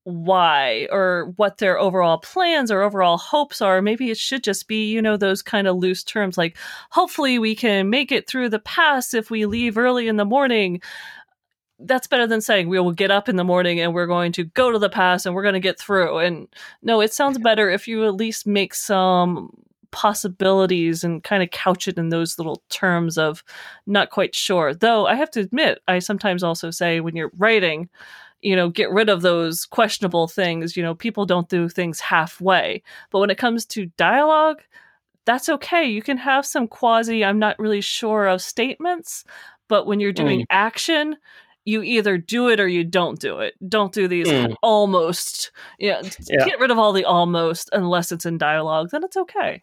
why 0.04 0.88
or 0.90 1.32
what 1.36 1.58
their 1.58 1.78
overall 1.78 2.18
plans 2.18 2.70
or 2.70 2.82
overall 2.82 3.16
hopes 3.16 3.62
are. 3.62 3.80
Maybe 3.80 4.10
it 4.10 4.18
should 4.18 4.42
just 4.42 4.66
be, 4.66 4.90
you 4.90 5.00
know, 5.00 5.16
those 5.16 5.42
kind 5.42 5.68
of 5.68 5.76
loose 5.76 6.02
terms 6.02 6.36
like, 6.36 6.56
hopefully 6.90 7.38
we 7.38 7.54
can 7.54 7.88
make 7.90 8.10
it 8.10 8.28
through 8.28 8.48
the 8.48 8.58
pass 8.58 9.14
if 9.14 9.30
we 9.30 9.46
leave 9.46 9.78
early 9.78 10.08
in 10.08 10.16
the 10.16 10.24
morning. 10.24 10.80
That's 11.78 12.06
better 12.06 12.26
than 12.26 12.40
saying 12.40 12.68
we 12.68 12.80
will 12.80 12.92
get 12.92 13.10
up 13.10 13.28
in 13.28 13.36
the 13.36 13.44
morning 13.44 13.80
and 13.80 13.94
we're 13.94 14.06
going 14.06 14.32
to 14.32 14.44
go 14.44 14.72
to 14.72 14.78
the 14.78 14.88
pass 14.88 15.24
and 15.24 15.34
we're 15.34 15.42
going 15.42 15.54
to 15.54 15.60
get 15.60 15.78
through. 15.78 16.18
And 16.18 16.48
no, 16.82 17.00
it 17.00 17.12
sounds 17.12 17.38
better 17.38 17.70
if 17.70 17.86
you 17.86 18.04
at 18.06 18.14
least 18.14 18.46
make 18.46 18.74
some 18.74 19.50
possibilities 19.92 21.04
and 21.04 21.22
kind 21.22 21.42
of 21.42 21.50
couch 21.50 21.86
it 21.86 21.98
in 21.98 22.08
those 22.08 22.38
little 22.38 22.62
terms 22.70 23.18
of 23.18 23.44
not 23.86 24.10
quite 24.10 24.34
sure. 24.34 24.74
Though 24.74 25.06
I 25.06 25.14
have 25.14 25.30
to 25.32 25.40
admit, 25.40 25.80
I 25.86 26.00
sometimes 26.00 26.42
also 26.42 26.70
say 26.70 27.00
when 27.00 27.14
you're 27.14 27.32
writing, 27.36 27.88
you 28.42 28.56
know, 28.56 28.68
get 28.68 28.90
rid 28.90 29.08
of 29.08 29.22
those 29.22 29.64
questionable 29.64 30.28
things. 30.28 30.76
You 30.76 30.82
know, 30.82 30.94
people 30.94 31.24
don't 31.24 31.48
do 31.48 31.68
things 31.68 32.00
halfway. 32.00 32.82
But 33.10 33.20
when 33.20 33.30
it 33.30 33.38
comes 33.38 33.64
to 33.66 33.86
dialogue, 33.96 34.60
that's 35.24 35.48
okay. 35.48 35.84
You 35.84 36.02
can 36.02 36.18
have 36.18 36.44
some 36.44 36.68
quasi, 36.68 37.24
I'm 37.24 37.38
not 37.38 37.58
really 37.58 37.80
sure 37.80 38.26
of 38.26 38.42
statements, 38.42 39.24
but 39.68 39.86
when 39.86 40.00
you're 40.00 40.12
doing 40.12 40.40
mm. 40.40 40.46
action, 40.50 41.16
you 41.64 41.82
either 41.82 42.18
do 42.18 42.48
it 42.48 42.58
or 42.58 42.66
you 42.66 42.82
don't 42.82 43.20
do 43.20 43.38
it. 43.38 43.54
Don't 43.68 43.92
do 43.92 44.08
these 44.08 44.26
mm. 44.26 44.54
almost. 44.62 45.52
Yeah, 45.78 46.02
yeah, 46.28 46.44
get 46.44 46.58
rid 46.58 46.72
of 46.72 46.78
all 46.78 46.92
the 46.92 47.04
almost 47.04 47.70
unless 47.72 48.10
it's 48.10 48.26
in 48.26 48.36
dialogue. 48.38 48.90
Then 48.90 49.04
it's 49.04 49.16
okay. 49.16 49.62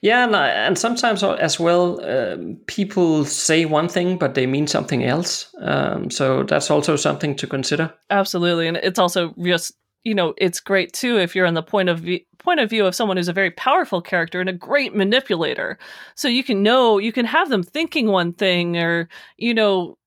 Yeah, 0.00 0.24
and, 0.24 0.34
and 0.34 0.78
sometimes 0.78 1.22
as 1.22 1.60
well, 1.60 2.04
um, 2.04 2.58
people 2.66 3.24
say 3.24 3.64
one 3.64 3.88
thing 3.88 4.18
but 4.18 4.34
they 4.34 4.46
mean 4.46 4.66
something 4.66 5.04
else. 5.04 5.54
Um, 5.60 6.10
so 6.10 6.42
that's 6.44 6.70
also 6.70 6.96
something 6.96 7.36
to 7.36 7.46
consider. 7.46 7.92
Absolutely, 8.10 8.68
and 8.68 8.76
it's 8.78 8.98
also 8.98 9.34
just 9.42 9.72
you 10.04 10.14
know 10.14 10.34
it's 10.38 10.60
great 10.60 10.92
too 10.92 11.18
if 11.18 11.34
you're 11.34 11.46
in 11.46 11.54
the 11.54 11.62
point 11.62 11.88
of 11.88 12.00
view, 12.00 12.20
point 12.38 12.60
of 12.60 12.70
view 12.70 12.86
of 12.86 12.94
someone 12.94 13.16
who's 13.16 13.28
a 13.28 13.32
very 13.32 13.50
powerful 13.50 14.00
character 14.00 14.40
and 14.40 14.48
a 14.48 14.54
great 14.54 14.94
manipulator. 14.94 15.78
So 16.14 16.28
you 16.28 16.42
can 16.42 16.62
know 16.62 16.98
you 16.98 17.12
can 17.12 17.26
have 17.26 17.50
them 17.50 17.62
thinking 17.62 18.08
one 18.08 18.32
thing 18.32 18.76
or 18.76 19.08
you 19.36 19.52
know 19.52 19.97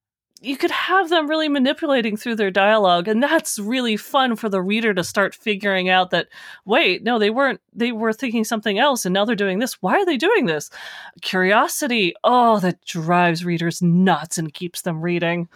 you 0.44 0.58
could 0.58 0.72
have 0.72 1.10
them 1.10 1.30
really 1.30 1.48
manipulating 1.48 2.18
through 2.18 2.36
their 2.36 2.50
dialogue 2.50 3.08
and 3.08 3.22
that's 3.22 3.60
really 3.60 3.96
fun 3.96 4.36
for 4.36 4.50
the 4.50 4.62
reader 4.62 4.94
to 4.94 5.04
start 5.04 5.36
figuring 5.36 5.88
out 5.88 6.10
that 6.10 6.28
wait 6.66 7.04
no 7.04 7.20
they 7.20 7.30
weren't 7.30 7.62
they 7.74 7.92
were 7.92 8.12
thinking 8.12 8.44
something 8.44 8.80
else 8.80 9.06
and 9.06 9.14
now 9.14 9.24
they're 9.24 9.36
doing 9.36 9.60
this. 9.60 9.82
Why 9.82 9.96
are 9.98 10.06
they 10.06 10.18
doing 10.18 10.48
this? 10.48 10.70
Curiosity. 11.22 12.14
Oh 12.24 12.60
that 12.60 12.84
drives 12.84 13.46
readers 13.46 13.82
nuts 13.82 14.38
and 14.38 14.54
keeps 14.54 14.82
them 14.82 15.02
reading. 15.02 15.48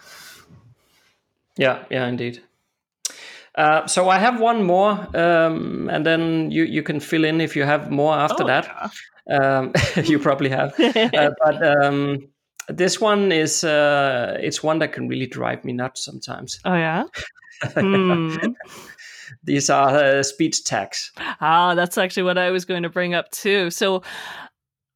Yeah 1.56 1.84
yeah 1.90 2.06
indeed. 2.06 2.42
Uh, 3.56 3.86
so 3.86 4.10
I 4.10 4.18
have 4.18 4.38
one 4.38 4.64
more, 4.64 4.90
um, 5.16 5.88
and 5.90 6.04
then 6.04 6.50
you, 6.50 6.64
you 6.64 6.82
can 6.82 7.00
fill 7.00 7.24
in 7.24 7.40
if 7.40 7.56
you 7.56 7.64
have 7.64 7.90
more 7.90 8.14
after 8.14 8.42
oh, 8.42 8.46
that. 8.48 8.92
Yeah. 9.26 9.58
Um, 9.58 9.72
you 10.04 10.18
probably 10.18 10.50
have, 10.50 10.78
uh, 10.78 11.30
but 11.42 11.82
um, 11.82 12.28
this 12.68 13.00
one 13.00 13.32
is 13.32 13.64
uh, 13.64 14.36
it's 14.40 14.62
one 14.62 14.78
that 14.80 14.92
can 14.92 15.08
really 15.08 15.26
drive 15.26 15.64
me 15.64 15.72
nuts 15.72 16.04
sometimes. 16.04 16.60
Oh 16.64 16.74
yeah. 16.74 17.04
mm. 17.62 18.54
These 19.44 19.70
are 19.70 19.88
uh, 19.88 20.22
speech 20.22 20.64
tags. 20.64 21.12
Ah, 21.40 21.74
that's 21.74 21.98
actually 21.98 22.24
what 22.24 22.38
I 22.38 22.50
was 22.50 22.64
going 22.64 22.82
to 22.82 22.88
bring 22.88 23.14
up 23.14 23.30
too. 23.30 23.70
So 23.70 24.02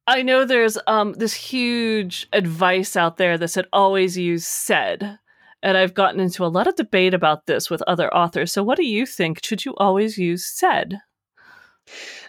I 0.07 0.21
know 0.21 0.45
there's 0.45 0.77
um 0.87 1.13
this 1.13 1.33
huge 1.33 2.27
advice 2.33 2.95
out 2.95 3.17
there 3.17 3.37
that 3.37 3.47
said 3.49 3.65
always 3.73 4.17
use 4.17 4.45
said. 4.45 5.19
And 5.63 5.77
I've 5.77 5.93
gotten 5.93 6.19
into 6.19 6.43
a 6.43 6.47
lot 6.47 6.65
of 6.65 6.75
debate 6.75 7.13
about 7.13 7.45
this 7.45 7.69
with 7.69 7.83
other 7.83 8.11
authors. 8.15 8.51
So 8.51 8.63
what 8.63 8.77
do 8.77 8.85
you 8.85 9.05
think? 9.05 9.45
Should 9.45 9.63
you 9.63 9.75
always 9.77 10.17
use 10.17 10.43
said? 10.43 11.01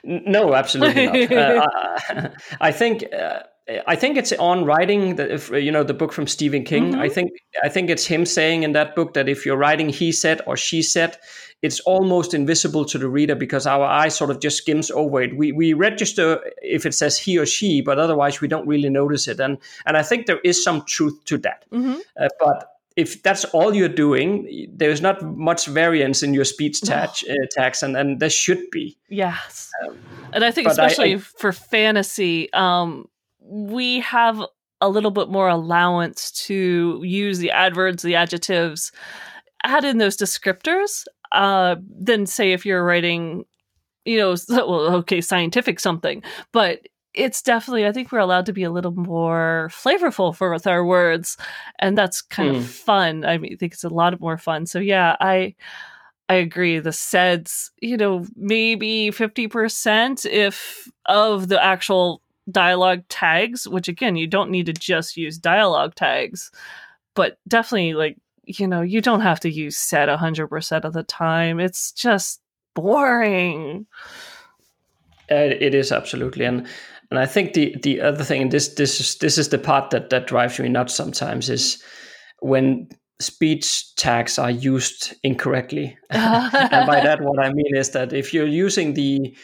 No, 0.04 0.54
absolutely 0.54 1.26
not. 1.26 1.68
uh, 2.10 2.28
I 2.60 2.72
think 2.72 3.04
uh, 3.12 3.40
I 3.86 3.94
think 3.94 4.16
it's 4.16 4.32
on 4.32 4.64
writing 4.64 5.16
the 5.16 5.60
you 5.62 5.70
know 5.70 5.84
the 5.84 5.94
book 5.94 6.12
from 6.12 6.26
Stephen 6.26 6.64
King. 6.64 6.92
Mm-hmm. 6.92 7.00
I 7.00 7.08
think 7.08 7.30
I 7.62 7.68
think 7.68 7.90
it's 7.90 8.06
him 8.06 8.26
saying 8.26 8.64
in 8.64 8.72
that 8.72 8.96
book 8.96 9.14
that 9.14 9.28
if 9.28 9.46
you're 9.46 9.56
writing 9.56 9.88
he 9.88 10.10
said 10.10 10.40
or 10.46 10.56
she 10.56 10.82
said, 10.82 11.16
it's 11.62 11.78
almost 11.80 12.34
invisible 12.34 12.84
to 12.86 12.98
the 12.98 13.08
reader 13.08 13.36
because 13.36 13.66
our 13.66 13.84
eye 13.84 14.08
sort 14.08 14.30
of 14.30 14.40
just 14.40 14.58
skims 14.58 14.90
over 14.90 15.22
it. 15.22 15.36
We 15.36 15.52
we 15.52 15.74
register 15.74 16.40
if 16.60 16.84
it 16.84 16.94
says 16.94 17.16
he 17.16 17.38
or 17.38 17.46
she, 17.46 17.80
but 17.80 17.98
otherwise 17.98 18.40
we 18.40 18.48
don't 18.48 18.66
really 18.66 18.90
notice 18.90 19.28
it. 19.28 19.38
And 19.38 19.58
and 19.86 19.96
I 19.96 20.02
think 20.02 20.26
there 20.26 20.40
is 20.40 20.62
some 20.62 20.84
truth 20.86 21.24
to 21.26 21.38
that. 21.38 21.64
Mm-hmm. 21.72 22.00
Uh, 22.20 22.28
but 22.40 22.68
if 22.96 23.22
that's 23.22 23.44
all 23.46 23.74
you're 23.74 23.88
doing, 23.88 24.68
there's 24.74 25.00
not 25.00 25.22
much 25.22 25.66
variance 25.66 26.22
in 26.22 26.34
your 26.34 26.44
speech 26.44 26.80
tag, 26.82 27.10
uh, 27.30 27.34
tags, 27.50 27.82
and, 27.82 27.96
and 27.96 28.20
there 28.20 28.28
should 28.28 28.70
be. 28.70 28.98
Yes, 29.08 29.70
um, 29.86 29.98
and 30.32 30.44
I 30.44 30.50
think 30.50 30.68
especially 30.68 31.12
I, 31.12 31.16
I, 31.16 31.18
for 31.18 31.52
fantasy, 31.52 32.52
um, 32.52 33.08
we 33.44 34.00
have 34.00 34.42
a 34.80 34.88
little 34.88 35.10
bit 35.10 35.28
more 35.28 35.48
allowance 35.48 36.30
to 36.32 37.00
use 37.04 37.38
the 37.38 37.50
adverbs, 37.50 38.02
the 38.02 38.16
adjectives, 38.16 38.92
add 39.62 39.84
in 39.84 39.98
those 39.98 40.16
descriptors 40.16 41.04
uh, 41.30 41.76
than 41.98 42.26
say 42.26 42.52
if 42.52 42.66
you're 42.66 42.84
writing, 42.84 43.44
you 44.04 44.18
know, 44.18 44.34
well, 44.48 44.96
okay, 44.96 45.20
scientific 45.20 45.80
something, 45.80 46.22
but 46.52 46.80
it's 47.14 47.42
definitely 47.42 47.86
i 47.86 47.92
think 47.92 48.10
we're 48.10 48.18
allowed 48.18 48.46
to 48.46 48.54
be 48.54 48.62
a 48.62 48.70
little 48.70 48.92
more 48.92 49.68
flavorful 49.70 50.34
for 50.34 50.50
with 50.50 50.66
our 50.66 50.82
words 50.82 51.36
and 51.78 51.96
that's 51.98 52.22
kind 52.22 52.54
mm. 52.54 52.58
of 52.58 52.66
fun 52.66 53.22
i 53.26 53.36
mean, 53.36 53.52
I 53.52 53.56
think 53.56 53.74
it's 53.74 53.84
a 53.84 53.90
lot 53.90 54.18
more 54.18 54.38
fun 54.38 54.64
so 54.64 54.78
yeah 54.78 55.16
i 55.20 55.54
I 56.28 56.36
agree. 56.36 56.78
The 56.78 56.92
seds, 56.92 57.72
you 57.82 57.98
know, 57.98 58.24
maybe 58.36 59.10
50% 59.10 60.24
if 60.24 60.88
of 61.04 61.48
the 61.48 61.62
actual 61.62 62.21
dialogue 62.50 63.04
tags, 63.08 63.68
which 63.68 63.88
again, 63.88 64.16
you 64.16 64.26
don't 64.26 64.50
need 64.50 64.66
to 64.66 64.72
just 64.72 65.16
use 65.16 65.38
dialogue 65.38 65.94
tags, 65.94 66.50
but 67.14 67.38
definitely 67.46 67.94
like, 67.94 68.18
you 68.44 68.66
know, 68.66 68.82
you 68.82 69.00
don't 69.00 69.20
have 69.20 69.40
to 69.40 69.50
use 69.50 69.76
set 69.76 70.08
100% 70.08 70.84
of 70.84 70.92
the 70.92 71.02
time. 71.04 71.60
It's 71.60 71.92
just 71.92 72.40
boring. 72.74 73.86
Uh, 75.30 75.54
it 75.60 75.74
is 75.74 75.92
absolutely. 75.92 76.44
And 76.44 76.66
and 77.10 77.18
I 77.18 77.26
think 77.26 77.52
the 77.52 77.76
the 77.82 78.00
other 78.00 78.24
thing, 78.24 78.48
this 78.48 78.68
this 78.68 78.98
is 78.98 79.18
this 79.18 79.36
is 79.36 79.50
the 79.50 79.58
part 79.58 79.90
that 79.90 80.08
that 80.08 80.26
drives 80.26 80.58
me 80.58 80.70
nuts 80.70 80.94
sometimes, 80.94 81.50
is 81.50 81.82
when 82.40 82.88
speech 83.20 83.94
tags 83.96 84.38
are 84.38 84.50
used 84.50 85.14
incorrectly. 85.22 85.96
and 86.10 86.86
by 86.86 87.00
that, 87.00 87.20
what 87.20 87.38
I 87.38 87.52
mean 87.52 87.76
is 87.76 87.90
that 87.90 88.14
if 88.14 88.32
you're 88.32 88.46
using 88.46 88.94
the 88.94 89.36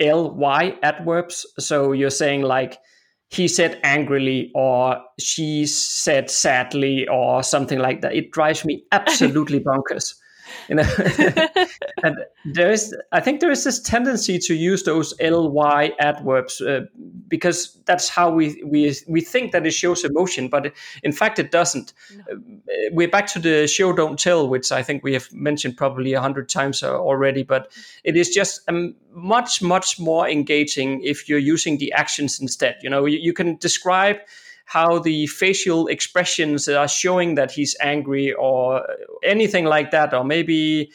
ly 0.00 0.76
adverbs, 0.82 1.46
so 1.58 1.92
you're 1.92 2.10
saying 2.10 2.42
like 2.42 2.78
he 3.28 3.46
said 3.46 3.78
angrily 3.84 4.50
or 4.54 5.00
she 5.20 5.64
said 5.66 6.28
sadly 6.30 7.06
or 7.08 7.42
something 7.42 7.78
like 7.78 8.00
that, 8.00 8.14
it 8.14 8.30
drives 8.32 8.64
me 8.64 8.84
absolutely 8.92 9.60
bonkers. 9.60 10.14
You 10.68 10.76
know 10.76 10.82
and 12.02 12.16
there 12.44 12.70
is 12.70 12.96
i 13.12 13.20
think 13.20 13.40
there 13.40 13.50
is 13.50 13.64
this 13.64 13.80
tendency 13.80 14.38
to 14.38 14.54
use 14.54 14.82
those 14.84 15.14
ly 15.20 15.92
adverbs 15.98 16.60
uh, 16.60 16.80
because 17.28 17.78
that's 17.86 18.08
how 18.08 18.30
we 18.30 18.62
we 18.64 18.94
we 19.08 19.20
think 19.20 19.52
that 19.52 19.66
it 19.66 19.72
shows 19.72 20.04
emotion 20.04 20.48
but 20.48 20.72
in 21.02 21.12
fact 21.12 21.38
it 21.38 21.50
doesn't 21.50 21.92
no. 22.16 22.22
Uh, 22.34 22.36
we're 22.92 23.08
back 23.08 23.26
to 23.26 23.38
the 23.38 23.66
show 23.66 23.92
don't 23.92 24.18
tell 24.18 24.48
which 24.48 24.72
i 24.72 24.82
think 24.82 25.02
we 25.02 25.12
have 25.12 25.32
mentioned 25.32 25.76
probably 25.76 26.12
a 26.12 26.20
hundred 26.20 26.48
times 26.48 26.82
uh, 26.82 26.98
already 26.98 27.42
but 27.42 27.72
it 28.04 28.16
is 28.16 28.30
just 28.30 28.62
um, 28.68 28.94
much 29.12 29.62
much 29.62 29.98
more 29.98 30.28
engaging 30.28 31.02
if 31.02 31.28
you're 31.28 31.38
using 31.38 31.78
the 31.78 31.92
actions 31.92 32.40
instead 32.40 32.76
you 32.82 32.90
know 32.90 33.06
you, 33.06 33.18
you 33.18 33.32
can 33.32 33.56
describe 33.56 34.16
how 34.70 35.00
the 35.00 35.26
facial 35.26 35.88
expressions 35.88 36.68
are 36.68 36.86
showing 36.86 37.34
that 37.34 37.50
he's 37.50 37.74
angry 37.80 38.32
or 38.34 38.86
anything 39.24 39.64
like 39.64 39.90
that, 39.90 40.14
or 40.14 40.24
maybe. 40.24 40.92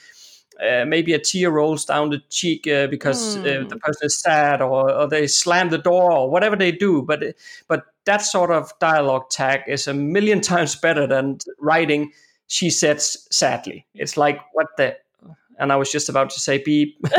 Uh, 0.59 0.85
maybe 0.85 1.13
a 1.13 1.19
tear 1.19 1.51
rolls 1.51 1.83
down 1.83 2.09
the 2.09 2.21
cheek 2.29 2.65
uh, 2.67 2.87
because 2.87 3.37
mm. 3.37 3.41
uh, 3.41 3.61
hmm. 3.63 3.67
the 3.67 3.77
person 3.77 4.05
is 4.05 4.17
sad, 4.17 4.61
or, 4.61 4.89
or, 4.89 5.07
they 5.07 5.27
slam 5.27 5.69
the 5.69 5.77
door, 5.77 6.11
or 6.11 6.29
whatever 6.29 6.55
they 6.55 6.71
do. 6.71 7.01
But 7.01 7.35
but 7.67 7.83
that 8.05 8.21
sort 8.21 8.51
of 8.51 8.71
dialogue 8.79 9.29
tag 9.29 9.61
is 9.67 9.87
a 9.87 9.93
million 9.93 10.39
times 10.39 10.75
better 10.75 11.07
than 11.07 11.39
writing. 11.59 12.13
She 12.47 12.69
says 12.69 13.27
sadly. 13.31 13.85
It's 13.95 14.15
like 14.15 14.39
what 14.53 14.67
the 14.77 14.95
and 15.57 15.71
I 15.71 15.75
was 15.75 15.91
just 15.91 16.09
about 16.09 16.29
to 16.31 16.39
say 16.39 16.57
beep. 16.57 16.97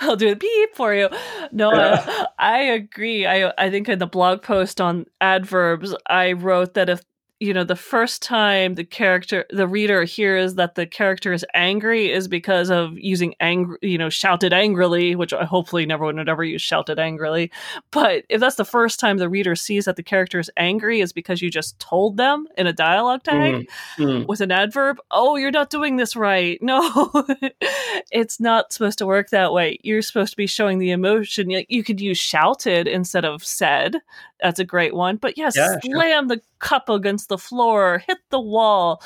I'll 0.00 0.16
do 0.16 0.32
a 0.32 0.36
beep 0.36 0.74
for 0.74 0.94
you. 0.94 1.08
No, 1.52 1.70
I, 1.70 2.26
I 2.38 2.58
agree. 2.60 3.26
I 3.26 3.52
I 3.58 3.70
think 3.70 3.88
in 3.88 3.98
the 3.98 4.06
blog 4.06 4.42
post 4.42 4.80
on 4.80 5.06
adverbs, 5.20 5.94
I 6.06 6.32
wrote 6.32 6.74
that 6.74 6.88
if 6.88 7.02
you 7.40 7.52
know 7.52 7.64
the 7.64 7.76
first 7.76 8.22
time 8.22 8.74
the 8.74 8.84
character 8.84 9.44
the 9.50 9.66
reader 9.66 10.04
hears 10.04 10.54
that 10.54 10.74
the 10.74 10.86
character 10.86 11.32
is 11.32 11.44
angry 11.54 12.10
is 12.10 12.28
because 12.28 12.70
of 12.70 12.92
using 12.96 13.34
angry 13.40 13.76
you 13.82 13.98
know 13.98 14.08
shouted 14.08 14.52
angrily 14.52 15.16
which 15.16 15.32
i 15.32 15.44
hopefully 15.44 15.86
never 15.86 16.04
would 16.04 16.28
ever 16.28 16.44
use 16.44 16.62
shouted 16.62 16.98
angrily. 16.98 17.50
But 17.90 18.24
if 18.28 18.40
that's 18.40 18.56
the 18.56 18.64
first 18.64 18.98
time 18.98 19.18
the 19.18 19.28
reader 19.28 19.54
sees 19.54 19.84
that 19.84 19.96
the 19.96 20.02
character 20.02 20.38
is 20.38 20.50
angry 20.56 21.00
is 21.00 21.12
because 21.12 21.42
you 21.42 21.50
just 21.50 21.78
told 21.78 22.16
them 22.16 22.46
in 22.56 22.66
a 22.66 22.72
dialogue 22.72 23.22
tag 23.22 23.68
mm-hmm. 23.96 24.26
with 24.26 24.40
an 24.40 24.50
adverb 24.50 24.98
oh 25.10 25.36
you're 25.36 25.50
not 25.50 25.70
doing 25.70 25.96
this 25.96 26.16
right. 26.16 26.58
No 26.74 26.82
it's 28.10 28.40
not 28.40 28.72
supposed 28.72 28.98
to 28.98 29.06
work 29.06 29.30
that 29.30 29.52
way. 29.52 29.78
You're 29.82 30.02
supposed 30.02 30.32
to 30.32 30.36
be 30.36 30.46
showing 30.46 30.78
the 30.78 30.90
emotion. 30.90 31.50
You 31.50 31.84
could 31.84 32.00
use 32.00 32.18
shouted 32.18 32.88
instead 32.88 33.24
of 33.24 33.44
said 33.44 34.00
that's 34.44 34.60
a 34.60 34.64
great 34.64 34.94
one 34.94 35.16
but 35.16 35.36
yes 35.36 35.56
yeah, 35.56 35.76
slam 35.82 36.28
sure. 36.28 36.36
the 36.36 36.42
cup 36.64 36.88
against 36.88 37.28
the 37.28 37.38
floor, 37.38 38.02
hit 38.06 38.18
the 38.30 38.40
wall, 38.40 39.02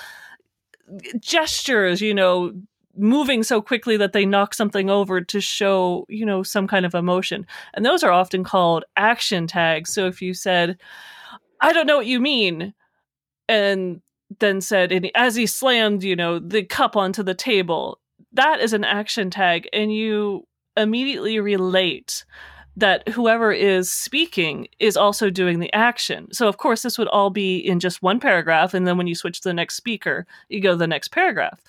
gestures, 1.20 2.00
you 2.00 2.14
know, 2.14 2.52
moving 2.96 3.42
so 3.42 3.60
quickly 3.60 3.96
that 3.96 4.12
they 4.12 4.24
knock 4.24 4.54
something 4.54 4.88
over 4.88 5.20
to 5.20 5.40
show, 5.40 6.06
you 6.08 6.24
know, 6.24 6.42
some 6.42 6.66
kind 6.66 6.86
of 6.86 6.94
emotion. 6.94 7.46
And 7.74 7.84
those 7.84 8.02
are 8.02 8.12
often 8.12 8.44
called 8.44 8.84
action 8.96 9.46
tags. 9.46 9.92
So 9.92 10.06
if 10.06 10.22
you 10.22 10.34
said, 10.34 10.78
I 11.60 11.72
don't 11.72 11.86
know 11.86 11.96
what 11.96 12.06
you 12.06 12.20
mean, 12.20 12.74
and 13.48 14.00
then 14.38 14.60
said, 14.60 14.92
and 14.92 15.10
as 15.14 15.34
he 15.34 15.46
slammed, 15.46 16.04
you 16.04 16.14
know, 16.14 16.38
the 16.38 16.62
cup 16.62 16.96
onto 16.96 17.22
the 17.22 17.34
table, 17.34 17.98
that 18.32 18.60
is 18.60 18.72
an 18.72 18.84
action 18.84 19.30
tag. 19.30 19.68
And 19.72 19.92
you 19.92 20.46
immediately 20.76 21.40
relate 21.40 22.24
that 22.78 23.08
whoever 23.08 23.52
is 23.52 23.90
speaking 23.90 24.68
is 24.78 24.96
also 24.96 25.30
doing 25.30 25.58
the 25.58 25.72
action. 25.72 26.28
So, 26.32 26.46
of 26.48 26.58
course, 26.58 26.82
this 26.82 26.96
would 26.96 27.08
all 27.08 27.30
be 27.30 27.58
in 27.58 27.80
just 27.80 28.02
one 28.02 28.20
paragraph. 28.20 28.72
And 28.72 28.86
then 28.86 28.96
when 28.96 29.08
you 29.08 29.16
switch 29.16 29.40
to 29.40 29.48
the 29.48 29.54
next 29.54 29.74
speaker, 29.74 30.26
you 30.48 30.60
go 30.60 30.70
to 30.70 30.76
the 30.76 30.86
next 30.86 31.08
paragraph. 31.08 31.60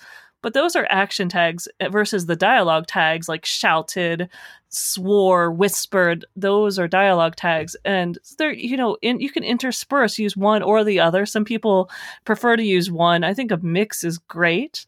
But 0.42 0.54
those 0.54 0.76
are 0.76 0.86
action 0.88 1.28
tags 1.28 1.68
versus 1.90 2.26
the 2.26 2.36
dialogue 2.36 2.86
tags 2.86 3.28
like 3.28 3.44
shouted, 3.44 4.28
swore, 4.68 5.50
whispered. 5.50 6.24
Those 6.36 6.78
are 6.78 6.88
dialogue 6.88 7.36
tags. 7.36 7.76
And 7.84 8.16
they're, 8.38 8.52
you 8.52 8.76
know, 8.76 8.96
in, 9.02 9.20
you 9.20 9.30
can 9.30 9.42
intersperse, 9.42 10.18
use 10.18 10.36
one 10.36 10.62
or 10.62 10.84
the 10.84 11.00
other. 11.00 11.26
Some 11.26 11.44
people 11.44 11.90
prefer 12.24 12.56
to 12.56 12.62
use 12.62 12.90
one. 12.90 13.24
I 13.24 13.34
think 13.34 13.50
a 13.50 13.58
mix 13.58 14.04
is 14.04 14.16
great. 14.16 14.86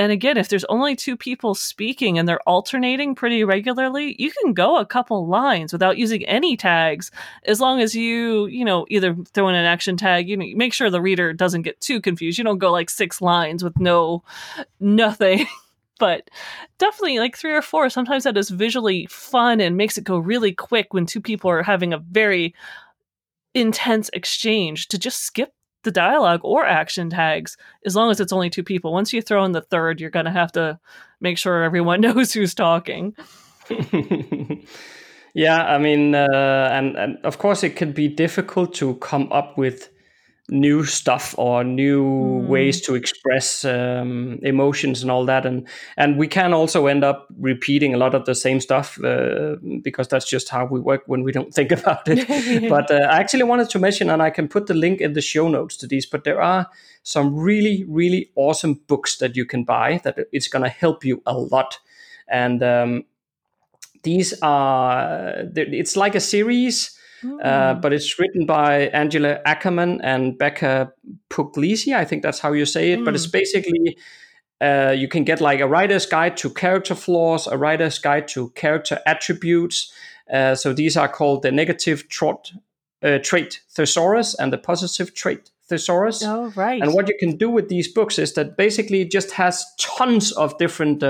And 0.00 0.10
again, 0.10 0.38
if 0.38 0.48
there's 0.48 0.64
only 0.64 0.96
two 0.96 1.14
people 1.14 1.54
speaking 1.54 2.18
and 2.18 2.26
they're 2.26 2.40
alternating 2.48 3.14
pretty 3.14 3.44
regularly, 3.44 4.16
you 4.18 4.30
can 4.30 4.54
go 4.54 4.78
a 4.78 4.86
couple 4.86 5.26
lines 5.26 5.74
without 5.74 5.98
using 5.98 6.24
any 6.24 6.56
tags 6.56 7.10
as 7.44 7.60
long 7.60 7.82
as 7.82 7.94
you, 7.94 8.46
you 8.46 8.64
know, 8.64 8.86
either 8.88 9.14
throw 9.34 9.50
in 9.50 9.54
an 9.54 9.66
action 9.66 9.98
tag, 9.98 10.26
you 10.26 10.38
know, 10.38 10.46
make 10.54 10.72
sure 10.72 10.88
the 10.88 11.02
reader 11.02 11.34
doesn't 11.34 11.62
get 11.62 11.82
too 11.82 12.00
confused. 12.00 12.38
You 12.38 12.44
don't 12.44 12.56
go 12.56 12.72
like 12.72 12.88
six 12.88 13.20
lines 13.20 13.62
with 13.62 13.78
no 13.78 14.24
nothing. 14.80 15.46
but 15.98 16.30
definitely 16.78 17.18
like 17.18 17.36
three 17.36 17.52
or 17.52 17.60
four. 17.60 17.90
Sometimes 17.90 18.24
that 18.24 18.38
is 18.38 18.48
visually 18.48 19.04
fun 19.10 19.60
and 19.60 19.76
makes 19.76 19.98
it 19.98 20.04
go 20.04 20.16
really 20.16 20.52
quick 20.52 20.94
when 20.94 21.04
two 21.04 21.20
people 21.20 21.50
are 21.50 21.62
having 21.62 21.92
a 21.92 21.98
very 21.98 22.54
intense 23.52 24.08
exchange 24.14 24.88
to 24.88 24.98
just 24.98 25.20
skip 25.20 25.52
the 25.82 25.90
dialogue 25.90 26.40
or 26.42 26.64
action 26.64 27.10
tags 27.10 27.56
as 27.84 27.96
long 27.96 28.10
as 28.10 28.20
it's 28.20 28.32
only 28.32 28.50
two 28.50 28.62
people. 28.62 28.92
Once 28.92 29.12
you 29.12 29.22
throw 29.22 29.44
in 29.44 29.52
the 29.52 29.62
third, 29.62 30.00
you're 30.00 30.10
going 30.10 30.26
to 30.26 30.30
have 30.30 30.52
to 30.52 30.78
make 31.20 31.38
sure 31.38 31.62
everyone 31.62 32.00
knows 32.02 32.32
who's 32.32 32.54
talking. 32.54 33.14
yeah, 35.34 35.64
I 35.64 35.78
mean, 35.78 36.14
uh, 36.14 36.68
and, 36.72 36.96
and 36.96 37.18
of 37.24 37.38
course, 37.38 37.62
it 37.62 37.76
can 37.76 37.92
be 37.92 38.08
difficult 38.08 38.74
to 38.74 38.94
come 38.96 39.30
up 39.32 39.56
with 39.56 39.90
new 40.50 40.84
stuff 40.84 41.34
or 41.38 41.64
new 41.64 42.04
mm. 42.04 42.46
ways 42.46 42.80
to 42.82 42.94
express 42.94 43.64
um, 43.64 44.38
emotions 44.42 45.02
and 45.02 45.10
all 45.10 45.24
that. 45.24 45.46
And 45.46 45.66
and 45.96 46.18
we 46.18 46.28
can 46.28 46.52
also 46.52 46.86
end 46.86 47.04
up 47.04 47.28
repeating 47.38 47.94
a 47.94 47.98
lot 47.98 48.14
of 48.14 48.24
the 48.24 48.34
same 48.34 48.60
stuff 48.60 49.02
uh, 49.02 49.56
because 49.82 50.08
that's 50.08 50.28
just 50.28 50.48
how 50.48 50.66
we 50.66 50.80
work 50.80 51.02
when 51.06 51.22
we 51.22 51.32
don't 51.32 51.54
think 51.54 51.72
about 51.72 52.02
it. 52.06 52.28
But 52.70 52.90
uh, 52.90 53.06
i 53.10 53.18
actually 53.18 53.44
wanted 53.44 53.70
to 53.70 53.78
mention 53.78 54.10
and 54.10 54.22
i 54.22 54.30
can 54.30 54.48
put 54.48 54.66
the 54.66 54.74
link 54.74 55.00
in 55.00 55.12
the 55.14 55.20
show 55.20 55.48
notes 55.48 55.76
to 55.78 55.86
these 55.86 56.06
but 56.06 56.24
there 56.24 56.40
are 56.40 56.66
some 57.02 57.34
really 57.34 57.84
really 57.88 58.30
awesome 58.36 58.74
books 58.86 59.18
that 59.18 59.36
you 59.36 59.44
can 59.44 59.64
buy 59.64 60.00
that 60.04 60.18
it's 60.32 60.48
going 60.48 60.62
to 60.62 60.68
help 60.68 61.04
you 61.04 61.22
a 61.26 61.36
lot. 61.36 61.78
And 62.28 62.62
um, 62.62 63.04
these 64.02 64.34
are 64.42 65.44
it's 65.54 65.96
like 65.96 66.14
a 66.14 66.20
series 66.20 66.96
uh, 67.24 67.74
hmm. 67.74 67.80
but 67.80 67.92
it's 67.92 68.18
written 68.18 68.46
by 68.46 68.88
Angela 68.88 69.40
Ackerman 69.44 70.00
and 70.02 70.38
Becca 70.38 70.92
Puglisi. 71.28 71.94
I 71.94 72.04
think 72.04 72.22
that's 72.22 72.38
how 72.38 72.52
you 72.52 72.66
say 72.66 72.92
it. 72.92 73.00
Mm. 73.00 73.04
But 73.04 73.14
it's 73.14 73.26
hmm. 73.26 73.32
basically 73.32 73.96
uh, 74.60 74.94
you 74.96 75.08
can 75.08 75.24
get 75.24 75.40
like 75.40 75.60
a 75.60 75.68
writer's 75.68 76.06
guide 76.06 76.36
to 76.38 76.50
character 76.50 76.94
flaws, 76.94 77.46
a 77.46 77.56
writer's 77.56 77.98
guide 77.98 78.28
to 78.28 78.50
character 78.50 79.00
attributes. 79.06 79.92
Uh, 80.30 80.54
so 80.54 80.72
these 80.72 80.96
are 80.96 81.08
called 81.08 81.42
the 81.42 81.50
negative 81.50 82.08
trot, 82.08 82.52
uh, 83.02 83.18
trait 83.18 83.60
thesaurus 83.70 84.34
and 84.34 84.52
the 84.52 84.58
positive 84.58 85.14
trait 85.14 85.50
thesaurus. 85.66 86.22
Oh, 86.22 86.52
right. 86.54 86.82
And 86.82 86.92
what 86.92 87.08
you 87.08 87.16
can 87.18 87.36
do 87.36 87.48
with 87.48 87.68
these 87.68 87.88
books 87.88 88.18
is 88.18 88.34
that 88.34 88.56
basically 88.56 89.00
it 89.00 89.10
just 89.10 89.32
has 89.32 89.64
tons 89.78 90.32
of 90.32 90.56
different 90.58 91.02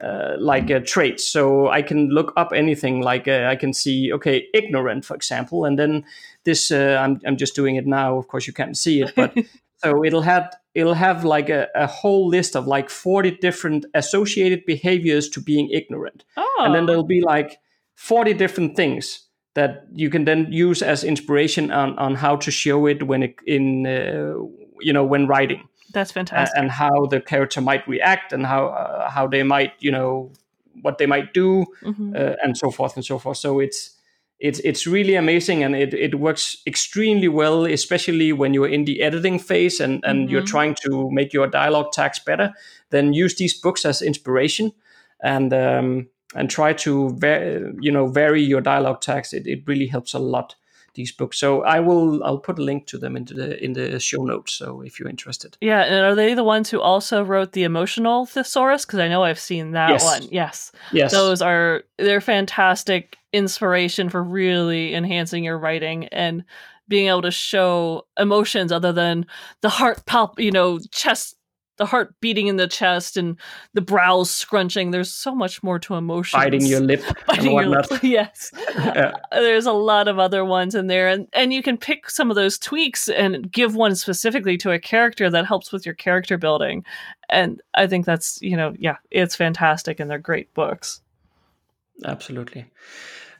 uh, 0.00 0.36
like 0.38 0.70
uh, 0.70 0.80
traits. 0.80 1.26
So 1.26 1.68
I 1.68 1.82
can 1.82 2.08
look 2.08 2.32
up 2.36 2.52
anything. 2.54 3.02
Like 3.02 3.28
uh, 3.28 3.46
I 3.50 3.56
can 3.56 3.72
see, 3.72 4.12
okay, 4.12 4.46
ignorant, 4.54 5.04
for 5.04 5.14
example, 5.14 5.64
and 5.64 5.78
then 5.78 6.04
this. 6.44 6.70
Uh, 6.70 6.98
I'm 7.00 7.20
I'm 7.26 7.36
just 7.36 7.54
doing 7.54 7.76
it 7.76 7.86
now. 7.86 8.16
Of 8.16 8.28
course, 8.28 8.46
you 8.46 8.52
can't 8.52 8.76
see 8.76 9.02
it, 9.02 9.12
but 9.14 9.34
so 9.76 10.04
it'll 10.04 10.22
have 10.22 10.54
it'll 10.74 10.94
have 10.94 11.24
like 11.24 11.50
a, 11.50 11.68
a 11.74 11.86
whole 11.86 12.28
list 12.28 12.56
of 12.56 12.66
like 12.66 12.90
40 12.90 13.32
different 13.42 13.86
associated 13.94 14.64
behaviors 14.66 15.28
to 15.30 15.40
being 15.40 15.70
ignorant, 15.70 16.24
oh. 16.36 16.60
and 16.60 16.74
then 16.74 16.86
there'll 16.86 17.02
be 17.02 17.20
like 17.20 17.58
40 17.96 18.34
different 18.34 18.76
things 18.76 19.26
that 19.54 19.86
you 19.92 20.08
can 20.10 20.24
then 20.24 20.46
use 20.50 20.80
as 20.82 21.04
inspiration 21.04 21.70
on 21.70 21.98
on 21.98 22.14
how 22.14 22.36
to 22.36 22.50
show 22.50 22.86
it 22.86 23.02
when 23.02 23.22
it 23.22 23.34
in 23.46 23.86
uh, 23.86 24.34
you 24.80 24.92
know 24.92 25.04
when 25.04 25.26
writing. 25.26 25.66
That's 25.92 26.12
fantastic. 26.12 26.58
and 26.58 26.70
how 26.70 27.06
the 27.06 27.20
character 27.20 27.60
might 27.60 27.86
react 27.88 28.32
and 28.32 28.46
how 28.46 28.66
uh, 28.68 29.10
how 29.10 29.26
they 29.28 29.42
might 29.42 29.72
you 29.80 29.90
know 29.92 30.30
what 30.82 30.98
they 30.98 31.06
might 31.06 31.34
do 31.34 31.64
Mhm. 31.82 32.14
uh, 32.16 32.36
and 32.42 32.56
so 32.56 32.70
forth 32.70 32.96
and 32.96 33.04
so 33.04 33.18
forth. 33.18 33.36
So 33.38 33.60
it's 33.60 33.96
it's 34.38 34.58
it's 34.60 34.86
really 34.86 35.16
amazing 35.16 35.62
and 35.64 35.74
it, 35.74 35.92
it 35.92 36.14
works 36.14 36.56
extremely 36.66 37.28
well, 37.28 37.66
especially 37.66 38.32
when 38.32 38.54
you're 38.54 38.72
in 38.72 38.84
the 38.86 39.02
editing 39.02 39.38
phase 39.38 39.80
and, 39.80 40.02
and 40.04 40.30
you're 40.30 40.42
Mhm. 40.42 40.46
trying 40.50 40.74
to 40.86 41.10
make 41.10 41.32
your 41.34 41.46
dialogue 41.46 41.92
tags 41.92 42.18
better. 42.24 42.52
Then 42.90 43.12
use 43.12 43.34
these 43.36 43.60
books 43.60 43.84
as 43.84 44.00
inspiration 44.02 44.72
and 45.22 45.52
um, 45.52 46.08
and 46.34 46.48
try 46.48 46.72
to 46.72 47.10
va- 47.18 47.72
you 47.82 47.92
know 47.92 48.06
vary 48.06 48.42
your 48.42 48.62
dialogue 48.62 49.00
tags. 49.02 49.32
It, 49.32 49.46
it 49.46 49.62
really 49.66 49.86
helps 49.88 50.14
a 50.14 50.18
lot. 50.18 50.54
These 50.94 51.12
books. 51.12 51.38
So 51.38 51.62
I 51.62 51.80
will 51.80 52.22
I'll 52.24 52.38
put 52.38 52.58
a 52.58 52.62
link 52.62 52.86
to 52.88 52.98
them 52.98 53.16
into 53.16 53.34
the 53.34 53.62
in 53.62 53.72
the 53.72 53.98
show 54.00 54.24
notes. 54.24 54.52
So 54.52 54.80
if 54.82 54.98
you're 54.98 55.08
interested. 55.08 55.56
Yeah, 55.60 55.82
and 55.82 56.04
are 56.04 56.14
they 56.14 56.34
the 56.34 56.44
ones 56.44 56.70
who 56.70 56.80
also 56.80 57.22
wrote 57.22 57.52
the 57.52 57.62
emotional 57.64 58.26
thesaurus? 58.26 58.84
Because 58.84 58.98
I 58.98 59.08
know 59.08 59.22
I've 59.22 59.38
seen 59.38 59.72
that 59.72 59.90
Yes. 59.90 60.04
one. 60.04 60.28
Yes, 60.30 60.72
Yes. 60.92 61.12
those 61.12 61.40
are 61.42 61.84
they're 61.98 62.20
fantastic 62.20 63.16
inspiration 63.32 64.08
for 64.08 64.22
really 64.22 64.94
enhancing 64.94 65.44
your 65.44 65.58
writing 65.58 66.06
and 66.08 66.44
being 66.88 67.06
able 67.06 67.22
to 67.22 67.30
show 67.30 68.04
emotions 68.18 68.72
other 68.72 68.92
than 68.92 69.24
the 69.60 69.68
heart 69.68 70.04
palp, 70.06 70.40
you 70.40 70.50
know, 70.50 70.80
chest, 70.90 71.36
the 71.80 71.86
heart 71.86 72.14
beating 72.20 72.46
in 72.46 72.58
the 72.58 72.68
chest 72.68 73.16
and 73.16 73.38
the 73.72 73.80
brows 73.80 74.30
scrunching. 74.30 74.90
There's 74.90 75.10
so 75.10 75.34
much 75.34 75.62
more 75.62 75.78
to 75.78 75.94
emotion. 75.94 76.38
biting 76.38 76.66
your 76.66 76.80
lip 76.80 77.02
biting 77.26 77.46
and 77.46 77.54
your 77.54 77.66
lip. 77.66 77.86
Yes. 78.02 78.52
Yeah. 78.80 79.12
There's 79.32 79.66
a 79.66 79.72
lot 79.72 80.08
of 80.08 80.18
other 80.18 80.44
ones 80.44 80.74
in 80.74 80.88
there 80.88 81.08
and 81.08 81.26
and 81.32 81.52
you 81.52 81.62
can 81.62 81.78
pick 81.78 82.10
some 82.10 82.28
of 82.28 82.36
those 82.36 82.58
tweaks 82.58 83.08
and 83.08 83.50
give 83.50 83.74
one 83.74 83.94
specifically 83.94 84.58
to 84.58 84.72
a 84.72 84.78
character 84.78 85.30
that 85.30 85.46
helps 85.46 85.72
with 85.72 85.86
your 85.86 85.94
character 85.94 86.36
building. 86.36 86.84
And 87.30 87.62
I 87.74 87.86
think 87.86 88.04
that's, 88.04 88.40
you 88.42 88.56
know, 88.56 88.74
yeah, 88.78 88.96
it's 89.10 89.36
fantastic 89.36 90.00
and 90.00 90.10
they're 90.10 90.18
great 90.18 90.52
books. 90.52 91.00
Absolutely. 92.04 92.66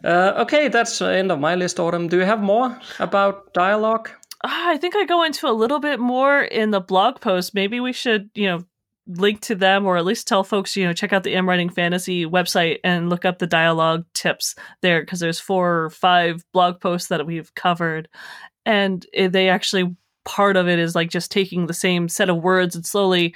Uh, 0.02 0.32
okay, 0.38 0.68
that's 0.68 0.98
the 0.98 1.12
end 1.12 1.30
of 1.30 1.38
my 1.38 1.54
list, 1.56 1.78
Autumn. 1.78 2.08
Do 2.08 2.16
you 2.16 2.24
have 2.24 2.40
more 2.40 2.78
about 3.00 3.52
dialogue? 3.52 4.10
Ah, 4.42 4.70
I 4.70 4.78
think 4.78 4.96
I 4.96 5.04
go 5.04 5.22
into 5.22 5.48
a 5.48 5.52
little 5.52 5.80
bit 5.80 6.00
more 6.00 6.40
in 6.40 6.70
the 6.70 6.80
blog 6.80 7.20
post. 7.20 7.54
Maybe 7.54 7.78
we 7.80 7.92
should, 7.92 8.30
you 8.34 8.46
know, 8.46 8.64
link 9.06 9.40
to 9.40 9.54
them 9.54 9.86
or 9.86 9.96
at 9.96 10.04
least 10.04 10.28
tell 10.28 10.44
folks, 10.44 10.76
you 10.76 10.86
know, 10.86 10.92
check 10.92 11.12
out 11.12 11.24
the 11.24 11.34
Am 11.34 11.48
Writing 11.48 11.68
Fantasy 11.68 12.24
website 12.24 12.78
and 12.84 13.10
look 13.10 13.24
up 13.24 13.38
the 13.38 13.46
dialogue 13.46 14.04
tips 14.14 14.54
there 14.82 15.02
because 15.02 15.20
there's 15.20 15.40
four 15.40 15.84
or 15.84 15.90
five 15.90 16.44
blog 16.52 16.80
posts 16.80 17.08
that 17.08 17.26
we've 17.26 17.54
covered. 17.54 18.08
And 18.64 19.04
eh, 19.14 19.28
they 19.28 19.48
actually, 19.48 19.94
part 20.24 20.56
of 20.56 20.68
it 20.68 20.78
is 20.78 20.94
like 20.94 21.10
just 21.10 21.30
taking 21.30 21.66
the 21.66 21.74
same 21.74 22.08
set 22.08 22.30
of 22.30 22.42
words 22.42 22.76
and 22.76 22.86
slowly 22.86 23.34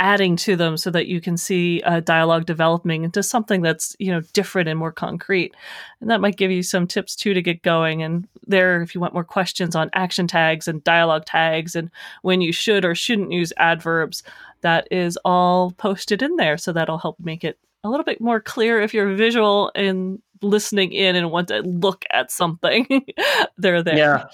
adding 0.00 0.34
to 0.36 0.56
them 0.56 0.76
so 0.76 0.90
that 0.90 1.06
you 1.06 1.20
can 1.20 1.36
see 1.36 1.80
uh, 1.82 2.00
dialogue 2.00 2.46
developing 2.46 3.04
into 3.04 3.22
something 3.22 3.62
that's 3.62 3.94
you 3.98 4.10
know 4.10 4.20
different 4.32 4.68
and 4.68 4.78
more 4.78 4.92
concrete. 4.92 5.54
And 6.00 6.10
that 6.10 6.20
might 6.20 6.36
give 6.36 6.50
you 6.50 6.62
some 6.62 6.86
tips 6.86 7.14
too 7.14 7.34
to 7.34 7.42
get 7.42 7.62
going. 7.62 8.02
And 8.02 8.26
there 8.46 8.82
if 8.82 8.94
you 8.94 9.00
want 9.00 9.14
more 9.14 9.24
questions 9.24 9.76
on 9.76 9.90
action 9.94 10.26
tags 10.26 10.68
and 10.68 10.82
dialogue 10.84 11.24
tags 11.24 11.74
and 11.74 11.90
when 12.22 12.40
you 12.40 12.52
should 12.52 12.84
or 12.84 12.94
shouldn't 12.94 13.32
use 13.32 13.52
adverbs 13.56 14.22
that 14.62 14.88
is 14.90 15.18
all 15.24 15.72
posted 15.72 16.22
in 16.22 16.36
there. 16.36 16.56
So 16.56 16.72
that'll 16.72 16.98
help 16.98 17.20
make 17.20 17.44
it 17.44 17.58
a 17.84 17.90
little 17.90 18.04
bit 18.04 18.20
more 18.20 18.40
clear 18.40 18.80
if 18.80 18.94
you're 18.94 19.14
visual 19.14 19.70
and 19.74 20.20
listening 20.42 20.92
in 20.92 21.16
and 21.16 21.30
want 21.30 21.48
to 21.48 21.60
look 21.62 22.04
at 22.10 22.30
something. 22.30 23.06
They're 23.58 23.82
there. 23.82 23.96
Yeah. 23.96 24.24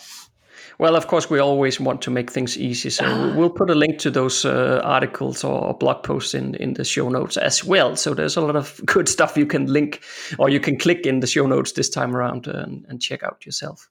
Well, 0.81 0.97
of 0.97 1.09
course, 1.09 1.29
we 1.29 1.39
always 1.41 1.79
want 1.79 2.01
to 2.03 2.11
make 2.11 2.31
things 2.31 2.57
easy, 2.57 2.89
so 2.89 3.05
we'll 3.37 3.51
put 3.51 3.69
a 3.69 3.75
link 3.75 3.99
to 3.99 4.11
those 4.11 4.47
uh, 4.47 4.81
articles 4.83 5.45
or 5.45 5.75
blog 5.75 6.03
posts 6.03 6.33
in, 6.33 6.55
in 6.55 6.73
the 6.73 6.85
show 6.85 7.11
notes 7.11 7.37
as 7.37 7.63
well. 7.63 7.97
So 7.97 8.15
there's 8.15 8.39
a 8.39 8.41
lot 8.41 8.57
of 8.57 8.81
good 8.87 9.07
stuff 9.07 9.37
you 9.37 9.45
can 9.45 9.67
link 9.67 10.01
or 10.39 10.49
you 10.49 10.59
can 10.59 10.79
click 10.79 11.05
in 11.05 11.21
the 11.21 11.27
show 11.27 11.47
notes 11.47 11.73
this 11.73 11.91
time 11.91 12.17
around 12.17 12.47
and, 12.47 12.87
and 12.89 12.99
check 12.99 13.23
out 13.23 13.45
yourself. 13.45 13.91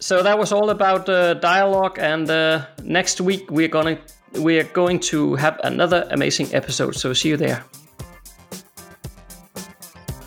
So 0.00 0.22
that 0.22 0.38
was 0.38 0.50
all 0.50 0.70
about 0.70 1.06
uh, 1.06 1.34
dialogue, 1.34 1.98
and 1.98 2.30
uh, 2.30 2.64
next 2.82 3.20
week 3.20 3.50
we're 3.50 3.68
gonna 3.68 3.98
we 4.38 4.58
are 4.58 4.72
going 4.72 5.00
to 5.00 5.34
have 5.34 5.60
another 5.64 6.08
amazing 6.12 6.54
episode. 6.54 6.94
So 6.94 7.12
see 7.12 7.28
you 7.28 7.36
there. 7.36 7.62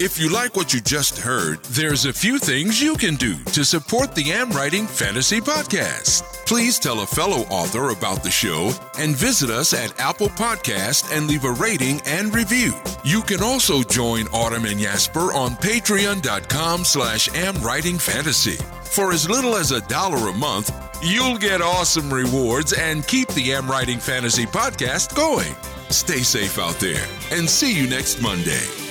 If 0.02 0.18
you 0.18 0.30
like 0.30 0.56
what 0.56 0.74
you 0.74 0.80
just 0.80 1.18
heard, 1.18 1.62
there's 1.66 2.06
a 2.06 2.14
few 2.14 2.40
things 2.40 2.82
you 2.82 2.96
can 2.96 3.16
do 3.16 3.36
to 3.52 3.66
support 3.66 4.16
the 4.16 4.32
Am 4.32 4.50
Writing 4.52 4.88
Fantasy 4.88 5.42
Podcast. 5.42 6.24
Please 6.46 6.80
tell 6.80 7.02
a 7.02 7.06
fellow 7.06 7.42
author 7.50 7.90
about 7.90 8.24
the 8.24 8.32
show 8.32 8.72
and 8.98 9.14
visit 9.14 9.50
us 9.50 9.74
at 9.74 10.00
Apple 10.00 10.30
Podcast 10.30 11.14
and 11.16 11.28
leave 11.28 11.44
a 11.44 11.52
rating 11.52 12.00
and 12.06 12.34
review. 12.34 12.72
You 13.04 13.22
can 13.24 13.44
also 13.44 13.84
join 13.84 14.28
Autumn 14.28 14.64
and 14.64 14.80
Jesper 14.80 15.34
on 15.34 15.52
patreon.com 15.56 16.86
slash 16.86 17.28
amwritingfantasy. 17.30 18.62
For 18.86 19.12
as 19.12 19.30
little 19.30 19.58
as 19.58 19.72
a 19.72 19.82
dollar 19.82 20.30
a 20.30 20.34
month, 20.34 20.72
you'll 21.04 21.38
get 21.38 21.62
awesome 21.62 22.12
rewards 22.12 22.72
and 22.72 23.06
keep 23.06 23.28
the 23.30 23.52
Am 23.52 23.70
Writing 23.70 24.00
Fantasy 24.00 24.46
Podcast 24.46 25.14
going. 25.14 25.54
Stay 25.90 26.20
safe 26.20 26.58
out 26.58 26.76
there 26.76 27.06
and 27.32 27.50
see 27.50 27.78
you 27.78 27.90
next 27.90 28.22
Monday. 28.22 28.89